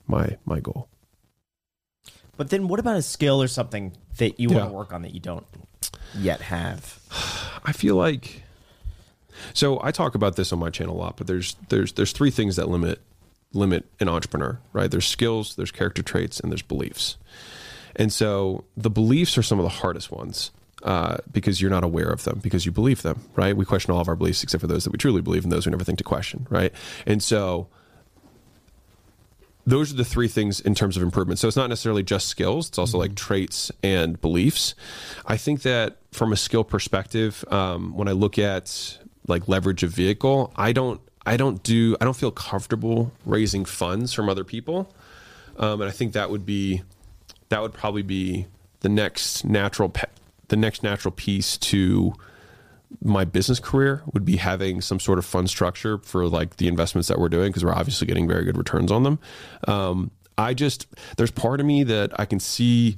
[0.06, 0.88] my my goal.
[2.38, 5.12] But then, what about a skill or something that you want to work on that
[5.12, 5.46] you don't
[6.14, 6.98] yet have?
[7.64, 8.44] I feel like
[9.52, 12.30] so I talk about this on my channel a lot, but there's there's there's three
[12.30, 13.00] things that limit
[13.52, 14.90] limit an entrepreneur, right?
[14.90, 17.16] There's skills, there's character traits, and there's beliefs.
[17.96, 20.50] And so the beliefs are some of the hardest ones
[20.82, 23.56] uh, because you're not aware of them because you believe them, right?
[23.56, 25.66] We question all of our beliefs except for those that we truly believe and those
[25.66, 26.72] we never think to question, right?
[27.06, 27.68] And so
[29.68, 31.38] those are the three things in terms of improvement.
[31.38, 34.74] So it's not necessarily just skills; it's also like traits and beliefs.
[35.26, 39.86] I think that from a skill perspective, um, when I look at like leverage a
[39.86, 44.92] vehicle, I don't, I don't do, I don't feel comfortable raising funds from other people,
[45.58, 46.82] um, and I think that would be,
[47.50, 48.46] that would probably be
[48.80, 50.08] the next natural, pe-
[50.48, 52.14] the next natural piece to
[53.02, 57.08] my business career would be having some sort of fund structure for like the investments
[57.08, 59.18] that we're doing because we're obviously getting very good returns on them.
[59.66, 60.86] Um, I just
[61.16, 62.96] there's part of me that I can see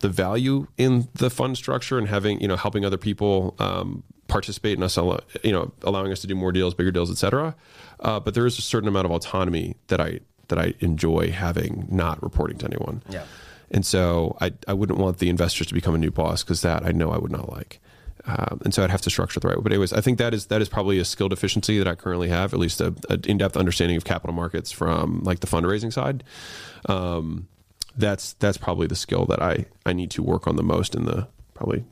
[0.00, 4.76] the value in the fund structure and having you know helping other people um, participate
[4.76, 4.96] in us
[5.42, 7.54] you know allowing us to do more deals, bigger deals, etc.
[8.00, 11.86] Uh, but there is a certain amount of autonomy that I that I enjoy having,
[11.90, 13.02] not reporting to anyone.
[13.08, 13.24] Yeah.
[13.70, 16.84] And so I, I wouldn't want the investors to become a new boss because that
[16.84, 17.80] I know I would not like.
[18.26, 19.62] Um, and so I'd have to structure it the right way.
[19.62, 22.28] But anyways, I think that is that is probably a skill deficiency that I currently
[22.28, 26.24] have, at least a, a in-depth understanding of capital markets from like the fundraising side.
[26.86, 27.48] Um,
[27.96, 31.04] that's that's probably the skill that I I need to work on the most in
[31.04, 31.84] the probably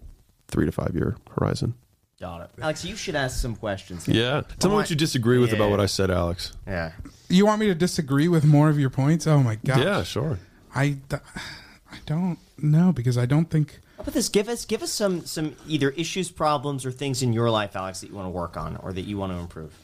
[0.49, 1.75] three to five year horizon.
[2.21, 2.51] Got it.
[2.63, 4.07] Alex, you should ask some questions.
[4.07, 4.43] Yeah.
[4.61, 6.53] Tell me what you disagree with about what I said, Alex.
[6.69, 6.93] Yeah.
[7.29, 9.27] You want me to disagree with more of your points?
[9.27, 9.81] Oh my god.
[9.81, 10.39] Yeah, sure.
[10.75, 14.29] I I don't know because I don't think How about this?
[14.29, 18.01] Give us give us some some either issues, problems, or things in your life, Alex,
[18.01, 19.74] that you want to work on or that you want to improve.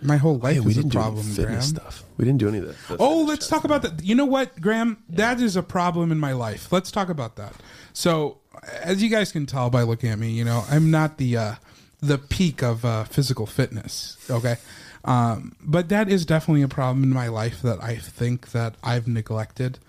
[0.00, 1.62] my whole life Yeah, we is a didn't do any problem, fitness Graham.
[1.62, 2.04] stuff.
[2.16, 2.76] We didn't do any of that.
[2.88, 3.62] the Oh, let's stuff.
[3.62, 4.04] talk about that.
[4.04, 5.02] You know what, Graham?
[5.08, 6.70] That is a problem in my life.
[6.70, 7.52] Let's talk about that.
[7.92, 8.38] So,
[8.80, 11.54] as you guys can tell by looking at me, you know, I'm not the uh,
[12.00, 14.16] the peak of uh, physical fitness.
[14.30, 14.56] Okay,
[15.04, 19.08] um, but that is definitely a problem in my life that I think that I've
[19.08, 19.80] neglected,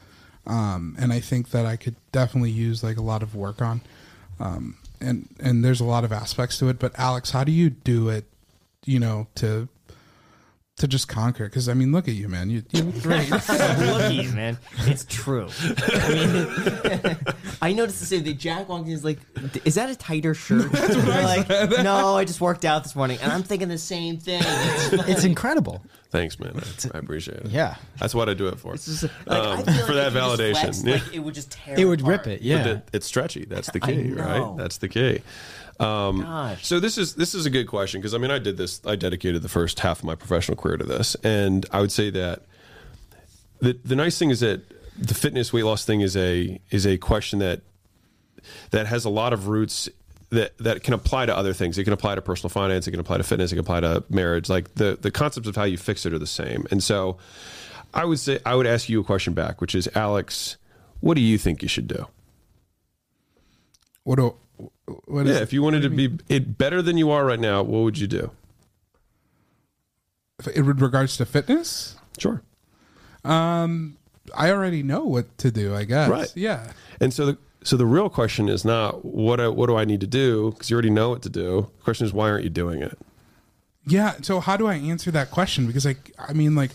[0.45, 3.81] um, and I think that I could definitely use like a lot of work on.
[4.39, 6.79] Um, and and there's a lot of aspects to it.
[6.79, 8.25] But Alex, how do you do it?
[8.85, 9.67] You know, to
[10.79, 12.49] to just conquer because I mean, look at you, man.
[12.49, 13.29] You, you look great.
[13.29, 14.57] Look at you, man.
[14.79, 15.47] It's true.
[15.61, 17.17] I mean,
[17.61, 18.37] I noticed the same thing.
[18.37, 19.19] Jack walked in, he's like,
[19.65, 21.49] "Is that a tighter shirt?" like,
[21.83, 24.41] no, I just worked out this morning, and I'm thinking the same thing.
[24.43, 25.83] It's, It's incredible.
[26.11, 26.53] Thanks, man.
[26.55, 27.47] I, I appreciate it.
[27.51, 27.75] Yeah.
[27.99, 28.73] That's what I do it for.
[28.73, 30.61] just like, I Um, feel for like that if you just validation.
[30.61, 30.93] flexed, Yeah.
[30.93, 31.79] like, it would just tear.
[31.79, 32.25] It would apart.
[32.25, 32.41] rip it.
[32.41, 32.63] Yeah.
[32.63, 33.45] But it- it's stretchy.
[33.45, 34.55] That's the key, right?
[34.57, 35.19] That's the key.
[35.79, 36.65] Um, Gosh.
[36.65, 38.81] So this is this is a good question because I mean I did this.
[38.85, 42.09] I dedicated the first half of my professional career to this, and I would say
[42.09, 42.43] that
[43.59, 44.61] the the nice thing is that
[44.97, 47.61] the fitness weight loss thing is a is a question that
[48.71, 49.87] that has a lot of roots
[50.31, 51.77] that that can apply to other things.
[51.77, 52.87] It can apply to personal finance.
[52.87, 53.51] It can apply to fitness.
[53.51, 54.49] It can apply to marriage.
[54.49, 56.65] Like the the concepts of how you fix it are the same.
[56.71, 57.17] And so,
[57.93, 60.57] I would say I would ask you a question back, which is Alex,
[60.99, 62.05] what do you think you should do?
[64.09, 64.33] what do
[65.05, 67.61] what is Yeah, if you wanted to be it better than you are right now,
[67.63, 68.31] what would you do?
[70.55, 71.95] in regards to fitness?
[72.17, 72.41] Sure.
[73.25, 73.97] Um,
[74.35, 75.75] I already know what to do.
[75.75, 76.09] I guess.
[76.09, 76.31] Right.
[76.35, 76.71] Yeah.
[77.01, 79.99] And so the so the real question is not what do- what do I need
[80.01, 81.69] to do because you already know what to do.
[81.79, 82.97] The question is why aren't you doing it?
[83.85, 84.13] Yeah.
[84.21, 85.67] So how do I answer that question?
[85.67, 86.71] Because I, I mean, like,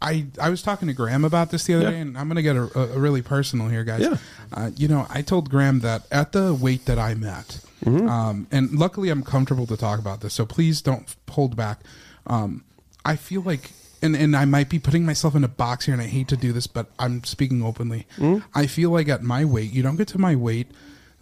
[0.00, 1.90] I, I was talking to Graham about this the other Yeah.
[1.92, 4.00] day, and I'm gonna get a, a really personal here, guys.
[4.02, 4.16] Yeah.
[4.52, 8.08] Uh, you know, I told Graham that at the weight that I'm at, Mm-hmm.
[8.08, 11.80] um, and luckily I'm comfortable to talk about this, so please don't hold back.
[12.28, 12.64] Um,
[13.04, 13.72] I feel like,
[14.02, 16.36] and and I might be putting myself in a box here, and I hate to
[16.36, 18.06] do this, but I'm speaking openly.
[18.18, 18.46] Mm-hmm.
[18.54, 20.68] I feel like at my weight, you don't get to my weight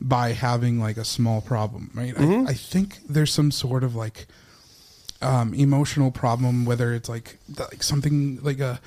[0.02, 2.14] by having like a small problem, right?
[2.14, 2.47] Mm-hmm.
[2.47, 4.27] I, I think there's some sort of like
[5.22, 8.80] um, emotional problem, whether it's like like something like a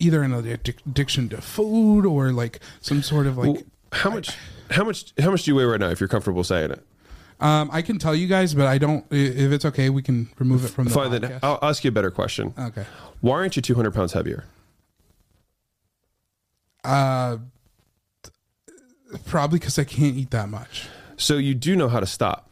[0.00, 3.46] either an addiction to food or like some sort of like.
[3.54, 3.62] Well,
[3.92, 4.36] how much
[4.70, 6.84] how much how much do you weigh right now if you're comfortable saying it?
[7.40, 9.04] Um, I can tell you guys, but I don't.
[9.10, 11.20] If it's okay, we can remove it from the Fine, podcast.
[11.20, 12.54] then I'll ask you a better question.
[12.58, 12.84] okay.
[13.20, 14.44] Why aren't you 200 pounds heavier?
[16.82, 17.38] Uh,
[19.26, 20.86] probably because I can't eat that much.
[21.16, 22.50] So you do know how to stop,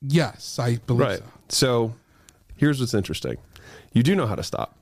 [0.00, 1.18] Yes, I believe right?
[1.18, 1.24] so.
[1.48, 1.94] So
[2.56, 3.36] here's what's interesting:
[3.92, 4.76] you do know how to stop.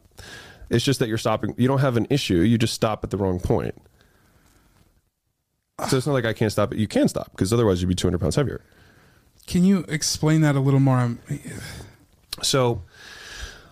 [0.68, 1.54] It's just that you're stopping.
[1.56, 2.38] You don't have an issue.
[2.38, 3.74] You just stop at the wrong point.
[5.88, 6.78] So it's not like I can't stop it.
[6.78, 8.62] You can stop because otherwise you'd be 200 pounds heavier.
[9.46, 10.98] Can you explain that a little more?
[10.98, 11.18] Um,
[12.42, 12.82] So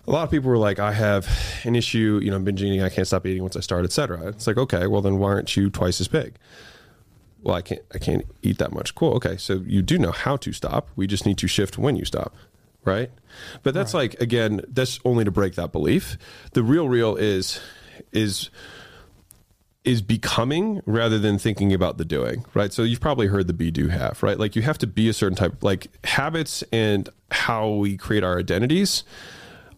[0.07, 1.27] a lot of people were like, I have
[1.65, 4.29] an issue, you know, I'm binge eating, I can't stop eating once I start, etc.
[4.29, 6.35] It's like, okay, well then why aren't you twice as big?
[7.43, 8.95] Well, I can't I can't eat that much.
[8.95, 9.15] Cool.
[9.15, 9.37] Okay.
[9.37, 10.89] So you do know how to stop.
[10.97, 12.35] We just need to shift when you stop.
[12.85, 13.11] Right?
[13.63, 16.17] But that's like again, that's only to break that belief.
[16.53, 17.61] The real real is
[18.13, 18.51] is
[19.85, 22.73] is becoming rather than thinking about the doing, right?
[22.73, 24.39] So you've probably heard the be do have, right?
[24.39, 28.39] Like you have to be a certain type like habits and how we create our
[28.39, 29.05] identities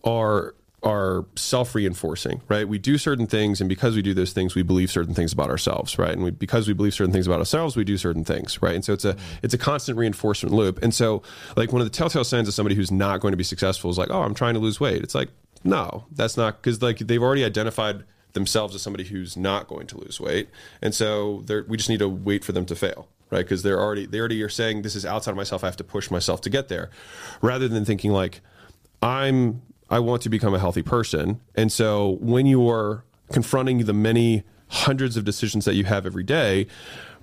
[0.04, 2.68] are are self-reinforcing, right?
[2.68, 5.50] We do certain things and because we do those things we believe certain things about
[5.50, 6.12] ourselves, right?
[6.12, 8.74] And we, because we believe certain things about ourselves, we do certain things, right?
[8.74, 10.82] And so it's a it's a constant reinforcement loop.
[10.82, 11.22] And so
[11.56, 13.98] like one of the telltale signs of somebody who's not going to be successful is
[13.98, 15.30] like, "Oh, I'm trying to lose weight." It's like,
[15.64, 18.04] "No, that's not cuz like they've already identified
[18.34, 20.50] themselves as somebody who's not going to lose weight,
[20.82, 23.44] and so we just need to wait for them to fail, right?
[23.44, 25.64] Because they're already they already are saying this is outside of myself.
[25.64, 26.90] I have to push myself to get there,
[27.40, 28.42] rather than thinking like
[29.02, 34.44] I'm I want to become a healthy person, and so when you're confronting the many
[34.68, 36.66] hundreds of decisions that you have every day.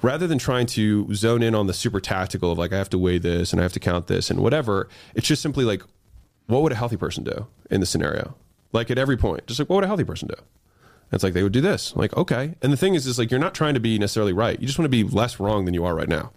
[0.01, 2.97] Rather than trying to zone in on the super tactical of like I have to
[2.97, 5.81] weigh this and I have to count this and whatever, it's just simply like,
[6.47, 8.35] what would a healthy person do in this scenario?
[8.73, 10.35] Like at every point, just like what would a healthy person do?
[10.37, 11.95] And it's like they would do this.
[11.95, 12.55] Like, okay.
[12.61, 14.59] And the thing is, is like you're not trying to be necessarily right.
[14.59, 16.31] You just want to be less wrong than you are right now.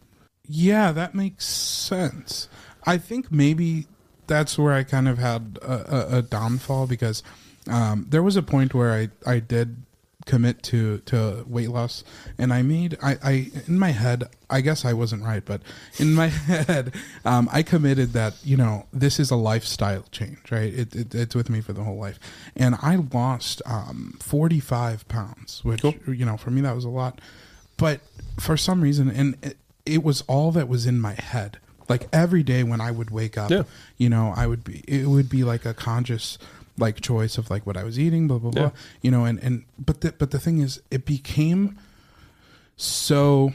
[0.48, 2.48] Yeah, that makes sense.
[2.84, 3.86] I think maybe
[4.26, 7.22] that's where I kind of had a, a, a downfall because
[7.68, 9.82] um, there was a point where I, I did
[10.26, 12.02] commit to, to weight loss
[12.36, 15.62] and I made I, I in my head I guess I wasn't right but
[15.98, 16.94] in my head
[17.24, 20.74] um, I committed that you know this is a lifestyle change right?
[20.74, 22.18] It, it, it's with me for the whole life.
[22.56, 27.20] And I lost um, 45 pounds which you know for me that was a lot.
[27.76, 28.00] But
[28.38, 31.58] for some reason and it, it was all that was in my head
[31.88, 33.62] like every day when i would wake up Yeah.
[33.96, 36.38] you know i would be it would be like a conscious
[36.78, 38.70] like choice of like what i was eating blah blah blah
[39.02, 41.78] you know and and but the, but the thing is it became
[42.76, 43.52] so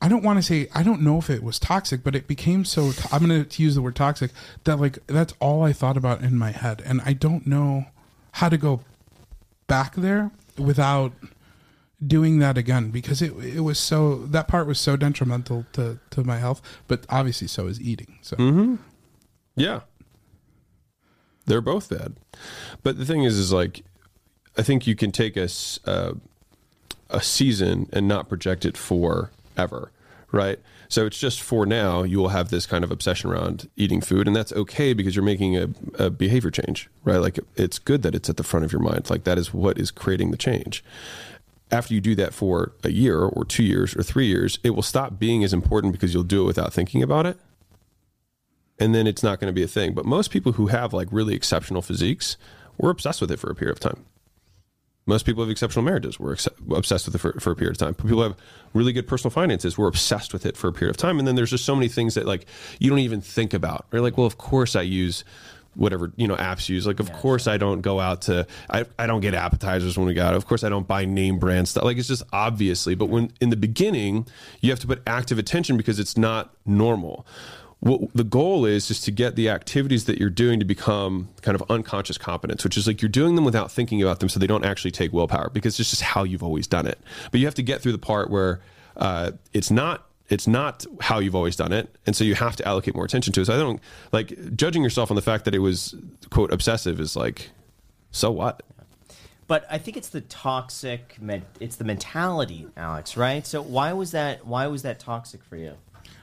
[0.00, 2.64] I don't want to say I don't know if it was toxic, but it became
[2.64, 2.90] so.
[2.90, 4.32] To- I'm going to use the word toxic
[4.64, 7.86] that like that's all I thought about in my head, and I don't know
[8.32, 8.80] how to go
[9.68, 11.12] back there without
[12.06, 16.24] doing that again because it it was so that part was so detrimental to to
[16.24, 18.18] my health, but obviously so is eating.
[18.22, 18.36] So
[19.56, 19.80] Yeah.
[21.46, 22.14] They're both bad.
[22.82, 23.84] But the thing is, is like,
[24.56, 25.48] I think you can take a,
[25.84, 26.12] uh,
[27.10, 29.90] a season and not project it for ever,
[30.30, 30.58] right?
[30.88, 34.26] So it's just for now, you will have this kind of obsession around eating food,
[34.26, 35.68] and that's okay because you're making a,
[35.98, 37.16] a behavior change, right?
[37.16, 39.08] Like it's good that it's at the front of your mind.
[39.10, 40.84] Like that is what is creating the change.
[41.72, 44.82] After you do that for a year or two years or three years, it will
[44.82, 47.38] stop being as important because you'll do it without thinking about it
[48.82, 49.94] and then it's not going to be a thing.
[49.94, 52.36] But most people who have like really exceptional physiques,
[52.78, 54.04] we're obsessed with it for a period of time.
[55.06, 56.18] Most people have exceptional marriages.
[56.18, 57.94] We're ex- obsessed with it for, for a period of time.
[57.94, 58.36] People have
[58.72, 59.78] really good personal finances.
[59.78, 61.18] We're obsessed with it for a period of time.
[61.18, 62.46] And then there's just so many things that like
[62.80, 63.86] you don't even think about.
[63.92, 65.24] You're like, well, of course I use
[65.74, 66.86] whatever you know apps use.
[66.86, 68.46] Like, of course I don't go out to.
[68.70, 70.34] I I don't get appetizers when we go out.
[70.34, 71.84] Of course I don't buy name brand stuff.
[71.84, 72.94] Like it's just obviously.
[72.94, 74.26] But when in the beginning,
[74.60, 77.26] you have to put active attention because it's not normal
[77.82, 81.56] what the goal is is to get the activities that you're doing to become kind
[81.56, 84.46] of unconscious competence which is like you're doing them without thinking about them so they
[84.46, 87.00] don't actually take willpower because it's just how you've always done it
[87.32, 88.60] but you have to get through the part where
[88.96, 92.66] uh, it's not it's not how you've always done it and so you have to
[92.66, 93.80] allocate more attention to it so i don't
[94.12, 95.94] like judging yourself on the fact that it was
[96.30, 97.50] quote obsessive is like
[98.10, 98.62] so what
[99.48, 101.18] But I think it's the toxic.
[101.60, 103.16] It's the mentality, Alex.
[103.16, 103.46] Right.
[103.46, 104.46] So why was that?
[104.46, 105.74] Why was that toxic for you?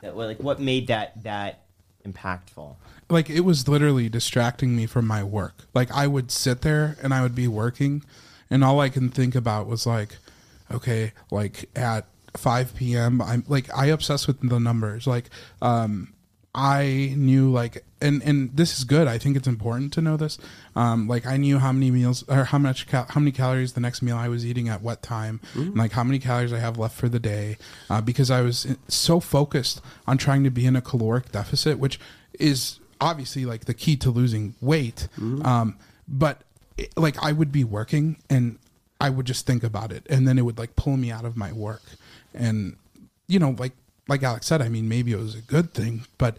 [0.01, 1.63] That like what made that that
[2.07, 2.75] impactful?
[3.09, 5.65] like it was literally distracting me from my work.
[5.73, 8.03] Like I would sit there and I would be working,
[8.49, 10.17] and all I can think about was like,
[10.71, 12.05] okay, like at
[12.37, 13.21] 5 p.m.
[13.21, 15.07] I'm like I obsess with the numbers.
[15.07, 15.29] Like
[15.61, 16.13] um,
[16.55, 19.07] I knew like and and this is good.
[19.07, 20.37] I think it's important to know this.
[20.75, 23.81] Um, like I knew how many meals or how much cal- how many calories the
[23.81, 26.77] next meal I was eating at what time, and like how many calories I have
[26.77, 27.57] left for the day,
[27.89, 31.99] uh, because I was so focused on trying to be in a caloric deficit, which
[32.39, 35.07] is obviously like the key to losing weight.
[35.45, 35.77] Um,
[36.07, 36.41] but
[36.77, 38.57] it, like I would be working and
[39.01, 41.37] I would just think about it, and then it would like pull me out of
[41.37, 41.83] my work,
[42.39, 42.75] and
[43.27, 43.73] you know like
[44.07, 46.37] like Alex said, I mean maybe it was a good thing, but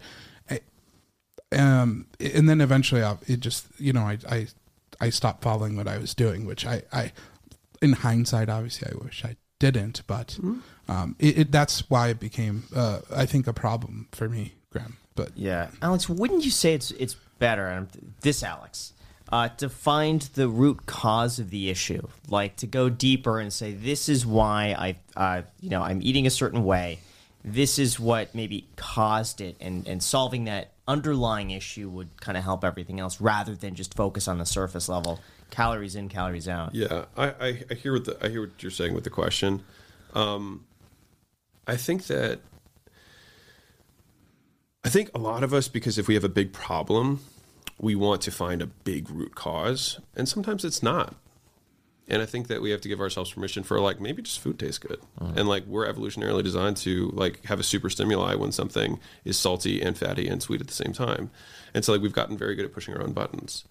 [1.53, 4.47] um and then eventually I, it just you know I, I
[5.01, 7.11] i stopped following what i was doing which i i
[7.81, 10.39] in hindsight obviously i wish i didn't, but
[10.89, 14.97] um, it, it, that's why it became, uh, I think, a problem for me, Graham.
[15.15, 17.67] But Yeah, Alex, wouldn't you say it's it's better?
[17.67, 17.87] And
[18.21, 18.93] this, Alex,
[19.31, 23.73] uh, to find the root cause of the issue, like to go deeper and say
[23.73, 26.99] this is why I, uh, you know, I'm eating a certain way.
[27.43, 32.43] This is what maybe caused it, and and solving that underlying issue would kind of
[32.43, 36.75] help everything else, rather than just focus on the surface level, calories in, calories out.
[36.75, 39.63] Yeah, I, I, I hear what the, I hear what you're saying with the question.
[40.13, 40.65] Um,
[41.65, 42.41] I think that
[44.83, 47.21] I think a lot of us, because if we have a big problem,
[47.81, 51.15] we want to find a big root cause, and sometimes it's not.
[52.07, 54.59] And I think that we have to give ourselves permission for like maybe just food
[54.59, 55.33] tastes good, uh-huh.
[55.35, 59.81] and like we're evolutionarily designed to like have a super stimuli when something is salty
[59.81, 61.31] and fatty and sweet at the same time,
[61.73, 63.65] and so like we've gotten very good at pushing our own buttons,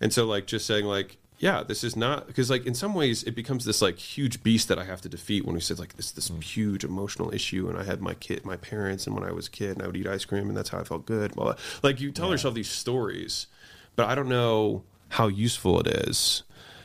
[0.00, 3.22] and so like just saying like yeah this is not because like in some ways
[3.24, 5.94] it becomes this like huge beast that I have to defeat when we said like
[5.94, 6.40] this this hmm.
[6.40, 9.50] huge emotional issue and I had my kid my parents and when I was a
[9.50, 12.00] kid and I would eat ice cream and that's how I felt good well like
[12.00, 13.48] you tell yourself these stories
[13.96, 16.42] but I don't know how useful it is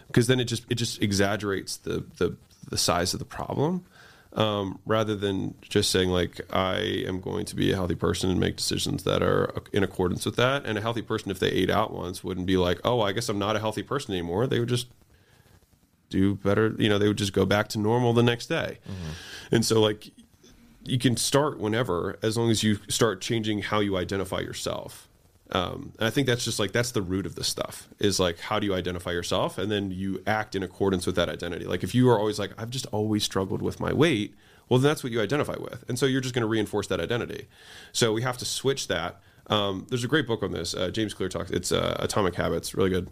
[0.08, 2.36] because then it just it just exaggerates the the,
[2.70, 3.86] the size of the problem
[4.34, 8.40] um, rather than just saying like I am going to be a healthy person and
[8.40, 10.66] make decisions that are in accordance with that.
[10.66, 13.28] And a healthy person, if they ate out once, wouldn't be like, oh, I guess
[13.30, 14.48] I'm not a healthy person anymore.
[14.48, 14.88] They would just
[16.10, 16.76] do better.
[16.78, 18.80] You know, they would just go back to normal the next day.
[19.52, 20.12] And so like
[20.84, 25.10] you can start whenever as long as you start changing how you identify yourself.
[25.54, 28.40] Um, and I think that's just like that's the root of this stuff is like
[28.40, 31.66] how do you identify yourself and then you act in accordance with that identity.
[31.66, 34.34] Like if you are always like I've just always struggled with my weight,
[34.70, 37.00] well then that's what you identify with, and so you're just going to reinforce that
[37.00, 37.48] identity.
[37.92, 39.22] So we have to switch that.
[39.48, 40.74] Um, there's a great book on this.
[40.74, 41.52] Uh, James Clear talks.
[41.52, 43.10] It's uh, Atomic Habits, really good.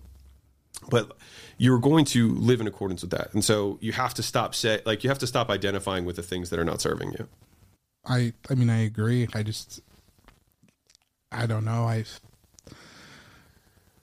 [0.90, 1.11] But
[1.57, 4.82] you're going to live in accordance with that, and so you have to stop say
[4.86, 7.28] like you have to stop identifying with the things that are not serving you.
[8.06, 9.28] I, I mean, I agree.
[9.34, 9.82] I just,
[11.32, 11.84] I don't know.
[11.84, 12.06] I,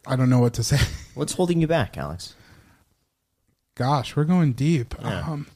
[0.07, 0.79] I don't know what to say.
[1.15, 2.35] What's holding you back, Alex?
[3.75, 4.95] Gosh, we're going deep.
[5.01, 5.21] Yeah.
[5.29, 5.47] Um,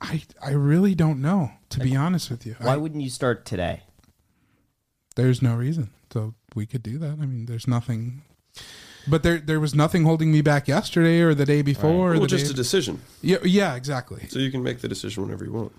[0.00, 1.52] I, I really don't know.
[1.70, 3.82] To be honest with you, Why I- wouldn't you start today?
[5.16, 5.90] there's no reason.
[6.12, 7.12] So we could do that.
[7.12, 8.22] I mean, there's nothing.
[9.08, 12.10] But there, there was nothing holding me back yesterday or the day before.
[12.10, 14.26] Or Well, the just a decision, yeah, yeah, exactly.
[14.28, 15.72] so you can make the decision whenever you want.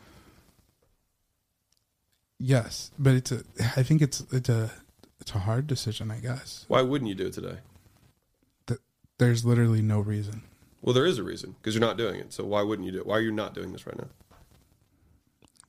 [2.40, 3.44] Yes, but it's a.
[3.76, 4.72] I think it's it's a
[5.20, 6.12] it's a hard decision.
[6.12, 7.58] I guess Why wouldn't you do it today?
[9.18, 10.42] That there's literally no reason.
[10.82, 12.34] Well, there is a reason because you're not doing it.
[12.34, 13.08] So why wouldn't you do it?
[13.08, 14.08] Why are you not doing this right now?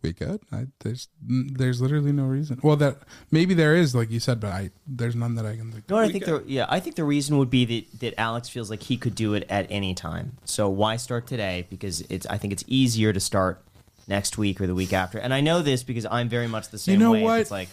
[0.01, 0.41] We could.
[0.53, 2.61] I, there's there's literally no reason.
[2.63, 2.99] Well, that
[3.33, 5.91] maybe there is, like you said, but I there's none that I can think.
[5.91, 8.15] No, I We think got- the yeah, I think the reason would be that that
[8.21, 10.37] Alex feels like he could do it at any time.
[10.45, 11.67] So why start today?
[11.69, 13.61] Because it's I think it's easier to start
[14.07, 15.19] next week or the week after.
[15.19, 17.23] And I know this because I'm very much the same know way.
[17.25, 17.41] what?
[17.41, 17.69] It's like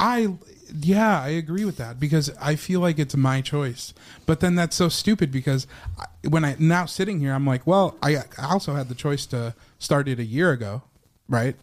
[0.00, 0.34] I
[0.80, 3.92] yeah, I agree with that because I feel like it's my choice.
[4.26, 5.66] But then that's so stupid because
[5.98, 9.26] I, when I now sitting here, I'm like, well, I, I also had the choice
[9.26, 10.82] to start it a year ago,
[11.28, 11.54] right?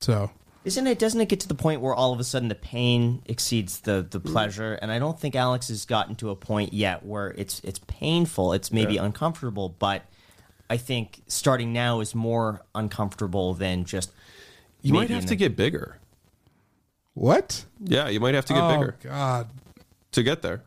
[0.00, 0.30] So
[0.64, 3.22] isn't it doesn't it get to the point where all of a sudden the pain
[3.26, 4.32] exceeds the the mm.
[4.32, 4.74] pleasure?
[4.74, 8.52] And I don't think Alex has gotten to a point yet where it's it's painful.
[8.54, 10.02] It's maybe uncomfortable, but
[10.70, 14.10] I think starting now is more uncomfortable than just
[14.82, 15.98] You might have in to the- get bigger.
[17.14, 17.64] What?
[17.80, 19.48] Yeah, you might have to get oh bigger God,
[20.12, 20.62] to get there.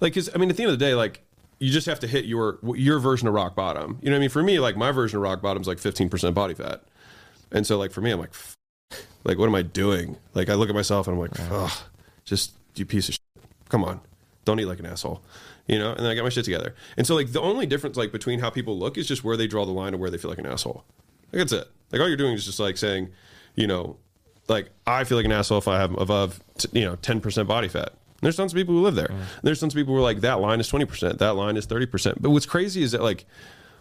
[0.00, 1.22] Like, because I mean, at the end of the day, like
[1.58, 3.98] you just have to hit your your version of rock bottom.
[4.00, 4.30] You know what I mean?
[4.30, 6.82] For me, like my version of rock bottom is like 15% body fat,
[7.50, 8.34] and so like for me, I'm like,
[9.24, 10.16] like what am I doing?
[10.34, 11.72] Like I look at myself and I'm like, ugh,
[12.24, 13.44] just you piece of shit.
[13.68, 14.00] Come on,
[14.44, 15.22] don't eat like an asshole.
[15.66, 16.74] You know, and then I got my shit together.
[16.96, 19.46] And so like the only difference like between how people look is just where they
[19.46, 20.84] draw the line of where they feel like an asshole.
[21.32, 21.68] Like that's it.
[21.92, 23.10] Like all you're doing is just like saying,
[23.54, 23.98] you know,
[24.48, 27.48] like I feel like an asshole if I have above, t- you know, ten percent
[27.48, 27.88] body fat.
[27.88, 29.10] And there's tons of people who live there.
[29.10, 31.56] And there's tons of people who are like that line is twenty percent, that line
[31.56, 32.20] is thirty percent.
[32.20, 33.26] But what's crazy is that like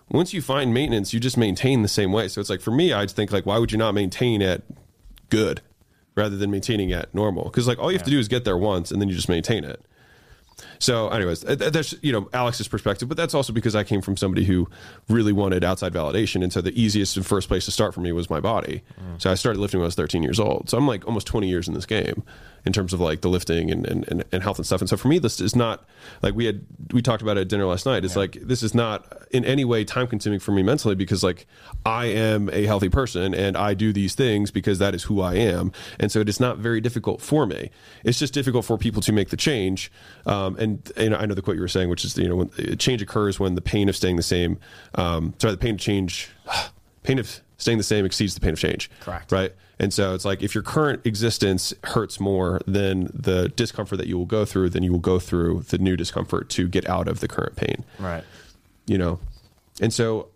[0.10, 2.28] once you find maintenance, you just maintain the same way.
[2.28, 4.62] So it's like for me, I'd think like, why would you not maintain at
[5.30, 5.62] good
[6.16, 7.46] rather than maintaining at normal?
[7.46, 9.30] Because like all you have to do is get there once, and then you just
[9.30, 9.84] maintain it.
[10.80, 14.02] So, anyways, th- th- that's you know Alex's perspective, but that's also because I came
[14.02, 14.68] from somebody who
[15.10, 18.12] really wanted outside validation, and so the easiest and first place to start for me
[18.12, 18.84] was my body.
[19.00, 19.22] Mm.
[19.22, 20.70] So I started lifting when I was 13 years old.
[20.70, 22.24] So I'm like almost 20 years in this game,
[22.68, 24.82] in terms of like the lifting and, and, and, and health and stuff.
[24.82, 25.88] And so for me, this is not
[26.22, 28.06] like we had, we talked about it at dinner last night.
[28.06, 31.48] It's like, this is not in any way time consuming for me mentally because like
[31.86, 35.36] I am a healthy person and I do these things because that is who I
[35.36, 35.72] am.
[36.00, 37.72] And so it is not very difficult for me.
[38.04, 39.92] It's just difficult for people to make the change.
[40.26, 42.78] Um, and, and I know the quote you were saying, which is, you know, when
[42.78, 44.60] change occurs when the pain of staying the same,
[44.96, 46.30] um, sorry, the pain of change,
[47.04, 48.90] pain of staying the same exceeds the pain of change.
[49.02, 49.32] Correct.
[49.32, 49.54] Right.
[49.80, 54.18] And so it's like if your current existence hurts more than the discomfort that you
[54.18, 57.20] will go through, then you will go through the new discomfort to get out of
[57.20, 57.84] the current pain.
[58.00, 58.24] Right.
[58.88, 59.20] You know?
[59.80, 60.30] And so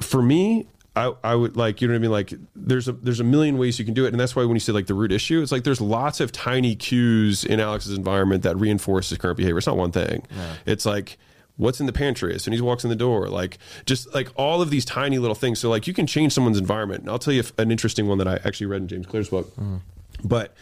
[0.00, 2.10] for me, I, I would like, you know what I mean?
[2.10, 4.08] Like there's a, there's a million ways you can do it.
[4.08, 6.32] And that's why when you say like the root issue, it's like, there's lots of
[6.32, 9.58] tiny cues in Alex's environment that reinforce his current behavior.
[9.58, 10.26] It's not one thing.
[10.66, 11.18] It's like,
[11.58, 14.30] what's in the pantry as soon as he walks in the door like just like
[14.36, 15.58] all of these tiny little things.
[15.58, 17.02] So like you can change someone's environment.
[17.02, 19.54] And i'll tell you an interesting one that i actually read in james clear's book.
[19.56, 19.76] Mm-hmm.
[20.24, 20.54] But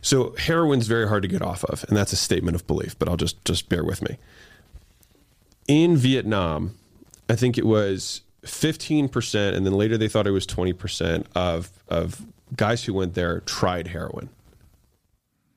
[0.00, 3.08] so heroin's very hard to get off of and that's a statement of belief but
[3.08, 4.16] i'll just just bear with me.
[5.66, 6.76] In vietnam
[7.28, 12.20] i think it was 15% and then later they thought it was 20% of of
[12.54, 14.28] guys who went there tried heroin.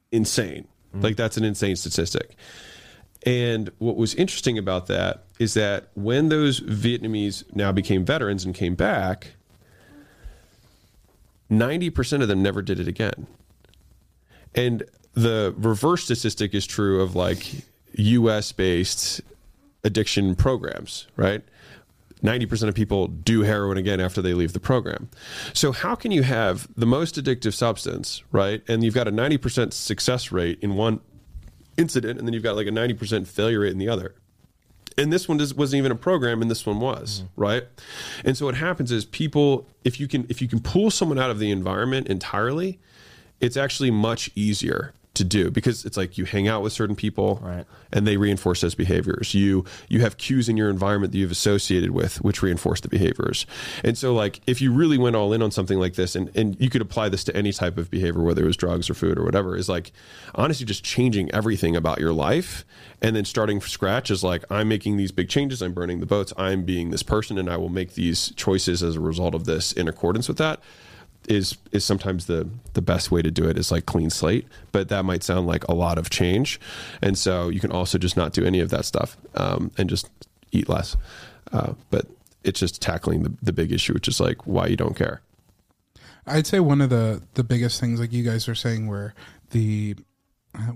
[0.10, 0.68] Insane.
[0.94, 1.02] Mm-hmm.
[1.02, 2.36] Like that's an insane statistic
[3.28, 8.56] and what was interesting about that is that when those Vietnamese now became veterans and
[8.56, 9.34] came back,
[11.52, 13.28] 90% of them never did it again.
[14.56, 14.84] And
[15.14, 19.20] the reverse statistic is true of like US based
[19.84, 21.44] addiction programs, right?
[22.24, 25.10] 90% of people do heroin again after they leave the program.
[25.54, 28.64] So, how can you have the most addictive substance, right?
[28.70, 31.02] And you've got a 90% success rate in one
[31.78, 34.16] incident, and then you've got like a 90% failure rate in the other.
[34.98, 37.41] And this one just wasn't even a program, and this one was mm-hmm.
[37.41, 37.64] right.
[38.26, 41.30] And so what happens is people, if you can, if you can pull someone out
[41.30, 42.80] of the environment entirely,
[43.40, 47.39] it's actually much easier to do because it's like you hang out with certain people
[47.44, 47.65] Right.
[47.91, 49.34] and they reinforce those behaviors.
[49.34, 53.45] You you have cues in your environment that you've associated with which reinforce the behaviors.
[53.84, 56.56] And so like if you really went all in on something like this and and
[56.60, 59.18] you could apply this to any type of behavior whether it was drugs or food
[59.18, 59.91] or whatever is like
[60.35, 62.64] honestly just changing everything about your life
[63.02, 66.06] and then starting from scratch is like i'm making these big changes i'm burning the
[66.06, 69.45] boats i'm being this person and i will make these choices as a result of
[69.45, 70.60] this in accordance with that
[71.28, 74.90] is is sometimes the the best way to do it is like clean slate but
[74.90, 76.60] that might sound like a lot of change
[77.02, 80.10] and so you can also just not do any of that stuff um, and just
[80.52, 80.95] eat less
[81.52, 82.06] uh, but
[82.44, 85.22] it's just tackling the, the big issue which is like why you don't care
[86.28, 89.14] I'd say one of the the biggest things, like you guys are saying, where
[89.52, 89.95] the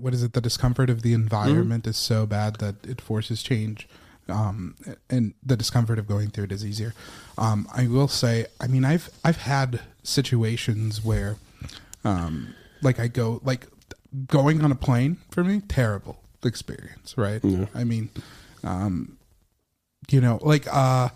[0.00, 0.32] what is it?
[0.32, 3.86] The discomfort of the environment is so bad that it forces change,
[4.28, 4.76] um,
[5.10, 6.94] and the discomfort of going through it is easier.
[7.36, 11.36] Um, I will say, I mean, I've I've had situations where,
[12.04, 13.66] um, like I go like
[14.26, 17.42] going on a plane for me terrible experience, right?
[17.74, 18.10] I mean,
[18.64, 19.16] um,
[20.10, 21.08] you know, like uh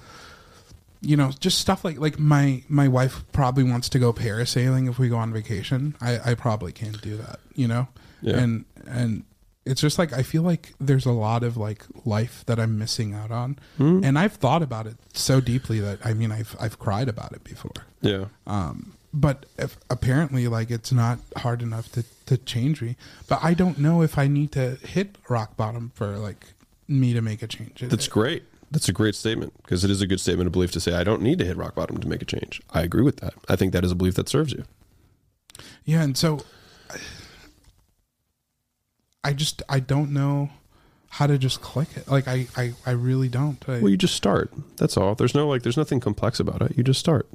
[1.03, 4.99] you know, just stuff like like my my wife probably wants to go parasailing if
[4.99, 5.95] we go on vacation.
[6.01, 7.89] I I probably can't do that, you know.
[8.23, 8.39] Yeah.
[8.39, 9.25] And and
[9.67, 13.13] it's just like I feel like there's a lot of like life that I'm missing
[13.15, 17.09] out on, and I've thought about it so deeply that I mean I've I've cried
[17.09, 17.73] about it before.
[18.01, 18.27] yeah.
[18.47, 22.97] Um, but if, apparently, like it's not hard enough to to change me.
[23.29, 26.47] But I don't know if I need to hit rock bottom for like
[26.89, 27.81] me to make a change.
[27.81, 28.45] that's great.
[28.71, 31.05] That's a great statement because it is a good statement of belief to say i
[31.05, 32.61] don't need to hit rock bottom to make a change.
[32.71, 33.35] I agree with that.
[33.49, 34.65] I think that is a belief that serves you.
[35.85, 36.41] Yeah, and so
[39.27, 40.51] I just I don't know
[41.09, 42.07] how to just click it.
[42.07, 43.59] Like I I, I really don't.
[43.69, 44.53] I, well you just start.
[44.77, 45.16] That's all.
[45.16, 46.77] There's no like there's nothing complex about it.
[46.77, 47.28] You just start.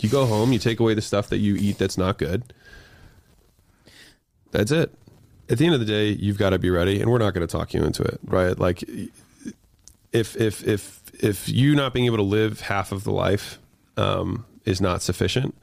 [0.00, 2.52] You go home you take away the stuff that you eat that's not good.
[4.50, 4.92] That's it.
[5.48, 7.46] At the end of the day you've got to be ready and we're not going
[7.46, 8.58] to talk you into it right?
[8.58, 8.82] Like
[10.12, 13.60] if if if if you not being able to live half of the life
[13.96, 15.54] um, is not sufficient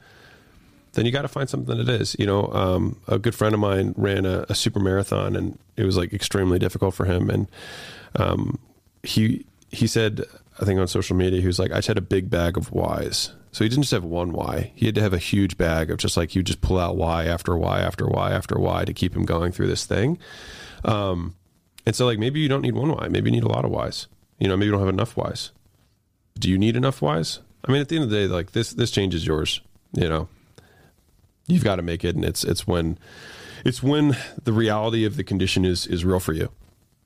[0.96, 2.16] then you got to find something that is.
[2.18, 5.84] You know, um, a good friend of mine ran a, a super marathon, and it
[5.84, 7.28] was like extremely difficult for him.
[7.28, 7.48] And
[8.16, 8.58] um,
[9.02, 10.24] he he said,
[10.58, 12.72] I think on social media, he was like, I just had a big bag of
[12.72, 13.32] whys.
[13.52, 15.98] So he didn't just have one why; he had to have a huge bag of
[15.98, 19.14] just like you just pull out why after why after why after why to keep
[19.14, 20.18] him going through this thing.
[20.84, 21.34] Um,
[21.84, 23.70] and so, like, maybe you don't need one why, maybe you need a lot of
[23.70, 24.08] whys.
[24.38, 25.52] You know, maybe you don't have enough whys.
[26.38, 27.40] Do you need enough whys?
[27.64, 29.60] I mean, at the end of the day, like this this change is yours.
[29.92, 30.28] You know,
[31.46, 32.98] you've got to make it and it's it's when
[33.64, 36.50] it's when the reality of the condition is is real for you.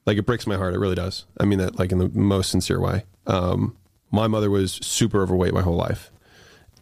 [0.06, 1.24] Like it breaks my heart it really does.
[1.38, 3.04] I mean that like in the most sincere way.
[3.26, 3.76] Um
[4.10, 6.10] my mother was super overweight my whole life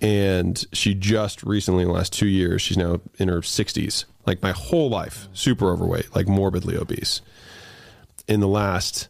[0.00, 4.40] and she just recently in the last two years she's now in her 60s like
[4.42, 7.20] my whole life super overweight like morbidly obese.
[8.26, 9.08] In the last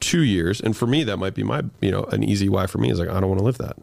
[0.00, 2.78] two years and for me that might be my you know an easy why for
[2.78, 3.76] me is like i don't want to live that.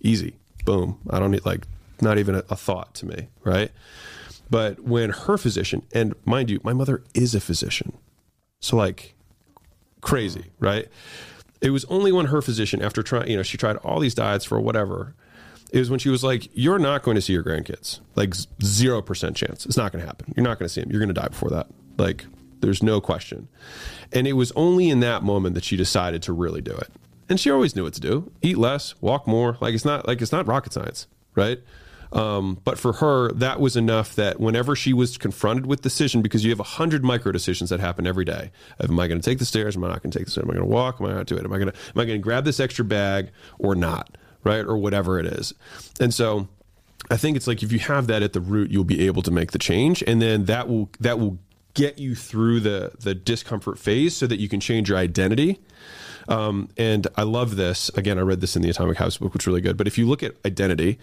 [0.00, 0.36] Easy.
[0.64, 0.98] Boom.
[1.10, 1.66] I don't need like
[2.00, 3.70] not even a, a thought to me right
[4.50, 7.96] but when her physician and mind you my mother is a physician
[8.60, 9.14] so like
[10.00, 10.88] crazy right
[11.60, 14.44] it was only when her physician after trying you know she tried all these diets
[14.44, 15.14] for whatever
[15.74, 17.98] it was when she was like, "You're not going to see your grandkids.
[18.14, 19.66] Like zero percent chance.
[19.66, 20.32] It's not going to happen.
[20.36, 20.92] You're not going to see them.
[20.92, 21.66] You're going to die before that.
[21.98, 22.26] Like
[22.60, 23.48] there's no question."
[24.12, 26.90] And it was only in that moment that she decided to really do it.
[27.28, 29.58] And she always knew what to do: eat less, walk more.
[29.60, 31.60] Like it's not like it's not rocket science, right?
[32.14, 36.44] Um, but for her, that was enough that whenever she was confronted with decision, because
[36.44, 38.52] you have a hundred micro decisions that happen every day.
[38.80, 39.76] Am I going to take the stairs?
[39.76, 40.44] Am I not going to take the stairs?
[40.44, 41.00] Am I going to walk?
[41.00, 41.44] Am I not do it?
[41.44, 44.16] Am I going to am I going to grab this extra bag or not?
[44.44, 44.64] right?
[44.64, 45.54] Or whatever it is.
[45.98, 46.48] And so
[47.10, 49.30] I think it's like if you have that at the root, you'll be able to
[49.30, 50.04] make the change.
[50.06, 51.38] And then that will that will
[51.72, 55.60] get you through the the discomfort phase so that you can change your identity.
[56.28, 57.88] Um, and I love this.
[57.90, 59.76] Again, I read this in the Atomic Habits book, which is really good.
[59.76, 60.98] But if you look at identity,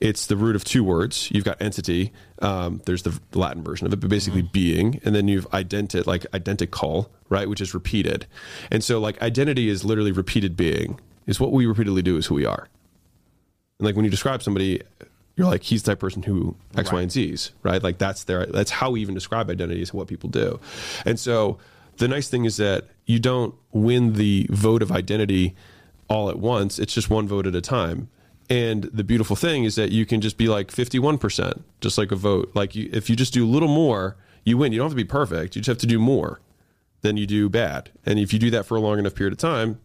[0.00, 1.30] it's the root of two words.
[1.30, 2.12] You've got entity.
[2.42, 4.52] Um, there's the Latin version of it, but basically mm-hmm.
[4.52, 8.26] being, and then you've identi- like identical, right, which is repeated.
[8.70, 11.00] And so, like identity is literally repeated being.
[11.26, 12.68] Is what we repeatedly do is who we are.
[13.78, 14.80] And like when you describe somebody,
[15.36, 16.96] you're like, he's the type person who X, right.
[16.96, 17.82] Y, and Z's, right?
[17.82, 20.60] Like that's their that's how we even describe identity is what people do.
[21.04, 21.58] And so
[21.98, 25.54] the nice thing is that you don't win the vote of identity
[26.08, 26.78] all at once.
[26.78, 28.08] It's just one vote at a time.
[28.48, 32.16] And the beautiful thing is that you can just be like 51%, just like a
[32.16, 32.50] vote.
[32.54, 34.72] Like you, if you just do a little more, you win.
[34.72, 35.56] You don't have to be perfect.
[35.56, 36.40] You just have to do more
[37.00, 37.90] than you do bad.
[38.04, 39.80] And if you do that for a long enough period of time,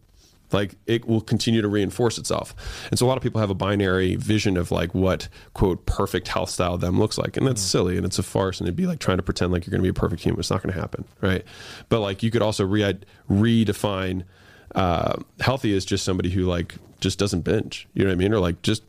[0.54, 2.56] like it will continue to reinforce itself.
[2.90, 6.28] And so a lot of people have a binary vision of like what quote perfect
[6.28, 7.38] health style them looks like.
[7.38, 7.70] And that's mm.
[7.70, 9.82] silly and it's a farce and it'd be like trying to pretend like you're going
[9.82, 10.40] to be a perfect human.
[10.40, 11.06] It's not going to happen.
[11.22, 11.46] Right.
[11.90, 13.00] But like you could also re-
[13.30, 14.24] redefine
[14.76, 17.88] uh, healthy as just somebody who like just doesn't binge.
[17.94, 18.34] You know what I mean?
[18.34, 18.84] Or like just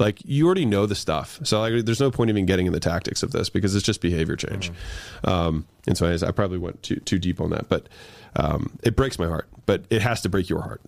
[0.00, 1.38] like you already know the stuff.
[1.44, 4.00] So like, there's no point even getting in the tactics of this because it's just
[4.00, 4.72] behavior change.
[5.24, 5.30] Mm.
[5.30, 7.88] Um, and so I, I, probably went too, too deep on that, but
[8.36, 10.82] um, it breaks my heart, but it has to break your heart.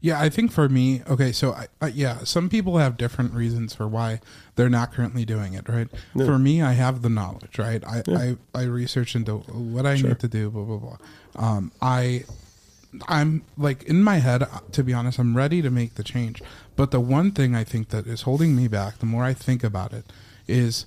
[0.00, 3.74] Yeah, I think for me, okay, so I, I, yeah, some people have different reasons
[3.74, 4.20] for why
[4.56, 5.88] they're not currently doing it, right?
[6.14, 6.26] Yeah.
[6.26, 7.84] For me, I have the knowledge, right?
[7.84, 8.34] I yeah.
[8.54, 10.10] I, I research into what I sure.
[10.10, 10.96] need to do, blah blah blah.
[11.36, 12.24] Um, I
[13.08, 16.42] I'm like in my head, to be honest, I'm ready to make the change.
[16.76, 19.64] But the one thing I think that is holding me back, the more I think
[19.64, 20.12] about it,
[20.46, 20.86] is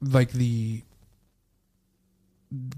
[0.00, 0.82] like the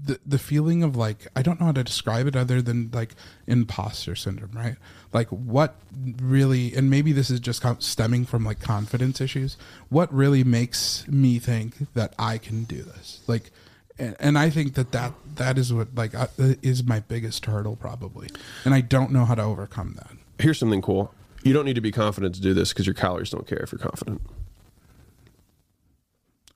[0.03, 3.15] the the feeling of like I don't know how to describe it other than like
[3.45, 4.75] imposter syndrome, right?
[5.13, 5.75] Like what
[6.21, 9.57] really and maybe this is just stemming from like confidence issues.
[9.89, 13.21] What really makes me think that I can do this?
[13.27, 13.51] Like
[13.99, 17.75] and, and I think that that that is what like uh, is my biggest hurdle
[17.75, 18.29] probably.
[18.65, 20.11] And I don't know how to overcome that.
[20.39, 21.13] Here's something cool.
[21.43, 23.71] You don't need to be confident to do this because your calories don't care if
[23.71, 24.21] you're confident.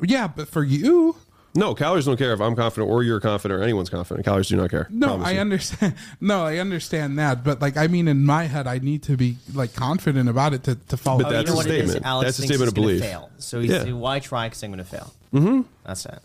[0.03, 1.15] Yeah, but for you,
[1.53, 4.25] no, calories don't care if I'm confident or you're confident or anyone's confident.
[4.25, 4.87] Calories do not care.
[4.89, 5.95] No, I understand.
[6.21, 9.37] No, I understand that, but like, I mean, in my head, I need to be
[9.53, 11.23] like confident about it to, to follow.
[11.23, 12.03] But that's you know a statement.
[12.03, 13.01] That's a statement of belief.
[13.01, 13.29] Fail.
[13.37, 13.91] So he's, yeah.
[13.91, 14.47] why try?
[14.47, 15.13] Because I'm going to fail.
[15.33, 15.61] Mm-hmm.
[15.85, 16.19] That's it.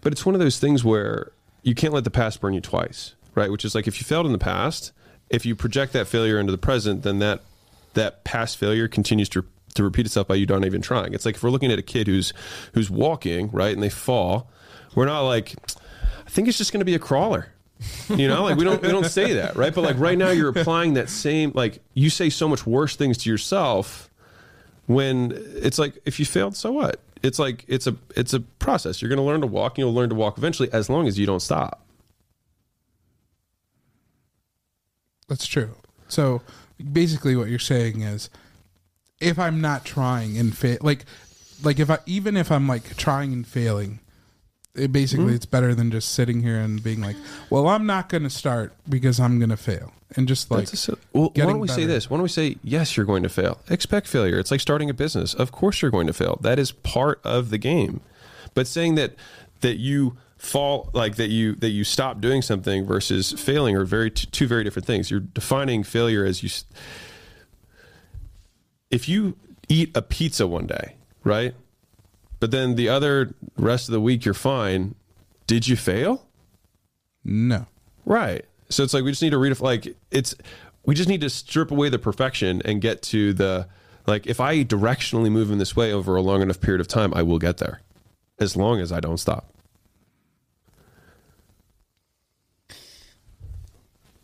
[0.00, 1.30] But it's one of those things where
[1.62, 3.50] you can't let the past burn you twice, right?
[3.50, 4.92] Which is like if you failed in the past,
[5.30, 7.42] if you project that failure into the present, then that
[7.94, 9.44] that past failure continues to
[9.78, 11.14] to repeat itself by you not even trying.
[11.14, 12.32] It's like if we're looking at a kid who's
[12.74, 14.50] who's walking right and they fall,
[14.94, 15.54] we're not like,
[16.26, 17.52] I think it's just going to be a crawler.
[18.08, 19.72] you know like we don't we don't say that right?
[19.72, 23.18] But like right now you're applying that same like you say so much worse things
[23.18, 24.10] to yourself
[24.86, 27.00] when it's like if you failed so what?
[27.22, 29.00] It's like it's a it's a process.
[29.00, 31.18] You're going to learn to walk and you'll learn to walk eventually as long as
[31.18, 31.84] you don't stop.
[35.28, 35.74] That's true.
[36.08, 36.42] So
[36.92, 38.30] basically what you're saying is
[39.20, 41.04] if I'm not trying and fail, like,
[41.62, 44.00] like if I even if I'm like trying and failing,
[44.74, 45.34] it basically mm-hmm.
[45.34, 47.16] it's better than just sitting here and being like,
[47.50, 50.96] well, I'm not going to start because I'm going to fail, and just like, a,
[51.12, 51.80] well, why don't we better.
[51.80, 52.08] say this?
[52.08, 53.60] Why don't we say yes, you're going to fail.
[53.68, 54.38] Expect failure.
[54.38, 55.34] It's like starting a business.
[55.34, 56.38] Of course, you're going to fail.
[56.42, 58.00] That is part of the game.
[58.54, 59.14] But saying that
[59.60, 64.10] that you fall like that you that you stop doing something versus failing are very
[64.10, 65.10] t- two very different things.
[65.10, 66.48] You're defining failure as you
[68.90, 69.36] if you
[69.68, 70.94] eat a pizza one day,
[71.24, 71.54] right?
[72.40, 74.94] But then the other rest of the week you're fine,
[75.46, 76.26] did you fail?
[77.24, 77.66] No.
[78.04, 78.44] Right.
[78.70, 80.34] So it's like we just need to read like it's
[80.86, 83.66] we just need to strip away the perfection and get to the
[84.06, 87.12] Like if I directionally move in this way over a long enough period of time,
[87.14, 87.82] I will get there,
[88.38, 89.52] as long as I don't stop.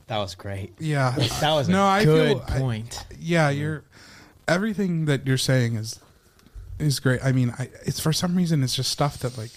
[0.07, 0.74] That was great.
[0.78, 1.11] Yeah.
[1.41, 3.07] That was a No, I good feel- I- point.
[3.19, 3.85] yeah, you're
[4.49, 6.01] everything that you're saying is
[6.79, 7.21] is great.
[7.25, 9.51] I mean, I it's for some reason it's just stuff that like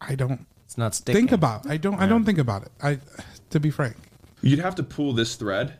[0.00, 1.20] I don't It's not sticking.
[1.22, 1.68] think about.
[1.68, 2.72] I don't I don't think about it.
[2.82, 2.98] I
[3.50, 3.96] to be frank.
[4.40, 5.74] You'd have to pull this thread,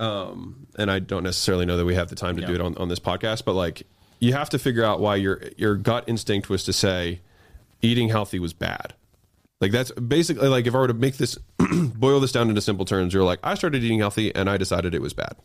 [0.00, 2.76] um, and I don't necessarily know that we have the time to do it on,
[2.78, 3.44] on this podcast.
[3.44, 3.84] But like,
[4.18, 7.20] you have to figure out why your your gut instinct was to say
[7.80, 8.94] eating healthy was bad.
[9.62, 11.38] Like that's basically like if I were to make this
[11.94, 14.92] boil this down into simple terms, you're like I started eating healthy and I decided
[14.92, 15.36] it was bad.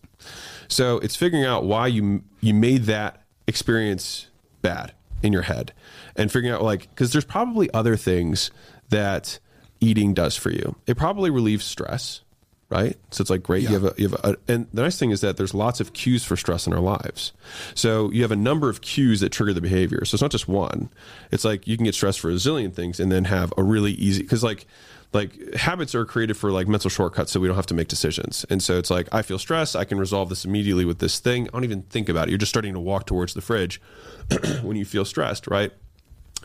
[0.67, 4.27] So it's figuring out why you you made that experience
[4.63, 5.71] bad in your head
[6.15, 8.49] and figuring out like because there's probably other things
[8.89, 9.37] that
[9.79, 10.75] eating does for you.
[10.87, 12.21] It probably relieves stress,
[12.69, 12.97] right?
[13.11, 13.63] So it's like great.
[13.63, 15.93] You have a you have a and the nice thing is that there's lots of
[15.93, 17.31] cues for stress in our lives.
[17.75, 20.03] So you have a number of cues that trigger the behavior.
[20.05, 20.89] So it's not just one.
[21.31, 23.93] It's like you can get stressed for a zillion things and then have a really
[23.93, 24.65] easy because like
[25.13, 28.45] like habits are created for like mental shortcuts so we don't have to make decisions
[28.49, 31.47] and so it's like i feel stressed i can resolve this immediately with this thing
[31.47, 33.81] i don't even think about it you're just starting to walk towards the fridge
[34.63, 35.71] when you feel stressed right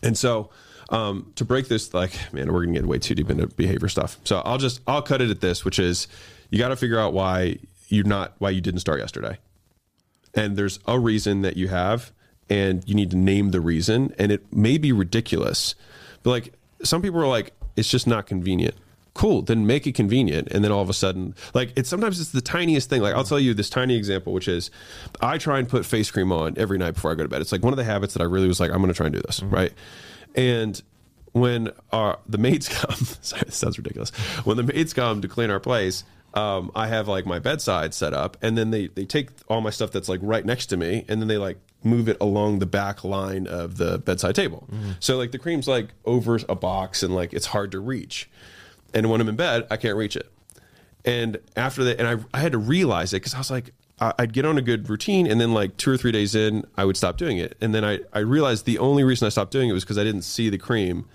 [0.02, 0.48] and so
[0.90, 4.18] um, to break this like man we're gonna get way too deep into behavior stuff.
[4.24, 6.08] So i'll just i'll cut it at this which is
[6.50, 9.38] you got to figure out why you're not why you didn't start yesterday.
[10.34, 12.12] And there's a reason that you have
[12.48, 15.74] and you need to name the reason and it may be ridiculous
[16.22, 16.52] but like
[16.82, 18.74] some people are like it's just not convenient.
[19.14, 22.32] Cool then make it convenient and then all of a sudden like it's sometimes it's
[22.32, 23.02] the tiniest thing.
[23.02, 24.70] Like i'll tell you this tiny example which is
[25.20, 27.40] i try and put face cream on every night before i go to bed.
[27.40, 29.06] It's like one of the habits that i really was like i'm going to try
[29.06, 29.72] and do this right
[30.34, 30.82] and
[31.32, 34.10] when our the maids come sorry this sounds ridiculous
[34.44, 36.04] when the maids come to clean our place
[36.34, 39.70] um, I have like my bedside set up, and then they they take all my
[39.70, 42.66] stuff that's like right next to me, and then they like move it along the
[42.66, 44.68] back line of the bedside table.
[45.00, 48.30] So like the cream's like over a box, and like it's hard to reach.
[48.94, 50.30] And when I'm in bed, I can't reach it.
[51.04, 53.72] And after that, and I I had to realize it because I was like.
[54.18, 56.84] I'd get on a good routine, and then like two or three days in, I
[56.84, 57.56] would stop doing it.
[57.60, 60.04] And then I, I realized the only reason I stopped doing it was because I
[60.04, 61.06] didn't see the cream.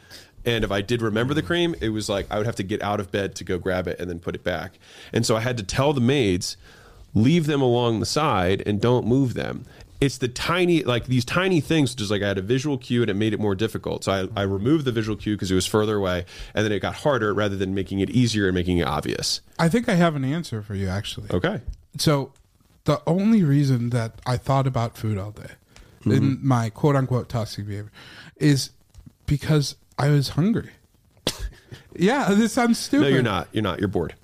[0.45, 2.81] And if I did remember the cream, it was like I would have to get
[2.81, 4.79] out of bed to go grab it and then put it back.
[5.11, 6.55] And so I had to tell the maids,
[7.13, 9.65] leave them along the side and don't move them.
[9.99, 13.09] It's the tiny, like these tiny things, just like I had a visual cue and
[13.09, 14.03] it made it more difficult.
[14.05, 16.23] So I, I removed the visual cue because it was further away.
[16.53, 19.41] And then it got harder rather than making it easier and making it obvious.
[19.59, 21.29] I think I have an answer for you actually.
[21.31, 21.61] Okay.
[21.97, 22.31] So
[22.87, 25.51] the only reason that I thought about food all day
[26.05, 26.47] in Mm-hmm.
[26.47, 27.91] my quote unquote toxic behavior
[28.37, 28.69] is
[29.25, 30.71] because I was hungry.
[31.95, 33.03] yeah, this sounds stupid.
[33.03, 33.49] No, you're not.
[33.51, 33.79] You're not.
[33.79, 34.15] You're bored.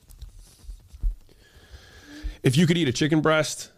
[2.41, 3.71] If you could eat a chicken breast,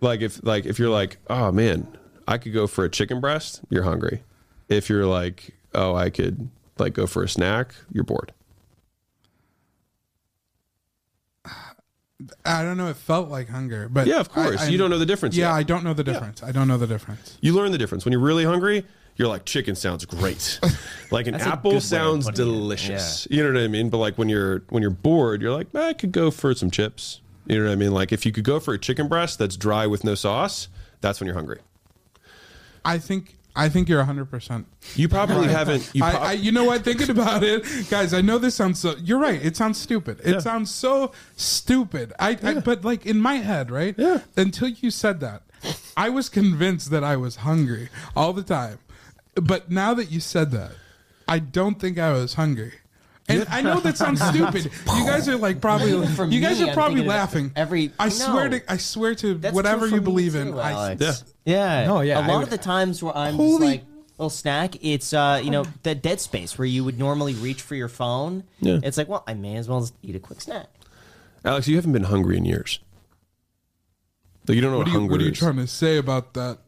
[0.00, 1.86] like if like if you're like, oh man,
[2.28, 4.22] I could go for a chicken breast, you're hungry.
[4.68, 6.48] If you're like, oh, I could
[6.78, 8.32] like go for a snack, you're bored.
[12.44, 12.88] I don't know.
[12.88, 14.60] It felt like hunger, but Yeah, of course.
[14.62, 15.54] I- You don't know the difference Yeah, yet.
[15.56, 16.42] I don't know the difference.
[16.42, 17.38] I don't know the difference.
[17.40, 18.84] You learn the difference when you're really hungry.
[19.16, 20.58] You're like chicken sounds great,
[21.12, 22.50] like an That's a good way apple sounds putting it.
[22.50, 23.28] delicious.
[23.30, 23.88] You know what I mean?
[23.88, 27.20] But like when you're when you're bored, you're like, I could go for some chips.
[27.46, 27.92] You know what I mean?
[27.92, 30.66] Like if you could go for a chicken breast that's dry with no sauce,
[31.00, 31.60] that's when you're hungry.
[32.84, 34.26] I think I think you're 100.
[34.26, 34.66] percent
[34.96, 35.88] You probably haven't.
[35.94, 36.82] You I, prob- I, you know what?
[36.82, 38.94] Thinking about it, guys, I know this sounds so.
[39.02, 39.44] You're right.
[39.44, 40.20] It sounds stupid.
[40.24, 42.12] It sounds so stupid.
[42.18, 43.94] I, I, but like in my head, right?
[43.96, 44.20] Yeah.
[44.36, 45.42] Until you said that,
[45.96, 48.78] I was convinced that I was hungry all the time.
[49.34, 50.72] But now that you said that,
[51.26, 52.74] I don't think I was hungry.
[53.28, 54.64] And I know that sounds stupid.
[54.64, 56.06] You guys are like probably.
[56.14, 57.52] For you guys me, are I'm probably thinking of laughing.
[57.56, 58.10] every- I No.
[58.10, 58.72] swear to.
[58.72, 60.58] I swear to That's whatever true for you me believe too, in.
[60.58, 61.24] I, Alex.
[61.46, 61.80] Yeah.
[61.80, 61.86] Yeah.
[61.86, 63.84] No, yeah, A I lot would- of the times where I'm Holy- just like
[64.18, 67.74] little snack, it's uh, you know, the dead space where you would normally reach for
[67.74, 68.44] your phone.
[68.60, 68.78] Yeah.
[68.82, 70.66] It's like, well, I may as well just eat a quick snack.
[71.46, 72.78] Alex, you haven't been hungry in years.
[74.46, 75.38] Like you don't know what what, are you, hunger what are you is.
[75.38, 76.58] trying to say about that?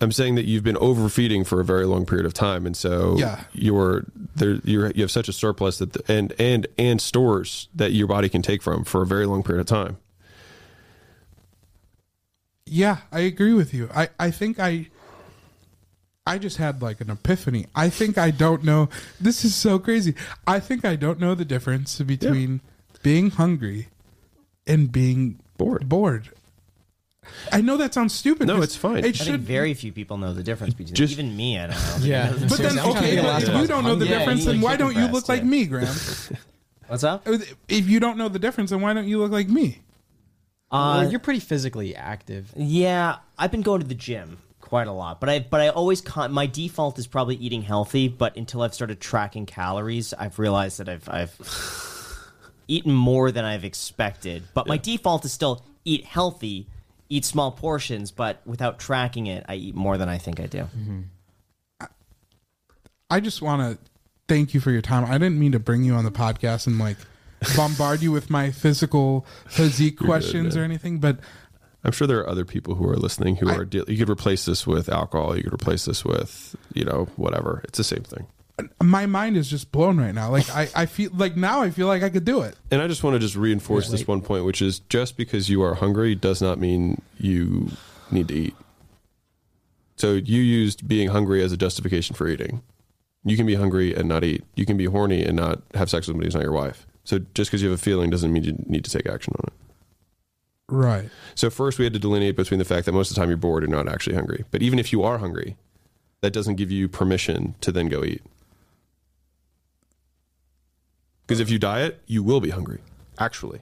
[0.00, 3.16] I'm saying that you've been overfeeding for a very long period of time, and so
[3.18, 3.44] Yeah.
[3.52, 4.04] you're
[4.36, 4.60] there.
[4.64, 8.28] You're, you have such a surplus that the, and and and stores that your body
[8.28, 9.96] can take from for a very long period of time.
[12.66, 13.88] Yeah, I agree with you.
[13.94, 14.88] I, I think I
[16.26, 17.66] I just had like an epiphany.
[17.74, 18.88] I think I don't know
[19.20, 20.14] this is so crazy.
[20.46, 22.60] I think I don't know the difference between
[23.02, 23.88] being hungry
[24.66, 25.88] and being Bored.
[25.88, 26.28] Bored.
[27.52, 28.46] I know that sounds stupid.
[28.46, 28.98] No, 'cause it's fine.
[28.98, 31.58] It I should think very few people know the difference between Just- even me.
[31.58, 31.96] I don't know.
[32.06, 32.32] Yeah.
[32.48, 34.08] But then I'm trying to okay, get but if you us don't know the hungry.
[34.18, 35.48] difference, Yeah, then you why like don't you chicken look like yeah.
[35.48, 35.96] me, Graham?
[36.88, 37.26] What's up?
[37.68, 39.78] if you don't know the difference, then why don't you look like me?
[40.70, 42.52] Uh, well, you're pretty physically active.
[42.56, 46.00] Yeah, I've been going to the gym quite a lot, but I but I always
[46.02, 48.08] con- my default is probably eating healthy.
[48.08, 51.34] But until I've started tracking calories, I've realized that I've I've
[52.68, 54.42] eaten more than I've expected.
[54.54, 56.66] But my default is still eat healthy,
[57.08, 60.58] eat small portions, but without tracking it, I eat more than I think I do.
[60.58, 61.00] Mm-hmm.
[63.10, 63.90] I just want to
[64.26, 65.04] thank you for your time.
[65.04, 66.98] I didn't mean to bring you on the podcast and like
[67.56, 71.18] bombard you with my physical physique questions or anything, but
[71.84, 73.64] I'm sure there are other people who are listening who I- are.
[73.64, 75.36] Deal- you could replace this with alcohol.
[75.36, 77.62] You could replace this with you know whatever.
[77.64, 78.26] It's the same thing.
[78.82, 80.30] My mind is just blown right now.
[80.30, 82.56] Like I, I feel like now I feel like I could do it.
[82.70, 85.62] And I just want to just reinforce this one point, which is just because you
[85.62, 87.70] are hungry does not mean you
[88.10, 88.56] need to eat.
[89.96, 92.62] So you used being hungry as a justification for eating.
[93.24, 94.44] You can be hungry and not eat.
[94.54, 96.86] You can be horny and not have sex with somebody who's not your wife.
[97.04, 99.44] So just because you have a feeling doesn't mean you need to take action on
[99.48, 99.52] it.
[100.70, 101.10] Right.
[101.34, 103.38] So first we had to delineate between the fact that most of the time you're
[103.38, 104.44] bored and not actually hungry.
[104.50, 105.56] But even if you are hungry,
[106.20, 108.22] that doesn't give you permission to then go eat.
[111.28, 112.80] Because if you diet, you will be hungry,
[113.18, 113.60] actually.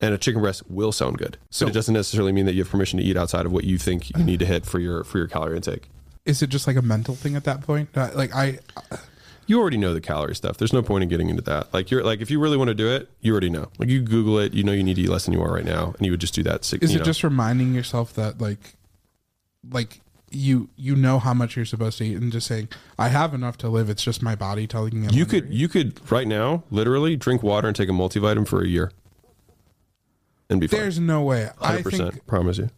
[0.00, 1.36] And a chicken breast will sound good.
[1.50, 3.64] So- but it doesn't necessarily mean that you have permission to eat outside of what
[3.64, 5.90] you think you need to hit for your for your calorie intake.
[6.24, 7.90] Is it just like a mental thing at that point?
[7.94, 8.60] Uh, like I,
[9.46, 10.56] You already know the calorie stuff.
[10.56, 11.74] There's no point in getting into that.
[11.74, 13.68] Like you're like if you really want to do it, you already know.
[13.78, 15.64] Like you Google it, you know you need to eat less than you are right
[15.64, 16.64] now, and you would just do that.
[16.64, 17.04] six- is it know.
[17.04, 18.76] just reminding yourself that like,
[19.70, 20.00] like
[20.30, 23.58] you you know how much you're supposed to eat and just saying I have enough
[23.58, 23.90] to live.
[23.90, 25.08] It's just my body telling me.
[25.08, 25.40] I'm You hungry.
[25.42, 28.92] could you could right now literally drink water and take a multivitamin for a year,
[30.48, 30.80] and be fine.
[30.80, 31.50] There's no way.
[31.60, 32.26] I Hundred percent, think.
[32.26, 32.70] promise you.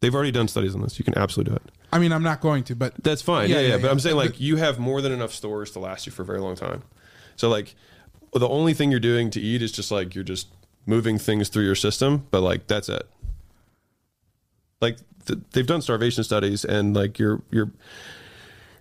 [0.00, 0.98] They've already done studies on this.
[0.98, 1.62] You can absolutely do it.
[1.92, 3.50] I mean, I'm not going to, but That's fine.
[3.50, 3.68] Yeah, Yeah, yeah.
[3.68, 3.90] yeah, But yeah.
[3.90, 6.40] I'm saying like you have more than enough stores to last you for a very
[6.40, 6.82] long time.
[7.36, 7.74] So like
[8.32, 10.48] the only thing you're doing to eat is just like you're just
[10.86, 13.06] moving things through your system, but like that's it.
[14.80, 14.96] Like
[15.52, 17.70] they've done starvation studies and like your your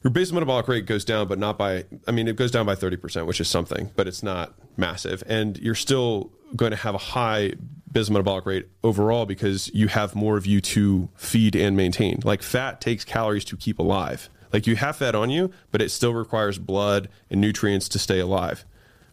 [0.03, 2.75] your basal metabolic rate goes down, but not by, I mean, it goes down by
[2.75, 5.23] 30%, which is something, but it's not massive.
[5.27, 7.53] And you're still going to have a high
[7.91, 12.19] basal metabolic rate overall because you have more of you to feed and maintain.
[12.23, 14.29] Like fat takes calories to keep alive.
[14.53, 18.19] Like you have fat on you, but it still requires blood and nutrients to stay
[18.19, 18.65] alive,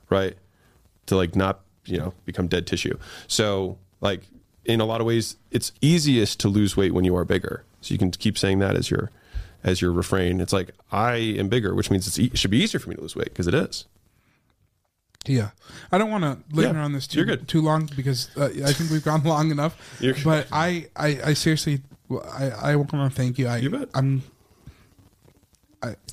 [0.09, 0.37] right?
[1.07, 2.97] To like not, you know, become dead tissue.
[3.27, 4.23] So, like,
[4.67, 7.65] in a lot of ways, it's easiest to lose weight when you are bigger.
[7.81, 9.11] So you can keep saying that as your
[9.65, 10.41] as your refrain.
[10.41, 12.97] It's like I am bigger, which means it's e- it should be easier for me
[12.97, 13.85] to lose weight because it is.
[15.27, 15.51] Yeah,
[15.91, 18.91] I don't want to linger Yeah, on this too too long because uh, I think
[18.91, 19.77] we've gone long enough.
[20.01, 21.81] You're but I, I, I seriously,
[22.11, 23.49] I, I want to thank you.
[23.49, 23.89] I, You bet.
[23.95, 24.23] I'm,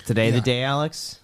[0.06, 0.36] Today Yeah.
[0.36, 1.20] the day, Alex.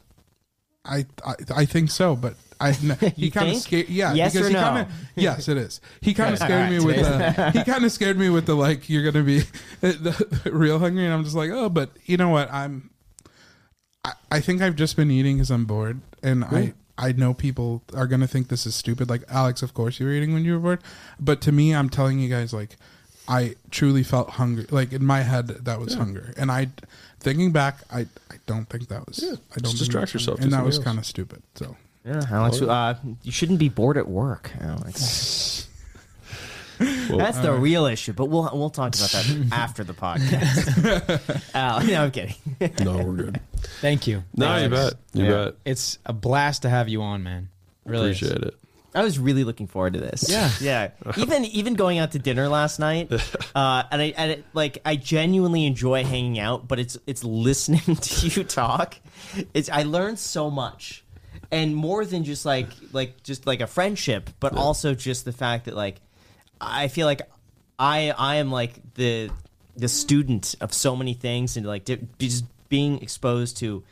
[0.86, 2.72] I, I, I think so, but I,
[3.16, 3.90] he You kind of scared.
[3.90, 4.62] Yeah, Yes because or he no?
[4.62, 5.80] kind of, yes, it is.
[6.02, 8.90] He kind of scared me with the, he kind of scared me with the like,
[8.90, 9.40] you're gonna be
[9.82, 12.52] the, the real hungry, and I'm just like, oh, but you know what?
[12.52, 12.90] I'm,
[14.04, 16.74] I, I think I've just been eating because I'm bored, and I.
[17.02, 19.10] I know people are gonna think this is stupid.
[19.10, 20.84] Like Alex, of course you were eating when you were bored,
[21.18, 22.76] but to me, I'm telling you guys, like,
[23.26, 24.66] I truly felt hungry.
[24.70, 26.68] Like in my head, that was hunger, and I,
[27.22, 29.24] thinking back, I, I don't think that was.
[29.24, 31.42] I don't just distract yourself, and that was kind of stupid.
[31.56, 32.62] So Yeah, Alex.
[32.62, 35.68] Uh, you shouldn't be bored at work, Alex.
[36.80, 41.54] That's the real issue, but we'll we'll talk about that after the podcast.
[41.54, 42.36] uh, no, I'm kidding.
[42.86, 43.42] No, we're good.
[43.82, 44.24] Thank you.
[44.34, 44.94] No, you bet.
[45.14, 45.30] You Yeah.
[45.46, 45.56] bet.
[45.66, 47.50] It's a blast to have you on, man.
[47.84, 48.22] Really is.
[48.22, 48.56] Appreciate it.
[48.96, 50.26] I was really looking forward to this.
[50.30, 50.50] Yeah.
[50.62, 50.92] yeah.
[51.18, 54.96] Even even going out to dinner last night, uh, and I and it, like I
[54.96, 58.96] genuinely enjoy hanging out, but it's it's listening to you talk.
[59.54, 61.04] It's I learned so much,
[61.52, 65.66] and more than just like like just like a friendship, but also just the fact
[65.66, 65.98] that like
[66.62, 67.22] I feel like
[67.78, 69.30] I I am like the
[69.76, 73.84] the student of so many things, and like di- just being exposed to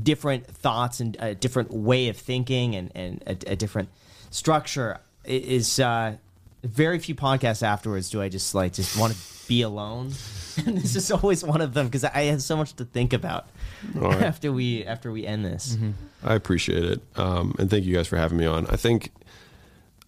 [0.00, 3.88] different thoughts and a different way of thinking and and a, a different
[4.30, 4.98] structure.
[5.24, 6.16] Is uh,
[6.62, 9.18] very few podcasts afterwards do I just like just want to
[9.48, 10.12] be alone.
[10.66, 13.48] and this is always one of them because I have so much to think about
[13.96, 14.22] All right.
[14.22, 15.76] after we after we end this.
[16.22, 18.66] I appreciate it, um, and thank you guys for having me on.
[18.66, 19.12] I think,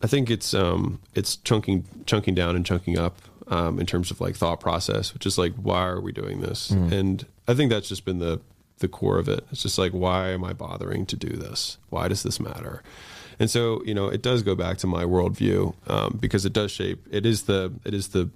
[0.02, 4.20] I think it's um, it's chunking chunking down and chunking up um, in terms of
[4.20, 6.70] like thought process, which is like why are we doing this?
[6.70, 8.40] And I think that's just been the
[8.78, 9.44] the core of it.
[9.51, 11.78] It's just like why am I bothering to do this?
[11.90, 12.82] Why does this matter?
[13.39, 16.70] And so you know it does go back to my worldview um, because it does
[16.70, 17.06] shape.
[17.10, 18.31] It is the it is the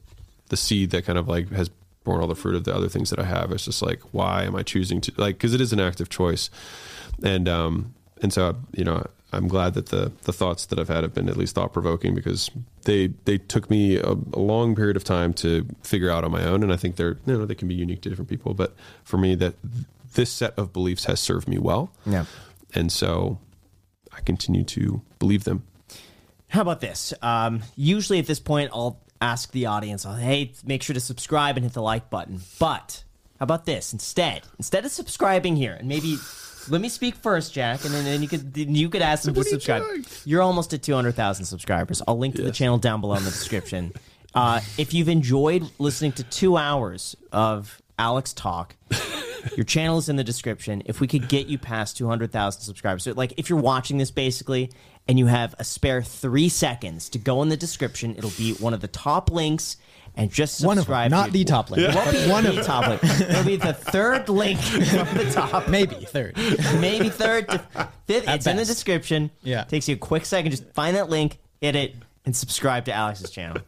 [0.53, 1.71] the seed that kind of like has
[2.05, 3.51] borne all the fruit of the other things that I have.
[3.53, 6.51] It's just like why am I choosing to like because it is an active choice
[7.23, 11.05] and um and so you know I'm glad that the the thoughts that I've had
[11.05, 12.51] have been at least thought provoking because
[12.85, 16.45] they they took me a, a long period of time to figure out on my
[16.45, 18.75] own, and I think they're you know they can be unique to different people, but
[19.05, 19.55] for me that
[20.15, 22.27] this set of beliefs has served me well, Yeah.
[22.75, 23.39] and so
[24.13, 25.63] I continue to believe them.
[26.49, 27.15] How about this?
[27.23, 31.65] Um, usually at this point, I'll ask the audience, hey, make sure to subscribe and
[31.65, 32.41] hit the like button.
[32.59, 33.05] But
[33.39, 33.93] how about this?
[33.93, 36.17] Instead, instead of subscribing here, and maybe
[36.69, 39.35] let me speak first, Jack, and then, then you could then you could ask them
[39.35, 39.83] to are you subscribe.
[40.25, 42.03] You're almost at 200,000 subscribers.
[42.07, 43.93] I'll link to the channel down below in the description.
[44.35, 48.77] Uh, if you've enjoyed listening to two hours of Alex talk,
[49.57, 50.83] your channel is in the description.
[50.87, 54.71] If we could get you past 200,000 subscribers, so like if you're watching this basically
[55.09, 58.75] and you have a spare three seconds to go in the description, it'll be one
[58.75, 59.77] of the top links
[60.15, 60.67] and just subscribe.
[60.67, 61.89] One of them, not the top link.
[61.89, 63.03] It won't be one of the top link.
[63.21, 65.69] It'll be the third link from the top.
[65.69, 66.37] Maybe third.
[66.81, 67.59] Maybe third to
[68.07, 68.29] fifth.
[68.29, 68.71] At It's in the best.
[68.73, 69.31] description.
[69.43, 69.65] Yeah.
[69.65, 70.51] Takes you a quick second.
[70.51, 71.95] Just find that link, hit it,
[72.27, 73.63] and subscribe to Alex's channel.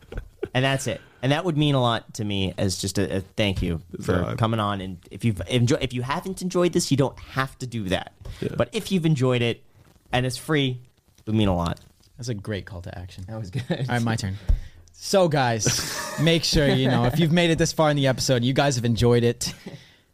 [0.52, 1.00] And that's it.
[1.22, 4.12] And that would mean a lot to me as just a, a thank you for
[4.12, 4.38] Vibe.
[4.38, 4.80] coming on.
[4.80, 8.12] And if you've enjoyed, if you haven't enjoyed this, you don't have to do that.
[8.56, 9.62] But if you've enjoyed it
[10.12, 10.80] and it's free,
[11.18, 11.80] it would mean a lot.
[12.18, 13.24] That's a great call to action.
[13.26, 13.64] That was good.
[13.70, 14.36] All right, my turn.
[14.92, 18.44] So, guys, make sure you know if you've made it this far in the episode,
[18.44, 19.52] you guys have enjoyed it.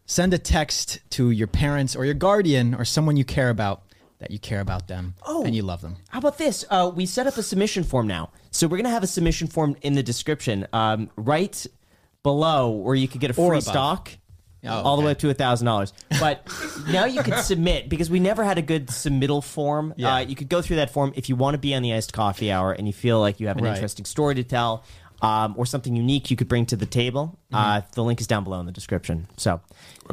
[0.06, 3.82] Send a text to your parents or your guardian or someone you care about
[4.20, 5.44] that you care about them Oh.
[5.44, 5.96] and you love them.
[6.10, 6.64] How about this?
[6.70, 8.30] Uh, we set up a submission form now.
[8.52, 11.66] So we're going to have a submission form in the description um, right
[12.22, 13.62] below where you could get a free above.
[13.64, 14.10] stock.
[14.62, 16.46] Oh, all the way up to a thousand dollars, but
[16.90, 19.94] now you can submit because we never had a good submittal form.
[19.96, 20.16] Yeah.
[20.16, 22.12] Uh, you could go through that form if you want to be on the iced
[22.12, 23.72] coffee hour and you feel like you have an Right.
[23.72, 24.84] interesting story to tell
[25.22, 27.38] um, or something unique you could bring to the table.
[27.50, 27.86] Uh, Mm-hmm.
[27.94, 29.28] the link is down below in the description.
[29.38, 29.62] So,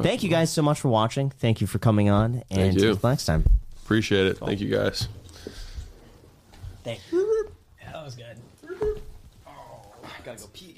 [0.00, 1.28] thank you guys so much for watching.
[1.28, 2.92] Thank you for coming on, and you.
[2.92, 3.44] until next time.
[3.88, 4.36] Appreciate it.
[4.36, 5.08] Thank you guys.
[6.84, 7.48] Thank you.
[7.80, 8.36] Yeah, That was good.
[9.46, 10.77] Oh, I gotta go pee again,